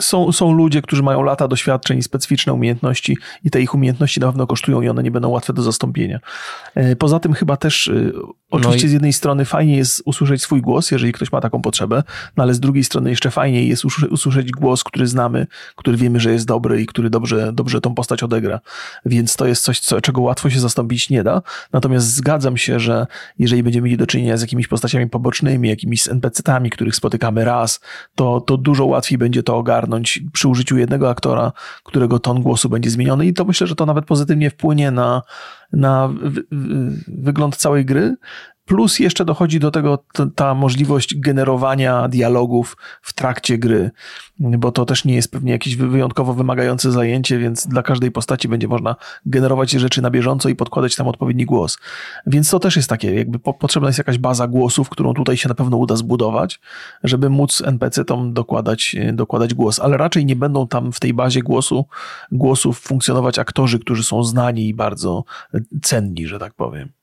są, 0.00 0.32
są 0.32 0.52
ludzie, 0.52 0.82
którzy 0.82 1.02
mają 1.02 1.22
lata 1.22 1.48
doświadczeń 1.48 1.98
i 1.98 2.02
specyficzne 2.02 2.52
umiejętności 2.52 3.18
i 3.44 3.50
te 3.50 3.60
ich 3.62 3.74
umiejętności 3.74 4.20
na 4.20 4.26
pewno 4.26 4.46
kosztują 4.46 4.80
i 4.80 4.88
one 4.88 5.02
nie 5.02 5.10
będą 5.10 5.28
łatwe 5.28 5.52
do 5.52 5.62
zastąpienia. 5.62 6.20
E, 6.74 6.96
Poza 6.96 7.20
tym 7.20 7.32
chyba 7.34 7.56
też 7.56 7.88
e, 7.88 7.92
oczywiście 8.50 8.84
No 8.84 8.86
i- 8.86 8.88
z 8.88 8.92
jednej 8.92 9.12
strony 9.12 9.44
fajnie 9.44 9.76
jest 9.76 10.02
usłyszeć 10.04 10.42
swój 10.42 10.60
głos, 10.60 10.90
jeżeli 10.90 11.12
ktoś 11.12 11.32
ma 11.32 11.40
taką 11.40 11.62
potrzebę, 11.62 11.99
no 12.36 12.42
ale 12.42 12.54
z 12.54 12.60
drugiej 12.60 12.84
strony 12.84 13.10
jeszcze 13.10 13.30
fajniej 13.30 13.68
jest 13.68 13.84
usły- 13.84 14.08
usłyszeć 14.08 14.50
głos, 14.52 14.84
który 14.84 15.06
znamy, 15.06 15.46
który 15.76 15.96
wiemy, 15.96 16.20
że 16.20 16.32
jest 16.32 16.46
dobry 16.46 16.82
i 16.82 16.86
który 16.86 17.10
dobrze, 17.10 17.52
dobrze 17.52 17.80
tą 17.80 17.94
postać 17.94 18.22
odegra. 18.22 18.60
Więc 19.06 19.36
to 19.36 19.46
jest 19.46 19.64
coś, 19.64 19.80
co, 19.80 20.00
czego 20.00 20.20
łatwo 20.20 20.50
się 20.50 20.60
zastąpić 20.60 21.10
nie 21.10 21.22
da. 21.22 21.42
Natomiast 21.72 22.14
zgadzam 22.14 22.56
się, 22.56 22.80
że 22.80 23.06
jeżeli 23.38 23.62
będziemy 23.62 23.84
mieli 23.84 23.96
do 23.96 24.06
czynienia 24.06 24.36
z 24.36 24.40
jakimiś 24.40 24.68
postaciami 24.68 25.08
pobocznymi, 25.08 25.68
jakimiś 25.68 26.08
NPC-tami, 26.08 26.70
których 26.70 26.96
spotykamy 26.96 27.44
raz, 27.44 27.80
to, 28.14 28.40
to 28.40 28.56
dużo 28.56 28.86
łatwiej 28.86 29.18
będzie 29.18 29.42
to 29.42 29.56
ogarnąć 29.56 30.20
przy 30.32 30.48
użyciu 30.48 30.78
jednego 30.78 31.10
aktora, 31.10 31.52
którego 31.84 32.18
ton 32.18 32.42
głosu 32.42 32.68
będzie 32.68 32.90
zmieniony 32.90 33.26
i 33.26 33.34
to 33.34 33.44
myślę, 33.44 33.66
że 33.66 33.74
to 33.74 33.86
nawet 33.86 34.04
pozytywnie 34.04 34.50
wpłynie 34.50 34.90
na, 34.90 35.22
na 35.72 36.08
wy, 36.08 36.42
wy, 36.50 36.90
wygląd 37.08 37.56
całej 37.56 37.84
gry. 37.84 38.16
Plus 38.70 38.98
jeszcze 38.98 39.24
dochodzi 39.24 39.60
do 39.60 39.70
tego 39.70 40.04
ta 40.34 40.54
możliwość 40.54 41.20
generowania 41.20 42.08
dialogów 42.08 42.76
w 43.02 43.12
trakcie 43.12 43.58
gry, 43.58 43.90
bo 44.38 44.72
to 44.72 44.84
też 44.84 45.04
nie 45.04 45.14
jest 45.14 45.30
pewnie 45.30 45.52
jakieś 45.52 45.76
wy- 45.76 45.88
wyjątkowo 45.88 46.34
wymagające 46.34 46.92
zajęcie, 46.92 47.38
więc 47.38 47.66
dla 47.66 47.82
każdej 47.82 48.10
postaci 48.10 48.48
będzie 48.48 48.68
można 48.68 48.96
generować 49.26 49.70
rzeczy 49.70 50.02
na 50.02 50.10
bieżąco 50.10 50.48
i 50.48 50.54
podkładać 50.54 50.96
tam 50.96 51.08
odpowiedni 51.08 51.44
głos. 51.44 51.78
Więc 52.26 52.50
to 52.50 52.58
też 52.58 52.76
jest 52.76 52.88
takie, 52.88 53.14
jakby 53.14 53.38
po, 53.38 53.54
potrzebna 53.54 53.88
jest 53.88 53.98
jakaś 53.98 54.18
baza 54.18 54.46
głosów, 54.46 54.88
którą 54.88 55.14
tutaj 55.14 55.36
się 55.36 55.48
na 55.48 55.54
pewno 55.54 55.76
uda 55.76 55.96
zbudować, 55.96 56.60
żeby 57.04 57.30
móc 57.30 57.62
NPC-tom 57.66 58.32
dokładać, 58.32 58.96
dokładać 59.12 59.54
głos, 59.54 59.80
ale 59.80 59.96
raczej 59.96 60.26
nie 60.26 60.36
będą 60.36 60.68
tam 60.68 60.92
w 60.92 61.00
tej 61.00 61.14
bazie 61.14 61.42
głosu, 61.42 61.84
głosów 62.32 62.78
funkcjonować 62.78 63.38
aktorzy, 63.38 63.78
którzy 63.78 64.04
są 64.04 64.24
znani 64.24 64.68
i 64.68 64.74
bardzo 64.74 65.24
e, 65.54 65.60
cenni, 65.82 66.26
że 66.26 66.38
tak 66.38 66.54
powiem. 66.54 66.99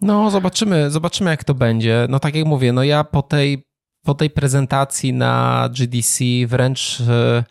No, 0.00 0.30
zobaczymy, 0.30 0.90
zobaczymy 0.90 1.30
jak 1.30 1.44
to 1.44 1.54
będzie. 1.54 2.06
No 2.10 2.18
tak 2.18 2.34
jak 2.34 2.46
mówię, 2.46 2.72
no 2.72 2.82
ja 2.82 3.04
po 3.04 3.22
tej, 3.22 3.66
po 4.04 4.14
tej 4.14 4.30
prezentacji 4.30 5.12
na 5.12 5.68
GDC 5.78 6.24
wręcz 6.46 7.00
e, 7.00 7.44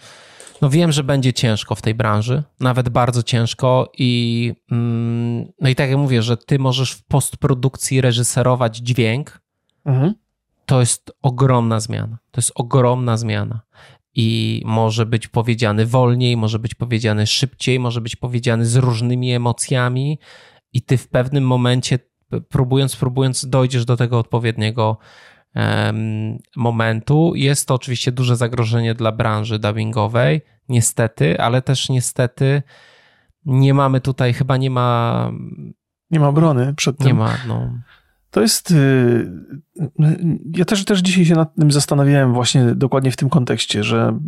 no 0.61 0.69
wiem, 0.69 0.91
że 0.91 1.03
będzie 1.03 1.33
ciężko 1.33 1.75
w 1.75 1.81
tej 1.81 1.95
branży, 1.95 2.43
nawet 2.59 2.89
bardzo 2.89 3.23
ciężko 3.23 3.91
i 3.97 4.53
mm, 4.71 5.45
no 5.61 5.69
i 5.69 5.75
tak 5.75 5.89
jak 5.89 5.97
mówię, 5.97 6.21
że 6.21 6.37
ty 6.37 6.59
możesz 6.59 6.91
w 6.91 7.03
postprodukcji 7.03 8.01
reżyserować 8.01 8.77
dźwięk, 8.77 9.41
Mhm. 9.85 10.13
to 10.65 10.79
jest 10.79 11.11
ogromna 11.21 11.79
zmiana. 11.79 12.17
To 12.31 12.39
jest 12.39 12.51
ogromna 12.55 13.17
zmiana. 13.17 13.61
i 14.15 14.61
może 14.65 15.05
być 15.05 15.27
powiedziany 15.27 15.85
wolniej, 15.85 16.37
może 16.37 16.59
być 16.59 16.75
powiedziany 16.75 17.27
szybciej, 17.27 17.79
może 17.79 18.01
być 18.01 18.15
powiedziany 18.15 18.65
z 18.65 18.75
różnymi 18.75 19.33
emocjami, 19.33 20.19
i 20.73 20.81
ty 20.81 20.97
w 20.97 21.07
pewnym 21.07 21.47
momencie, 21.47 21.99
próbując, 22.41 22.95
próbując, 22.95 23.45
dojdziesz 23.45 23.85
do 23.85 23.97
tego 23.97 24.19
odpowiedniego 24.19 24.97
momentu. 26.55 27.31
Jest 27.35 27.67
to 27.67 27.73
oczywiście 27.73 28.11
duże 28.11 28.35
zagrożenie 28.35 28.93
dla 28.93 29.11
branży 29.11 29.59
dubbingowej, 29.59 30.41
niestety, 30.69 31.39
ale 31.39 31.61
też 31.61 31.89
niestety 31.89 32.63
nie 33.45 33.73
mamy 33.73 34.01
tutaj, 34.01 34.33
chyba 34.33 34.57
nie 34.57 34.69
ma. 34.69 35.31
Nie 36.11 36.19
ma 36.19 36.27
obrony 36.27 36.73
przed 36.73 36.97
tym. 36.97 37.07
Nie 37.07 37.13
ma, 37.13 37.37
no. 37.47 37.73
To 38.31 38.41
jest. 38.41 38.71
Y, 38.71 39.31
ja 40.55 40.65
też, 40.65 40.85
też 40.85 40.99
dzisiaj 40.99 41.25
się 41.25 41.35
nad 41.35 41.55
tym 41.55 41.71
zastanawiałem, 41.71 42.33
właśnie 42.33 42.75
dokładnie 42.75 43.11
w 43.11 43.17
tym 43.17 43.29
kontekście, 43.29 43.83
że 43.83 44.19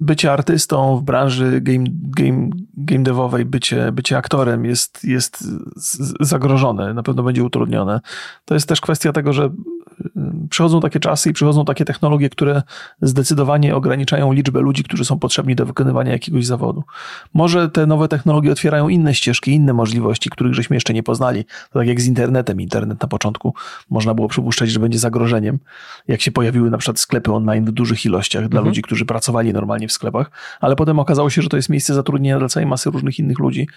bycie 0.00 0.32
artystą 0.32 0.96
w 0.96 1.02
branży 1.02 1.60
game, 1.60 1.84
game, 1.90 2.50
game 2.76 3.02
devowej, 3.02 3.44
bycie, 3.44 3.92
bycie 3.92 4.16
aktorem 4.16 4.64
jest, 4.64 5.04
jest 5.04 5.44
zagrożone, 6.20 6.94
na 6.94 7.02
pewno 7.02 7.22
będzie 7.22 7.44
utrudnione. 7.44 8.00
To 8.44 8.54
jest 8.54 8.68
też 8.68 8.80
kwestia 8.80 9.12
tego, 9.12 9.32
że 9.32 9.50
przychodzą 10.50 10.80
takie 10.80 11.00
czasy 11.00 11.30
i 11.30 11.32
przychodzą 11.32 11.64
takie 11.64 11.84
technologie, 11.84 12.30
które 12.30 12.62
zdecydowanie 13.02 13.76
ograniczają 13.76 14.32
liczbę 14.32 14.60
ludzi, 14.60 14.84
którzy 14.84 15.04
są 15.04 15.18
potrzebni 15.18 15.54
do 15.54 15.66
wykonywania 15.66 16.12
jakiegoś 16.12 16.46
zawodu. 16.46 16.84
Może 17.34 17.68
te 17.68 17.86
nowe 17.86 18.08
technologie 18.08 18.52
otwierają 18.52 18.88
inne 18.88 19.14
ścieżki, 19.14 19.52
inne 19.52 19.72
możliwości, 19.72 20.30
których 20.30 20.54
żeśmy 20.54 20.76
jeszcze 20.76 20.94
nie 20.94 21.02
poznali. 21.02 21.44
To 21.44 21.78
tak 21.78 21.88
jak 21.88 22.00
z 22.00 22.06
internetem. 22.06 22.60
Internet 22.60 23.02
na 23.02 23.08
początku 23.08 23.54
można 23.90 24.14
było 24.14 24.28
przypuszczać, 24.28 24.70
że 24.70 24.80
będzie 24.80 24.98
zagrożeniem, 24.98 25.58
jak 26.08 26.20
się 26.20 26.30
pojawiły 26.30 26.70
na 26.70 26.78
przykład 26.78 26.98
sklepy 26.98 27.32
online 27.32 27.64
w 27.64 27.72
dużych 27.72 28.06
ilościach 28.06 28.48
dla 28.48 28.58
mhm. 28.58 28.66
ludzi, 28.66 28.82
którzy 28.82 29.04
pracowali 29.04 29.52
normalnie 29.52 29.88
w 29.90 29.92
sklepach, 29.92 30.30
ale 30.60 30.76
potem 30.76 30.98
okazało 30.98 31.30
się, 31.30 31.42
że 31.42 31.48
to 31.48 31.56
jest 31.56 31.68
miejsce 31.68 31.94
zatrudnienia 31.94 32.38
dla 32.38 32.48
całej 32.48 32.66
masy 32.66 32.90
różnych 32.90 33.18
innych 33.18 33.38
ludzi, 33.38 33.68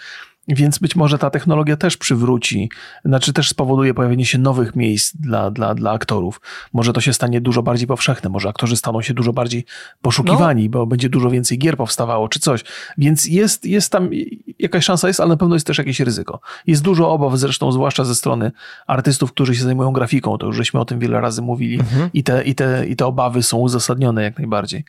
więc 0.48 0.80
być 0.80 0.96
może 0.96 1.18
ta 1.18 1.30
technologia 1.30 1.78
też 1.78 1.98
przywróci, 1.98 2.70
znaczy 3.06 3.34
też 3.34 3.50
spowoduje 3.50 3.94
pojawienie 3.94 4.26
się 4.26 4.38
nowych 4.38 4.76
miejsc 4.76 5.16
dla, 5.16 5.52
dla, 5.52 5.76
dla 5.76 5.92
aktorów. 5.92 6.42
Może 6.74 6.94
to 6.94 7.02
się 7.02 7.14
stanie 7.14 7.42
dużo 7.42 7.64
bardziej 7.64 7.88
powszechne, 7.88 8.30
może 8.30 8.50
aktorzy 8.50 8.78
staną 8.78 9.02
się 9.02 9.14
dużo 9.14 9.34
bardziej 9.34 9.66
poszukiwani, 10.02 10.64
no. 10.64 10.70
bo 10.70 10.86
będzie 10.86 11.10
dużo 11.10 11.30
więcej 11.30 11.58
gier 11.58 11.78
powstawało 11.78 12.30
czy 12.30 12.40
coś. 12.40 12.64
Więc 12.98 13.26
jest, 13.26 13.66
jest 13.66 13.92
tam 13.92 14.10
jakaś 14.60 14.86
szansa 14.86 15.08
jest, 15.08 15.20
ale 15.20 15.30
na 15.30 15.38
pewno 15.38 15.56
jest 15.56 15.68
też 15.68 15.78
jakieś 15.78 16.00
ryzyko. 16.00 16.40
Jest 16.68 16.84
dużo 16.84 17.12
obaw 17.12 17.38
zresztą, 17.38 17.72
zwłaszcza 17.72 18.04
ze 18.04 18.16
strony 18.16 18.52
artystów, 18.88 19.32
którzy 19.32 19.56
się 19.56 19.64
zajmują 19.64 19.92
grafiką, 19.92 20.38
to 20.38 20.46
już 20.46 20.56
żeśmy 20.56 20.80
o 20.80 20.86
tym 20.86 21.00
wiele 21.00 21.22
razy 21.22 21.42
mówili 21.42 21.80
mhm. 21.80 22.10
i, 22.14 22.24
te, 22.24 22.44
i, 22.44 22.56
te, 22.56 22.88
i 22.88 22.96
te 22.96 23.06
obawy 23.06 23.44
są 23.44 23.58
uzasadnione 23.58 24.24
jak 24.24 24.38
najbardziej. 24.38 24.86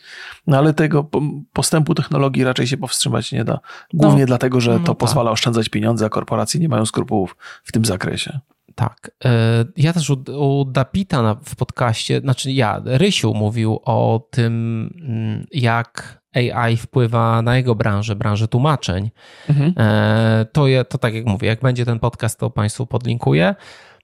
No 0.47 0.59
ale 0.59 0.75
tego 0.75 1.11
postępu 1.53 1.95
technologii 1.95 2.45
raczej 2.45 2.67
się 2.67 2.77
powstrzymać 2.77 3.33
nie 3.33 3.45
da. 3.45 3.61
Głównie 3.95 4.21
no. 4.21 4.27
dlatego, 4.27 4.61
że 4.61 4.81
to 4.81 4.87
no, 4.87 4.95
pozwala 4.95 5.31
tak 5.31 5.44
oszczędzać 5.45 5.69
pieniądze, 5.69 6.07
a 6.07 6.09
korporacje 6.09 6.61
nie 6.61 6.69
mają 6.69 6.87
skrupułów 6.87 7.37
w 7.65 7.73
tym 7.73 7.85
zakresie. 7.85 8.41
Tak. 8.75 9.11
E, 9.25 9.65
ja 9.77 9.93
też 9.93 10.11
u, 10.11 10.23
u 10.39 10.65
Dapita 10.65 11.37
w 11.45 11.57
podcaście, 11.57 12.21
znaczy 12.21 12.53
ja, 12.53 12.83
Rysiu 12.85 13.35
mówił 13.35 13.81
o 13.85 14.29
tym, 14.31 14.53
mm, 15.01 15.47
jak 15.53 16.23
AI 16.35 16.77
wpływa 16.77 17.43
na 17.43 17.57
jego 17.57 17.75
branżę, 17.75 18.17
branżę 18.17 18.49
tłumaczeń. 18.49 19.11
Mhm. 19.49 19.75
E, 19.77 20.47
to, 20.53 20.67
je, 20.67 20.85
to 20.85 20.99
tak 20.99 21.15
jak 21.15 21.27
mówię, 21.27 21.49
jak 21.49 21.61
będzie 21.61 21.85
ten 21.85 21.99
podcast, 21.99 22.39
to 22.39 22.51
Państwu 22.51 22.87
podlinkuję. 22.87 23.55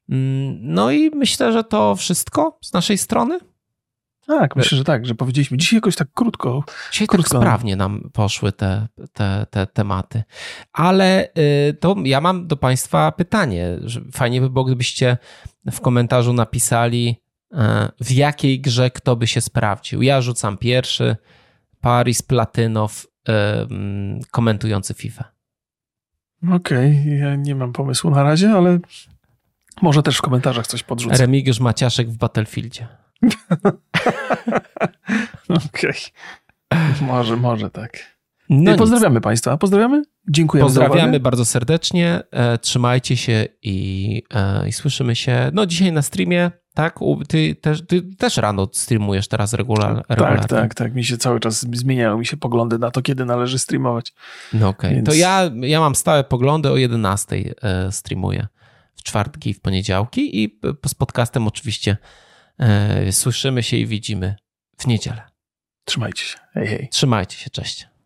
Mm, 0.09 0.59
no 0.63 0.91
i 0.91 1.11
myślę, 1.11 1.53
że 1.53 1.65
to 1.65 1.97
wszystko 1.97 2.59
z 2.63 2.73
naszej 2.73 2.99
strony. 2.99 3.39
Tak, 4.39 4.57
myślę, 4.57 4.79
że 4.79 4.85
tak, 4.85 5.07
że 5.07 5.15
powiedzieliśmy 5.15 5.57
dzisiaj 5.57 5.77
jakoś 5.77 5.97
tak 5.97 6.09
krótko. 6.15 6.65
Dzisiaj 6.93 7.07
tak 7.07 7.17
krótko. 7.17 7.33
tak 7.33 7.43
sprawnie 7.43 7.77
nam 7.77 8.11
poszły 8.13 8.53
te, 8.53 8.89
te, 9.13 9.47
te 9.51 9.67
tematy. 9.67 10.23
Ale 10.73 11.29
y, 11.69 11.75
to 11.81 11.97
ja 12.05 12.21
mam 12.21 12.47
do 12.47 12.57
Państwa 12.57 13.13
pytanie. 13.13 13.79
Fajnie 14.13 14.41
by 14.41 14.51
było, 14.51 14.65
gdybyście 14.65 15.19
w 15.71 15.81
komentarzu 15.81 16.33
napisali, 16.33 17.17
y, 17.53 17.57
w 18.01 18.11
jakiej 18.11 18.61
grze 18.61 18.91
kto 18.91 19.17
by 19.17 19.27
się 19.27 19.41
sprawdził. 19.41 20.03
Ja 20.03 20.21
rzucam 20.21 20.59
pierwszy, 20.59 21.17
Paris 21.81 22.23
Platynow 22.23 23.07
mm, 23.27 24.21
komentujący 24.31 24.95
FIFA. 24.95 25.25
Okej, 26.43 27.01
okay, 27.01 27.17
ja 27.17 27.37
nie 27.37 27.55
mam 27.55 27.73
pomysłu 27.73 28.11
na 28.11 28.23
razie, 28.23 28.51
ale 28.51 28.79
może 29.83 30.03
też 30.03 30.19
w 30.19 30.23
komentarzach 30.23 30.67
coś 30.67 30.83
podrzucę. 30.83 31.17
Remigiusz 31.17 31.61
Maciaszek 31.61 32.11
w 32.11 32.17
Battlefieldzie. 32.17 33.00
Okej. 35.49 35.91
Okay. 36.71 37.07
Może, 37.07 37.37
może 37.37 37.71
tak. 37.71 38.21
No 38.51 38.77
pozdrawiamy 38.77 39.15
nic. 39.15 39.25
Państwa. 39.25 39.57
Pozdrawiamy. 39.57 40.03
Dziękujemy. 40.29 40.67
Pozdrawiamy 40.67 41.21
bardzo 41.21 41.45
serdecznie. 41.45 42.23
E, 42.31 42.59
trzymajcie 42.59 43.17
się 43.17 43.47
i, 43.63 44.23
e, 44.35 44.69
i 44.69 44.73
słyszymy 44.73 45.17
się. 45.17 45.51
No 45.53 45.67
dzisiaj 45.67 45.93
na 45.93 46.03
streamie, 46.03 46.51
tak? 46.75 46.99
Ty 47.29 47.55
też, 47.55 47.87
ty 47.87 48.03
też 48.03 48.37
rano 48.37 48.69
streamujesz 48.73 49.29
teraz 49.29 49.53
regular, 49.55 50.03
regularnie. 50.09 50.39
Tak, 50.39 50.49
tak, 50.49 50.75
tak. 50.75 50.95
Mi 50.95 51.05
się 51.05 51.17
cały 51.17 51.41
czas 51.41 51.61
zmieniają 51.61 52.19
mi 52.19 52.27
się 52.27 52.37
poglądy 52.37 52.79
na 52.79 52.91
to, 52.91 53.03
kiedy 53.03 53.25
należy 53.25 53.59
streamować. 53.59 54.13
No 54.53 54.69
okej. 54.69 54.91
Okay. 54.91 54.95
Więc... 54.95 55.09
To 55.09 55.15
ja, 55.15 55.51
ja 55.55 55.81
mam 55.81 55.95
stałe 55.95 56.25
poglądy 56.25 56.71
o 56.71 56.77
11 56.77 57.37
e, 57.63 57.93
streamuję. 57.93 58.47
W 58.95 59.03
czwartki 59.03 59.51
i 59.51 59.55
w 59.55 59.61
poniedziałki 59.61 60.45
i 60.45 60.61
z 60.87 60.95
podcastem 60.95 61.47
oczywiście 61.47 61.91
E, 61.93 61.97
słyszymy 63.11 63.63
się 63.63 63.77
i 63.77 63.87
widzimy 63.87 64.37
w 64.79 64.87
niedzielę. 64.87 65.23
Trzymajcie 65.85 66.25
się. 66.25 66.39
Hej, 66.53 66.67
hej. 66.67 66.89
Trzymajcie 66.93 67.37
się. 67.37 67.51
Cześć. 67.51 67.89